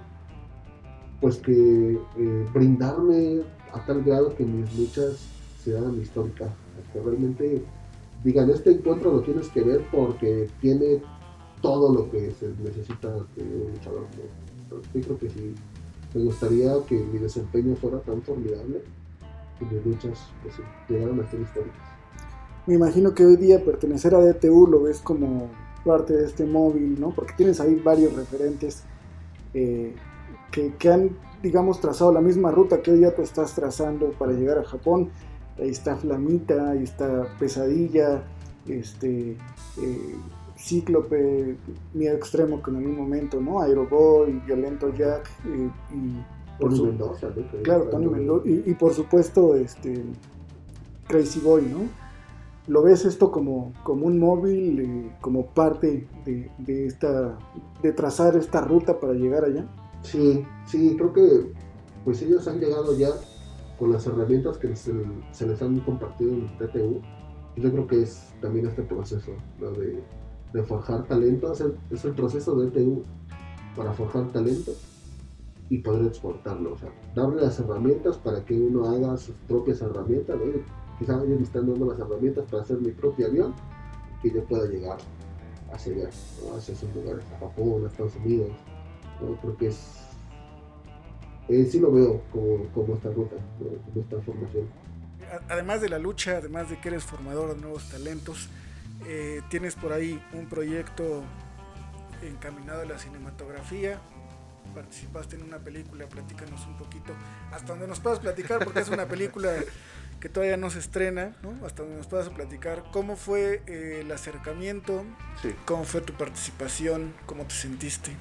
pues 1.20 1.38
que 1.38 2.00
eh, 2.18 2.48
brindarme 2.54 3.42
a 3.72 3.84
tal 3.86 4.04
grado 4.04 4.36
que 4.36 4.46
mis 4.46 4.78
luchas 4.78 5.28
sean 5.64 6.00
históricas. 6.00 6.52
Que 6.92 7.00
realmente 7.00 7.64
digan, 8.24 8.50
este 8.50 8.72
encuentro 8.72 9.14
lo 9.14 9.22
tienes 9.22 9.50
que 9.50 9.62
ver 9.62 9.84
porque 9.92 10.50
tiene 10.62 11.02
todo 11.62 11.94
lo 11.94 12.12
que 12.12 12.32
se 12.32 12.50
necesita 12.64 13.10
de 13.10 13.44
un 13.44 13.72
luchador. 13.74 14.06
Yo 14.70 15.02
creo 15.02 15.18
que 15.18 15.30
sí, 15.30 15.56
me 16.14 16.24
gustaría 16.24 16.74
que 16.88 17.00
mi 17.00 17.20
desempeño 17.20 17.76
fuera 17.76 18.00
tan 18.02 18.22
formidable 18.22 18.82
de 19.60 19.82
luchas 19.86 20.30
pues, 20.42 20.56
llegaron 20.90 21.20
a 21.20 21.30
ser 21.30 21.42
históricas. 21.42 21.93
Me 22.66 22.76
imagino 22.76 23.14
que 23.14 23.26
hoy 23.26 23.36
día 23.36 23.64
pertenecer 23.64 24.16
a 24.16 24.20
DTU 24.20 24.68
lo 24.68 24.84
ves 24.84 25.00
como 25.00 25.50
parte 25.84 26.14
de 26.14 26.26
este 26.26 26.46
móvil, 26.46 27.00
¿no? 27.00 27.12
Porque 27.12 27.34
tienes 27.36 27.60
ahí 27.60 27.76
varios 27.76 28.16
referentes 28.16 28.84
eh, 29.54 29.94
que, 30.52 30.74
que, 30.76 30.90
han, 30.90 31.18
digamos, 31.42 31.82
trazado 31.82 32.14
la 32.14 32.22
misma 32.22 32.52
ruta 32.52 32.82
que 32.82 32.92
hoy 32.92 33.00
día 33.00 33.14
tú 33.14 33.22
estás 33.22 33.54
trazando 33.54 34.12
para 34.12 34.32
llegar 34.32 34.58
a 34.58 34.64
Japón. 34.64 35.10
Ahí 35.60 35.70
está 35.70 35.98
Flamita, 35.98 36.72
ahí 36.72 36.84
está 36.84 37.28
Pesadilla, 37.38 38.24
este, 38.68 39.32
eh, 39.32 40.16
Cíclope, 40.58 41.58
Miedo 41.94 42.16
Extremo 42.16 42.62
con 42.62 42.78
en 42.78 42.88
un 42.88 42.98
momento, 42.98 43.42
¿no? 43.42 43.62
Aeroboy, 43.62 44.42
Violento 44.46 44.94
Jack 44.94 45.30
eh, 45.46 45.70
y 45.94 46.60
Tony 46.60 46.82
Mendoza, 46.82 47.28
Claro, 47.64 47.84
Tony 47.86 48.08
Mendoza. 48.08 48.48
Y, 48.48 48.74
por 48.76 48.94
supuesto, 48.94 49.56
este 49.56 50.02
Crazy 51.08 51.40
Boy, 51.42 51.64
¿no? 51.64 52.03
¿Lo 52.68 52.82
ves 52.82 53.04
esto 53.04 53.30
como, 53.30 53.74
como 53.84 54.06
un 54.06 54.20
móvil, 54.20 54.80
eh, 54.80 55.16
como 55.20 55.48
parte 55.48 56.08
de, 56.26 56.86
esta, 56.86 57.38
de 57.82 57.92
trazar 57.92 58.38
esta 58.38 58.62
ruta 58.62 59.00
para 59.00 59.14
llegar 59.14 59.44
allá? 59.44 59.68
Sí, 60.02 60.46
sí, 60.66 60.96
creo 60.98 61.12
que 61.12 61.52
pues 62.06 62.22
ellos 62.22 62.48
han 62.48 62.60
llegado 62.60 62.98
ya 62.98 63.10
con 63.78 63.92
las 63.92 64.08
herramientas 64.08 64.58
que 64.58 64.76
se, 64.76 64.94
les 64.94 65.62
han 65.62 65.80
compartido 65.82 66.32
en 66.32 66.58
TTU. 66.58 67.02
Yo 67.58 67.72
creo 67.72 67.88
que 67.88 68.02
es 68.04 68.34
también 68.42 68.68
este 68.68 68.84
proceso 68.84 69.32
de, 70.54 70.64
forjar 70.64 71.06
talento, 71.06 71.52
es 71.52 71.62
el, 71.62 71.78
es 71.92 72.06
el 72.06 72.14
proceso 72.14 72.56
de 72.56 72.72
TTU 72.72 73.04
para 73.76 73.92
forjar 73.92 74.32
talento 74.32 74.72
y 75.70 75.80
poder 75.80 76.06
exportarlo. 76.06 76.74
O 76.74 76.78
sea, 76.78 76.90
darle 77.16 77.42
las 77.42 77.60
herramientas 77.60 78.18
para 78.18 78.44
que 78.46 78.60
uno 78.60 78.86
haga 78.86 79.18
sus 79.18 79.36
propias 79.48 79.82
herramientas. 79.82 80.38
Quizás 81.04 81.22
están 81.22 81.68
dando 81.68 81.86
las 81.86 82.00
herramientas 82.00 82.46
para 82.50 82.64
hacer 82.64 82.78
mi 82.78 82.92
propio 82.92 83.28
avión 83.28 83.54
y 84.24 84.30
que 84.30 84.36
yo 84.36 84.44
pueda 84.46 84.66
llegar 84.70 84.98
hacia 85.74 85.94
allá, 85.94 86.08
hacia 86.08 86.74
esos 86.74 86.96
lugares, 86.96 87.26
a 87.36 87.40
Japón, 87.40 87.84
a 87.84 87.88
Estados 87.90 88.16
Unidos. 88.16 88.52
¿no? 89.20 89.36
Porque 89.42 89.68
es, 89.68 89.98
eh, 91.50 91.68
sí 91.70 91.82
lo 91.82 91.92
veo 91.92 92.22
como, 92.32 92.66
como 92.74 92.94
esta 92.94 93.12
ruta, 93.12 93.36
como 93.60 94.02
esta 94.02 94.22
formación. 94.22 94.66
Además 95.50 95.82
de 95.82 95.90
la 95.90 96.00
lucha, 96.00 96.38
además 96.38 96.70
de 96.70 96.80
que 96.80 96.88
eres 96.88 97.04
formador 97.04 97.54
de 97.54 97.60
nuevos 97.60 97.90
talentos, 97.90 98.48
eh, 99.06 99.42
tienes 99.50 99.76
por 99.76 99.92
ahí 99.92 100.24
un 100.32 100.48
proyecto 100.48 101.22
encaminado 102.22 102.84
a 102.84 102.86
la 102.86 102.98
cinematografía, 102.98 104.00
participaste 104.74 105.36
en 105.36 105.44
una 105.44 105.60
película, 105.60 106.08
platícanos 106.08 106.66
un 106.66 106.78
poquito, 106.78 107.12
hasta 107.52 107.74
donde 107.74 107.88
nos 107.88 108.00
puedas 108.00 108.20
platicar, 108.20 108.64
porque 108.64 108.80
es 108.80 108.88
una 108.88 109.06
película 109.06 109.52
que 110.24 110.30
todavía 110.30 110.56
no 110.56 110.70
se 110.70 110.80
estrena, 110.80 111.36
¿no? 111.44 111.66
hasta 111.66 111.82
donde 111.84 111.98
nos 111.98 112.08
puedas 112.08 112.30
platicar, 112.30 112.86
cómo 112.94 113.18
fue 113.18 113.62
eh, 113.68 114.00
el 114.00 114.10
acercamiento, 114.10 115.04
cómo 115.66 115.84
fue 115.84 116.00
tu 116.00 116.14
participación, 116.14 117.14
cómo 117.26 117.44
te 117.44 117.54
sentiste. 117.54 118.12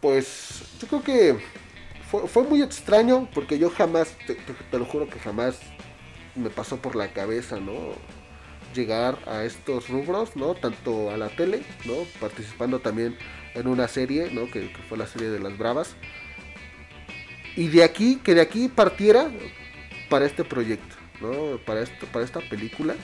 Pues 0.00 0.62
yo 0.80 0.88
creo 0.88 1.02
que 1.02 1.38
fue, 2.28 2.44
muy 2.44 2.62
extraño, 2.62 3.28
porque 3.34 3.58
yo 3.58 3.68
jamás, 3.68 4.16
te, 4.26 4.36
te, 4.36 4.78
lo 4.78 4.86
juro 4.86 5.06
que 5.06 5.18
jamás 5.18 5.58
me 6.34 6.48
pasó 6.48 6.78
por 6.78 6.96
la 6.96 7.12
cabeza, 7.12 7.60
¿no? 7.60 7.74
llegar 8.74 9.18
a 9.26 9.44
estos 9.44 9.90
rubros, 9.90 10.36
¿no? 10.36 10.54
Tanto 10.54 11.10
a 11.10 11.18
la 11.18 11.28
tele, 11.28 11.62
¿no? 11.84 11.92
Participando 12.20 12.78
también 12.78 13.18
en 13.52 13.66
una 13.66 13.86
serie, 13.86 14.30
¿no? 14.32 14.50
Que, 14.50 14.70
fue 14.88 14.96
la 14.96 15.06
serie 15.06 15.28
de 15.28 15.40
las 15.40 15.58
Bravas. 15.58 15.94
Y 17.54 17.68
de 17.68 17.84
aquí, 17.84 18.16
que 18.24 18.34
de 18.34 18.40
aquí 18.40 18.68
partiera 18.68 19.30
para 20.08 20.24
este 20.24 20.42
proyecto, 20.42 21.03
¿no? 21.20 21.58
Para, 21.58 21.82
esta 21.82 22.40
película, 22.40 22.94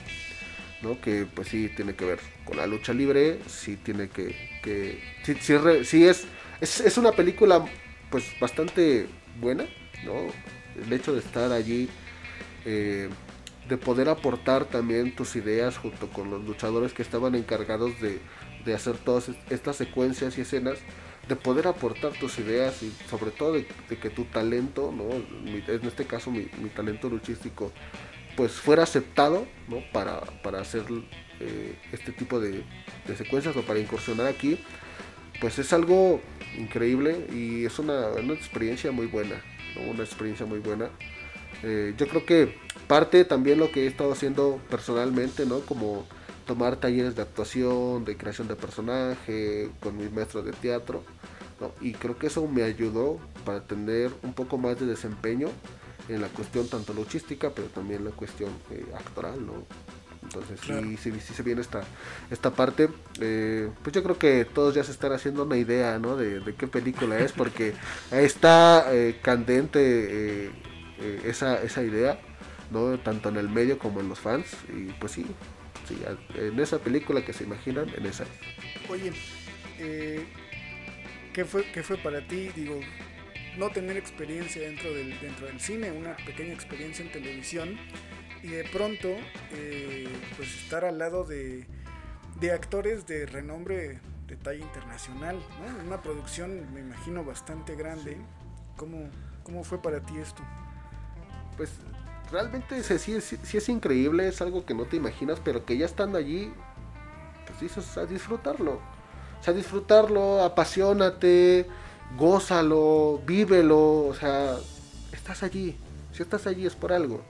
¿no? 0.81 0.99
Que 1.01 1.25
pues 1.25 1.47
sí 1.49 1.69
tiene 1.75 1.95
que 1.95 2.05
ver 2.05 2.19
con 2.45 2.57
la 2.57 2.67
lucha 2.67 2.93
libre, 2.93 3.39
sí 3.47 3.77
tiene 3.77 4.09
que... 4.09 4.59
que 4.63 5.01
sí, 5.23 5.35
sí, 5.83 6.05
es, 6.05 6.27
es, 6.61 6.97
una 6.97 7.11
película 7.11 7.65
pues 8.09 8.25
bastante 8.39 9.07
buena, 9.39 9.65
¿no? 10.03 10.27
El 10.83 10.91
hecho 10.93 11.13
de 11.13 11.19
estar 11.19 11.51
allí... 11.51 11.89
Eh, 12.65 13.09
de 13.69 13.77
poder 13.77 14.09
aportar 14.09 14.65
también 14.65 15.15
tus 15.15 15.35
ideas 15.37 15.77
junto 15.77 16.09
con 16.09 16.29
los 16.29 16.43
luchadores 16.43 16.93
que 16.93 17.03
estaban 17.03 17.35
encargados 17.35 17.99
de, 18.01 18.19
de 18.65 18.73
hacer 18.73 18.97
todas 18.97 19.29
estas 19.49 19.75
secuencias 19.77 20.37
y 20.37 20.41
escenas, 20.41 20.77
de 21.31 21.37
poder 21.37 21.65
aportar 21.65 22.11
tus 22.19 22.39
ideas 22.39 22.83
y 22.83 22.91
sobre 23.09 23.31
todo 23.31 23.53
de, 23.53 23.65
que 23.65 24.09
tu 24.09 24.25
talento, 24.25 24.93
¿no? 24.93 25.05
en 25.49 25.87
este 25.87 26.03
caso 26.03 26.29
mi, 26.29 26.43
talento 26.75 27.07
luchístico, 27.07 27.71
pues 28.35 28.51
fuera 28.51 28.83
aceptado 28.83 29.47
¿no? 29.69 29.77
para, 29.93 30.19
para 30.43 30.59
hacer 30.59 30.83
eh, 31.39 31.73
este 31.93 32.11
tipo 32.11 32.41
de, 32.41 32.65
secuencias 33.17 33.55
o 33.55 33.61
para 33.61 33.79
incursionar 33.79 34.27
aquí, 34.27 34.59
pues 35.39 35.57
es 35.57 35.71
algo 35.71 36.19
increíble 36.57 37.25
y 37.33 37.63
es 37.63 37.79
una, 37.79 38.07
una 38.07 38.33
experiencia 38.33 38.91
muy 38.91 39.05
buena, 39.05 39.41
una 39.89 40.03
experiencia 40.03 40.45
muy 40.45 40.59
buena. 40.59 40.89
Eh, 41.63 41.93
yo 41.97 42.09
creo 42.09 42.25
que 42.25 42.57
parte 42.87 43.23
también 43.23 43.57
lo 43.57 43.71
que 43.71 43.85
he 43.85 43.87
estado 43.87 44.11
haciendo 44.11 44.59
personalmente, 44.69 45.45
¿no? 45.45 45.61
Como 45.61 46.05
tomar 46.45 46.75
talleres 46.77 47.15
de 47.15 47.21
actuación, 47.21 48.05
de 48.05 48.17
creación 48.17 48.47
de 48.47 48.55
personaje, 48.55 49.69
con 49.81 49.97
mis 49.97 50.11
maestros 50.11 50.45
de 50.45 50.51
teatro. 50.51 51.03
Y 51.79 51.93
creo 51.93 52.17
que 52.17 52.27
eso 52.27 52.47
me 52.47 52.63
ayudó 52.63 53.19
para 53.45 53.61
tener 53.61 54.11
un 54.23 54.33
poco 54.33 54.57
más 54.57 54.79
de 54.79 54.85
desempeño 54.85 55.49
en 56.09 56.21
la 56.21 56.27
cuestión 56.27 56.67
tanto 56.67 56.93
luchística, 56.93 57.51
pero 57.51 57.67
también 57.67 57.99
en 57.99 58.05
la 58.05 58.11
cuestión 58.11 58.49
eh, 58.71 58.85
actoral, 58.95 59.45
¿no? 59.45 59.53
Entonces 60.23 60.59
sí, 60.61 61.11
sí, 61.19 61.33
se 61.33 61.43
viene 61.43 61.61
esta, 61.61 61.81
esta 62.29 62.51
parte. 62.51 62.89
Eh, 63.19 63.69
pues 63.83 63.93
yo 63.93 64.03
creo 64.03 64.17
que 64.17 64.45
todos 64.45 64.73
ya 64.73 64.83
se 64.83 64.91
están 64.91 65.11
haciendo 65.13 65.43
una 65.43 65.57
idea, 65.57 65.99
¿no? 65.99 66.15
De, 66.15 66.55
qué 66.57 66.67
película 66.67 67.19
es, 67.19 67.31
porque 67.31 67.73
está 68.11 68.93
eh, 68.93 69.19
candente 69.21 70.51
esa, 71.25 71.61
esa 71.61 71.83
idea, 71.83 72.19
¿no? 72.69 72.97
Tanto 72.99 73.29
en 73.29 73.37
el 73.37 73.49
medio 73.49 73.77
como 73.79 73.99
en 73.99 74.09
los 74.09 74.19
fans. 74.19 74.45
Y 74.69 74.91
pues 74.93 75.13
sí, 75.13 75.25
Sí, 75.91 76.01
en 76.35 76.59
esa 76.59 76.79
película 76.79 77.23
que 77.25 77.33
se 77.33 77.43
imaginan, 77.43 77.89
en 77.89 78.05
esa. 78.05 78.25
Oye, 78.89 79.11
eh, 79.79 80.23
¿qué, 81.33 81.43
fue, 81.43 81.65
¿qué 81.71 81.83
fue 81.83 81.97
para 81.97 82.25
ti? 82.27 82.49
Digo, 82.55 82.79
no 83.57 83.69
tener 83.69 83.97
experiencia 83.97 84.61
dentro 84.61 84.93
del, 84.93 85.19
dentro 85.19 85.47
del 85.47 85.59
cine, 85.59 85.91
una 85.91 86.15
pequeña 86.17 86.53
experiencia 86.53 87.03
en 87.03 87.11
televisión 87.11 87.77
y 88.41 88.47
de 88.47 88.63
pronto 88.63 89.09
eh, 89.51 90.07
pues 90.37 90.63
estar 90.63 90.85
al 90.85 90.97
lado 90.97 91.25
de, 91.25 91.65
de, 92.39 92.51
actores 92.51 93.05
de 93.05 93.25
renombre 93.25 93.99
de 94.27 94.37
talla 94.37 94.63
internacional, 94.63 95.35
¿no? 95.59 95.85
una 95.85 96.01
producción 96.01 96.73
me 96.73 96.79
imagino 96.79 97.25
bastante 97.25 97.75
grande. 97.75 98.17
¿Cómo, 98.77 99.09
¿Cómo 99.43 99.63
fue 99.63 99.81
para 99.81 99.99
ti 99.99 100.17
esto? 100.17 100.41
Pues 101.57 101.71
realmente 102.31 102.81
sí, 102.83 103.19
sí, 103.21 103.57
es 103.57 103.69
increíble, 103.69 104.27
es 104.27 104.41
algo 104.41 104.65
que 104.65 104.73
no 104.73 104.85
te 104.85 104.97
imaginas, 104.97 105.39
pero 105.43 105.65
que 105.65 105.77
ya 105.77 105.85
estando 105.85 106.17
allí, 106.17 106.51
pues 107.45 107.59
dices 107.59 107.97
a 107.97 108.05
disfrutarlo. 108.05 108.79
O 109.39 109.43
sea, 109.43 109.53
disfrutarlo, 109.53 110.43
apasionate, 110.43 111.67
gózalo, 112.17 113.21
vívelo, 113.25 114.05
o 114.07 114.13
sea, 114.13 114.55
estás 115.11 115.43
allí. 115.43 115.77
Si 116.13 116.21
estás 116.21 116.47
allí 116.47 116.65
es 116.65 116.75
por 116.75 116.93
algo. 116.93 117.21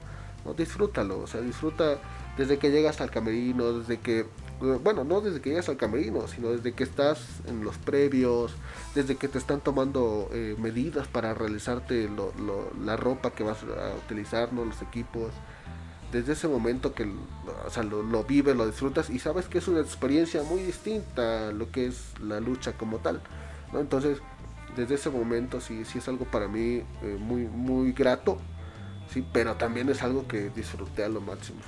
¿no? 0.44 0.54
Disfrútalo, 0.54 1.20
o 1.20 1.26
sea, 1.26 1.40
disfruta 1.40 1.98
desde 2.36 2.58
que 2.58 2.70
llegas 2.70 3.00
al 3.00 3.10
camerino, 3.10 3.78
desde 3.78 3.98
que 4.00 4.26
bueno, 4.82 5.04
no 5.04 5.20
desde 5.20 5.40
que 5.40 5.50
llegas 5.50 5.68
al 5.68 5.76
camerino, 5.76 6.26
sino 6.28 6.50
desde 6.50 6.72
que 6.72 6.84
estás 6.84 7.40
en 7.46 7.64
los 7.64 7.76
previos, 7.78 8.54
desde 8.94 9.16
que 9.16 9.28
te 9.28 9.38
están 9.38 9.60
tomando 9.60 10.28
eh, 10.32 10.54
medidas 10.58 11.08
para 11.08 11.34
realizarte 11.34 12.08
la 12.84 12.96
ropa 12.96 13.30
que 13.32 13.42
vas 13.42 13.62
a 13.62 13.94
utilizar, 14.04 14.52
¿no? 14.52 14.64
los 14.64 14.80
equipos. 14.82 15.32
Desde 16.12 16.34
ese 16.34 16.46
momento 16.46 16.94
que 16.94 17.04
o 17.66 17.70
sea, 17.70 17.82
lo, 17.82 18.02
lo, 18.02 18.24
vives, 18.24 18.54
lo 18.54 18.66
disfrutas 18.66 19.08
y 19.08 19.18
sabes 19.18 19.46
que 19.46 19.58
es 19.58 19.68
una 19.68 19.80
experiencia 19.80 20.42
muy 20.42 20.62
distinta 20.62 21.48
a 21.48 21.52
lo 21.52 21.70
que 21.70 21.86
es 21.86 22.12
la 22.20 22.38
lucha 22.38 22.72
como 22.74 22.98
tal. 22.98 23.22
Entonces, 23.72 24.18
desde 24.76 24.94
ese 24.94 25.10
momento 25.10 25.60
sí, 25.60 25.84
sí 25.84 25.98
es 25.98 26.08
algo 26.08 26.24
para 26.26 26.48
mí 26.48 26.82
eh, 27.02 27.16
muy, 27.18 27.42
muy 27.46 27.92
grato, 27.92 28.38
sí, 29.10 29.24
pero 29.32 29.56
también 29.56 29.88
es 29.88 30.02
algo 30.02 30.28
que 30.28 30.50
disfruté 30.50 31.04
a 31.04 31.08
lo 31.08 31.20
máximo. 31.20 31.60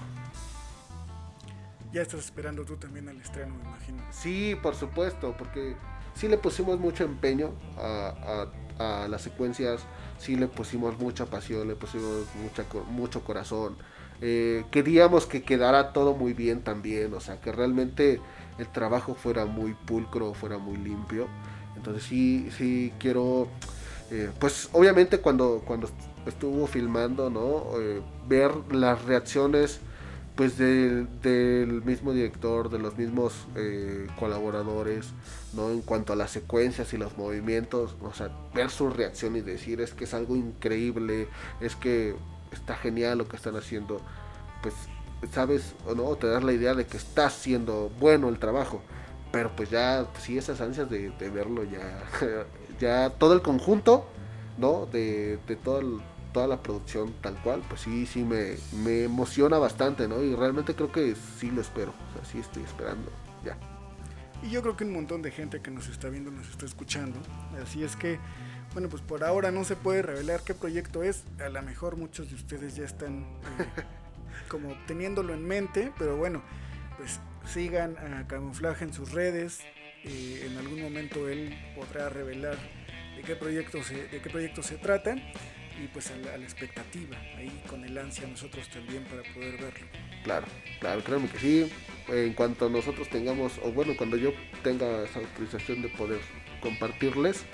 Ya 1.94 2.02
estás 2.02 2.24
esperando 2.24 2.64
tú 2.64 2.76
también 2.76 3.08
al 3.08 3.20
estreno, 3.20 3.54
me 3.54 3.68
imagino. 3.68 4.02
Sí, 4.10 4.56
por 4.60 4.74
supuesto, 4.74 5.36
porque 5.38 5.76
sí 6.16 6.26
le 6.26 6.36
pusimos 6.36 6.80
mucho 6.80 7.04
empeño 7.04 7.52
a, 7.78 8.48
a, 8.80 9.06
las 9.06 9.22
secuencias, 9.22 9.82
sí 10.18 10.34
le 10.34 10.48
pusimos 10.48 10.98
mucha 10.98 11.26
pasión, 11.26 11.68
le 11.68 11.76
pusimos 11.76 12.26
mucha, 12.42 12.64
mucho 12.90 13.22
corazón. 13.22 13.76
Eh, 14.20 14.64
queríamos 14.72 15.26
que 15.26 15.44
quedara 15.44 15.92
todo 15.92 16.14
muy 16.14 16.32
bien 16.32 16.62
también, 16.64 17.14
o 17.14 17.20
sea, 17.20 17.40
que 17.40 17.52
realmente 17.52 18.20
el 18.58 18.66
trabajo 18.72 19.14
fuera 19.14 19.46
muy 19.46 19.74
pulcro, 19.74 20.34
fuera 20.34 20.58
muy 20.58 20.76
limpio. 20.76 21.28
Entonces 21.76 22.02
sí, 22.02 22.48
sí 22.58 22.92
quiero, 22.98 23.46
eh, 24.10 24.32
pues 24.40 24.68
obviamente 24.72 25.18
cuando, 25.20 25.62
cuando 25.64 25.88
estuvo 26.26 26.66
filmando, 26.66 27.30
¿no? 27.30 27.80
Eh, 27.80 28.02
ver 28.26 28.50
las 28.72 29.04
reacciones 29.04 29.78
pues 30.36 30.58
del, 30.58 31.82
mismo 31.84 32.12
director, 32.12 32.68
de 32.68 32.78
los 32.78 32.96
mismos 32.96 33.46
eh, 33.54 34.08
colaboradores, 34.18 35.06
¿no? 35.52 35.70
En 35.70 35.80
cuanto 35.80 36.12
a 36.12 36.16
las 36.16 36.32
secuencias 36.32 36.92
y 36.92 36.96
los 36.96 37.16
movimientos, 37.16 37.94
o 38.02 38.12
sea, 38.12 38.30
ver 38.52 38.70
su 38.70 38.90
reacción 38.90 39.36
y 39.36 39.42
decir 39.42 39.80
es 39.80 39.92
que 39.92 40.04
es 40.04 40.14
algo 40.14 40.34
increíble, 40.34 41.28
es 41.60 41.76
que 41.76 42.16
está 42.52 42.74
genial 42.76 43.18
lo 43.18 43.28
que 43.28 43.36
están 43.36 43.56
haciendo, 43.56 44.00
pues 44.62 44.74
sabes 45.32 45.74
o 45.86 45.94
no, 45.94 46.16
te 46.16 46.26
das 46.26 46.42
la 46.42 46.52
idea 46.52 46.74
de 46.74 46.86
que 46.86 46.96
está 46.96 47.26
haciendo 47.26 47.90
bueno 48.00 48.28
el 48.28 48.38
trabajo, 48.40 48.82
pero 49.30 49.54
pues 49.54 49.70
ya, 49.70 50.06
sí, 50.18 50.36
esas 50.36 50.60
ansias 50.60 50.90
de, 50.90 51.10
verlo 51.30 51.62
ya, 51.62 52.02
ya 52.80 53.10
todo 53.10 53.34
el 53.34 53.42
conjunto, 53.42 54.06
¿no? 54.58 54.86
De, 54.86 55.38
de 55.46 55.56
todo 55.56 55.78
el 55.78 56.00
toda 56.34 56.48
la 56.48 56.60
producción 56.60 57.14
tal 57.22 57.40
cual, 57.42 57.62
pues 57.68 57.82
sí, 57.82 58.04
sí 58.04 58.24
me, 58.24 58.56
me 58.82 59.04
emociona 59.04 59.56
bastante, 59.56 60.08
¿no? 60.08 60.22
Y 60.22 60.34
realmente 60.34 60.74
creo 60.74 60.90
que 60.92 61.14
sí 61.38 61.50
lo 61.50 61.62
espero, 61.62 61.92
o 61.92 62.12
sea, 62.12 62.24
sí 62.30 62.40
estoy 62.40 62.64
esperando, 62.64 63.10
ya. 63.44 63.56
Y 64.42 64.50
yo 64.50 64.60
creo 64.60 64.76
que 64.76 64.84
un 64.84 64.92
montón 64.92 65.22
de 65.22 65.30
gente 65.30 65.62
que 65.62 65.70
nos 65.70 65.88
está 65.88 66.08
viendo, 66.08 66.32
nos 66.32 66.50
está 66.50 66.66
escuchando, 66.66 67.16
así 67.62 67.84
es 67.84 67.94
que, 67.94 68.18
bueno, 68.72 68.88
pues 68.88 69.00
por 69.00 69.22
ahora 69.22 69.52
no 69.52 69.62
se 69.62 69.76
puede 69.76 70.02
revelar 70.02 70.42
qué 70.42 70.54
proyecto 70.54 71.04
es, 71.04 71.22
a 71.38 71.48
lo 71.48 71.62
mejor 71.62 71.96
muchos 71.96 72.28
de 72.28 72.34
ustedes 72.34 72.74
ya 72.74 72.84
están 72.84 73.20
eh, 73.60 73.66
como 74.48 74.74
teniéndolo 74.88 75.34
en 75.34 75.46
mente, 75.46 75.92
pero 75.96 76.16
bueno, 76.16 76.42
pues 76.98 77.20
sigan 77.46 77.96
a 77.96 78.26
Camuflaje 78.26 78.84
en 78.84 78.92
sus 78.92 79.12
redes, 79.12 79.60
eh, 80.02 80.48
en 80.50 80.58
algún 80.58 80.82
momento 80.82 81.28
él 81.28 81.56
podrá 81.76 82.08
revelar 82.08 82.58
de 83.14 83.22
qué 83.22 83.36
proyecto 83.36 83.84
se, 83.84 84.08
de 84.08 84.20
qué 84.20 84.28
proyecto 84.28 84.64
se 84.64 84.76
trata 84.78 85.14
y 85.82 85.88
pues 85.88 86.10
a 86.10 86.16
la, 86.16 86.36
expectativa, 86.36 87.16
ahí 87.36 87.62
con 87.68 87.84
el 87.84 87.96
ansia 87.98 88.26
nosotros 88.26 88.68
también 88.68 89.04
para 89.04 89.22
poder 89.34 89.52
verlo. 89.52 89.86
Claro, 90.22 90.46
claro, 90.80 91.02
créanme 91.02 91.28
que 91.28 91.38
sí. 91.38 91.72
En 92.08 92.32
cuanto 92.34 92.68
nosotros 92.68 93.08
tengamos, 93.08 93.58
o 93.62 93.72
bueno, 93.72 93.94
cuando 93.96 94.16
yo 94.16 94.32
tenga 94.62 95.04
esa 95.04 95.20
autorización 95.20 95.82
de 95.82 95.88
poder 95.88 96.20
compartirles, 96.60 97.44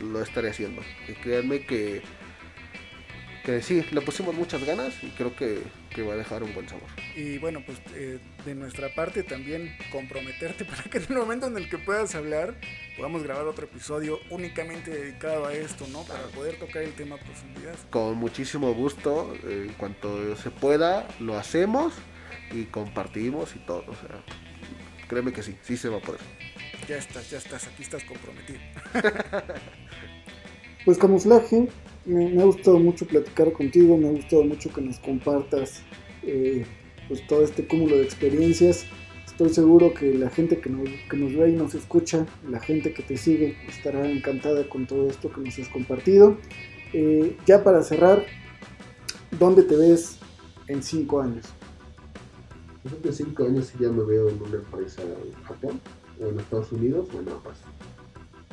lo 0.00 0.22
estaré 0.22 0.50
haciendo. 0.50 0.82
Y 1.08 1.12
créanme 1.14 1.60
que 1.66 2.02
que 3.44 3.62
sí, 3.62 3.84
le 3.90 4.00
pusimos 4.02 4.34
muchas 4.34 4.64
ganas 4.64 5.02
y 5.02 5.08
creo 5.10 5.34
que, 5.34 5.62
va 6.02 6.14
a 6.14 6.16
dejar 6.16 6.42
un 6.42 6.54
buen 6.54 6.68
sabor. 6.68 6.88
Y 7.14 7.38
bueno, 7.38 7.62
pues 7.64 7.78
eh, 7.94 8.18
de 8.44 8.54
nuestra 8.54 8.94
parte 8.94 9.22
también 9.22 9.76
comprometerte 9.90 10.64
para 10.66 10.82
que 10.84 10.98
en 10.98 11.04
el 11.08 11.18
momento 11.18 11.46
en 11.46 11.56
el 11.56 11.68
que 11.68 11.78
puedas 11.78 12.14
hablar 12.14 12.54
podamos 12.96 13.22
grabar 13.22 13.46
otro 13.46 13.64
episodio 13.64 14.18
únicamente 14.30 14.90
dedicado 14.90 15.46
a 15.46 15.54
esto, 15.54 15.86
¿no? 15.92 16.02
Para 16.02 16.22
poder 16.28 16.58
tocar 16.58 16.82
el 16.82 16.92
tema 16.94 17.16
a 17.16 17.18
profundidad. 17.18 17.74
Con 17.90 18.16
muchísimo 18.16 18.72
gusto, 18.74 19.34
eh, 19.44 19.66
en 19.68 19.74
cuanto 19.74 20.36
se 20.36 20.50
pueda, 20.50 21.08
lo 21.18 21.36
hacemos 21.36 21.94
y 22.52 22.64
compartimos 22.64 23.54
y 23.56 23.60
todo. 23.60 23.84
O 23.86 23.94
sea, 23.94 24.22
créeme 25.08 25.32
que 25.32 25.42
sí, 25.42 25.56
sí 25.62 25.76
se 25.76 25.88
va 25.88 25.98
a 25.98 26.00
poder. 26.00 26.20
Ya 26.88 26.96
estás, 26.96 27.30
ya 27.30 27.38
estás, 27.38 27.66
aquí 27.68 27.82
estás 27.82 28.02
comprometido. 28.04 28.58
pues 30.84 30.98
camuflaje 30.98 31.68
me, 32.04 32.40
ha 32.40 32.44
gustado 32.44 32.78
mucho 32.78 33.06
platicar 33.06 33.52
contigo, 33.52 33.96
me 33.96 34.08
ha 34.08 34.12
gustado 34.12 34.44
mucho 34.44 34.72
que 34.72 34.80
nos 34.80 34.98
compartas 34.98 35.82
eh, 36.22 36.64
pues 37.08 37.26
todo 37.26 37.44
este 37.44 37.66
cúmulo 37.66 37.96
de 37.96 38.04
experiencias. 38.04 38.86
Estoy 39.40 39.54
seguro 39.54 39.94
que 39.94 40.12
la 40.12 40.28
gente 40.28 40.60
que 40.60 40.68
nos, 40.68 41.34
ve 41.34 41.48
y 41.48 41.56
nos 41.56 41.74
escucha, 41.74 42.26
la 42.46 42.60
gente 42.60 42.92
que 42.92 43.02
te 43.02 43.16
sigue, 43.16 43.56
estará 43.66 44.06
encantada 44.06 44.68
con 44.68 44.86
todo 44.86 45.08
esto 45.08 45.32
que 45.32 45.40
nos 45.40 45.58
has 45.58 45.68
compartido. 45.68 46.36
Eh, 46.92 47.38
ya 47.46 47.64
para 47.64 47.82
cerrar, 47.82 48.22
¿dónde 49.38 49.62
te 49.62 49.76
ves 49.76 50.18
en 50.66 50.82
cinco 50.82 51.22
años? 51.22 51.46
En 53.02 53.12
cinco 53.14 53.44
años 53.44 53.72
ya 53.80 53.88
me 53.88 54.04
veo 54.04 54.28
en 54.28 54.42
una 54.42 54.56
empresa 54.56 55.00
en 55.00 55.42
Japón, 55.44 55.80
o 56.20 56.26
en 56.26 56.38
Estados 56.38 56.70
Unidos 56.72 57.08
o 57.14 57.20
en 57.20 57.28
Apas. 57.30 57.60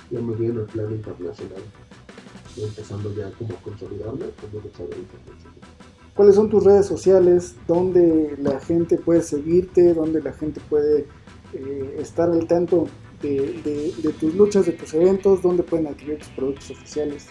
Ya 0.09 0.21
me 0.21 0.37
veo 0.37 0.51
en 0.51 0.59
el 0.59 0.65
plano 0.67 0.91
internacional 0.91 1.63
empezando 2.55 3.13
ya 3.13 3.29
como 3.31 3.55
a 3.55 3.61
consolidarme 3.61 4.27
como 4.39 4.61
¿Cuáles 6.17 6.33
son 6.33 6.49
tus 6.49 6.63
redes 6.63 6.87
sociales? 6.87 7.55
¿Dónde 7.67 8.35
la 8.41 8.59
gente 8.59 8.97
puede 8.97 9.21
seguirte? 9.21 9.93
¿Dónde 9.93 10.19
la 10.19 10.33
gente 10.33 10.59
puede 10.67 11.05
eh, 11.53 11.95
estar 11.99 12.27
al 12.31 12.47
tanto 12.47 12.87
de, 13.21 13.93
tus 14.19 14.33
luchas, 14.33 14.65
de 14.65 14.71
tus 14.71 14.95
eventos? 14.95 15.43
¿Dónde 15.43 15.61
pueden 15.61 15.85
adquirir 15.85 16.17
tus 16.17 16.29
productos 16.29 16.71
oficiales? 16.71 17.27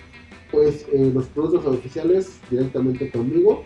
Pues 0.53 0.87
eh, 0.93 1.11
los 1.13 1.27
productos 1.27 1.67
oficiales 1.67 2.39
directamente 2.49 3.11
conmigo 3.11 3.65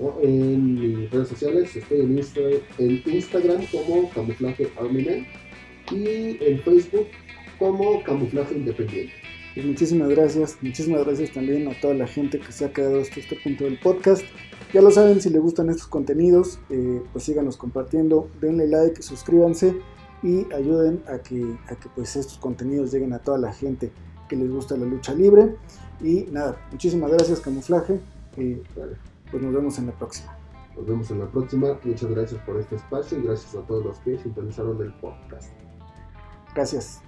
o 0.00 0.18
en 0.22 0.74
mis 0.80 1.10
redes 1.10 1.28
sociales. 1.28 1.76
Estoy 1.76 2.00
en, 2.00 2.18
en 2.78 3.02
Instagram 3.04 3.66
como 3.70 4.08
Camuflaje 4.08 4.70
Army 4.80 5.26
y 5.90 6.38
en 6.40 6.58
Facebook 6.60 7.08
como 7.58 8.02
Camuflaje 8.04 8.54
Independiente. 8.54 9.12
Pues 9.54 9.66
muchísimas 9.66 10.08
gracias, 10.08 10.56
muchísimas 10.62 11.04
gracias 11.04 11.30
también 11.32 11.68
a 11.68 11.78
toda 11.78 11.92
la 11.92 12.06
gente 12.06 12.38
que 12.38 12.50
se 12.52 12.64
ha 12.64 12.72
quedado 12.72 13.02
hasta 13.02 13.20
este 13.20 13.36
punto 13.36 13.64
del 13.64 13.78
podcast. 13.78 14.24
Ya 14.72 14.80
lo 14.80 14.90
saben, 14.90 15.20
si 15.20 15.28
les 15.28 15.42
gustan 15.42 15.68
estos 15.68 15.86
contenidos, 15.86 16.58
eh, 16.70 17.02
pues 17.12 17.24
síganos 17.24 17.56
compartiendo, 17.58 18.28
denle 18.40 18.66
like, 18.66 19.02
suscríbanse 19.02 19.76
y 20.22 20.46
ayuden 20.52 21.02
a 21.06 21.18
que, 21.18 21.58
a 21.68 21.74
que 21.74 21.88
pues 21.94 22.16
estos 22.16 22.38
contenidos 22.38 22.90
lleguen 22.92 23.12
a 23.12 23.18
toda 23.18 23.38
la 23.38 23.52
gente 23.52 23.92
que 24.28 24.36
les 24.36 24.50
gusta 24.50 24.76
la 24.76 24.86
lucha 24.86 25.14
libre. 25.14 25.56
Y 26.00 26.26
nada, 26.32 26.56
muchísimas 26.70 27.10
gracias 27.10 27.40
Camuflaje. 27.40 28.00
Eh, 28.38 28.62
pues 29.30 29.42
nos 29.42 29.52
vemos 29.52 29.78
en 29.78 29.86
la 29.86 29.92
próxima. 29.92 30.36
Nos 30.76 30.86
vemos 30.86 31.10
en 31.10 31.18
la 31.18 31.26
próxima. 31.26 31.78
Muchas 31.84 32.10
gracias 32.10 32.40
por 32.44 32.58
este 32.58 32.76
espacio 32.76 33.18
y 33.18 33.22
gracias 33.24 33.54
a 33.54 33.66
todos 33.66 33.84
los 33.84 33.98
que 33.98 34.18
sintonizaron 34.18 34.80
el 34.80 34.92
podcast. 34.94 35.50
Gracias. 36.54 37.02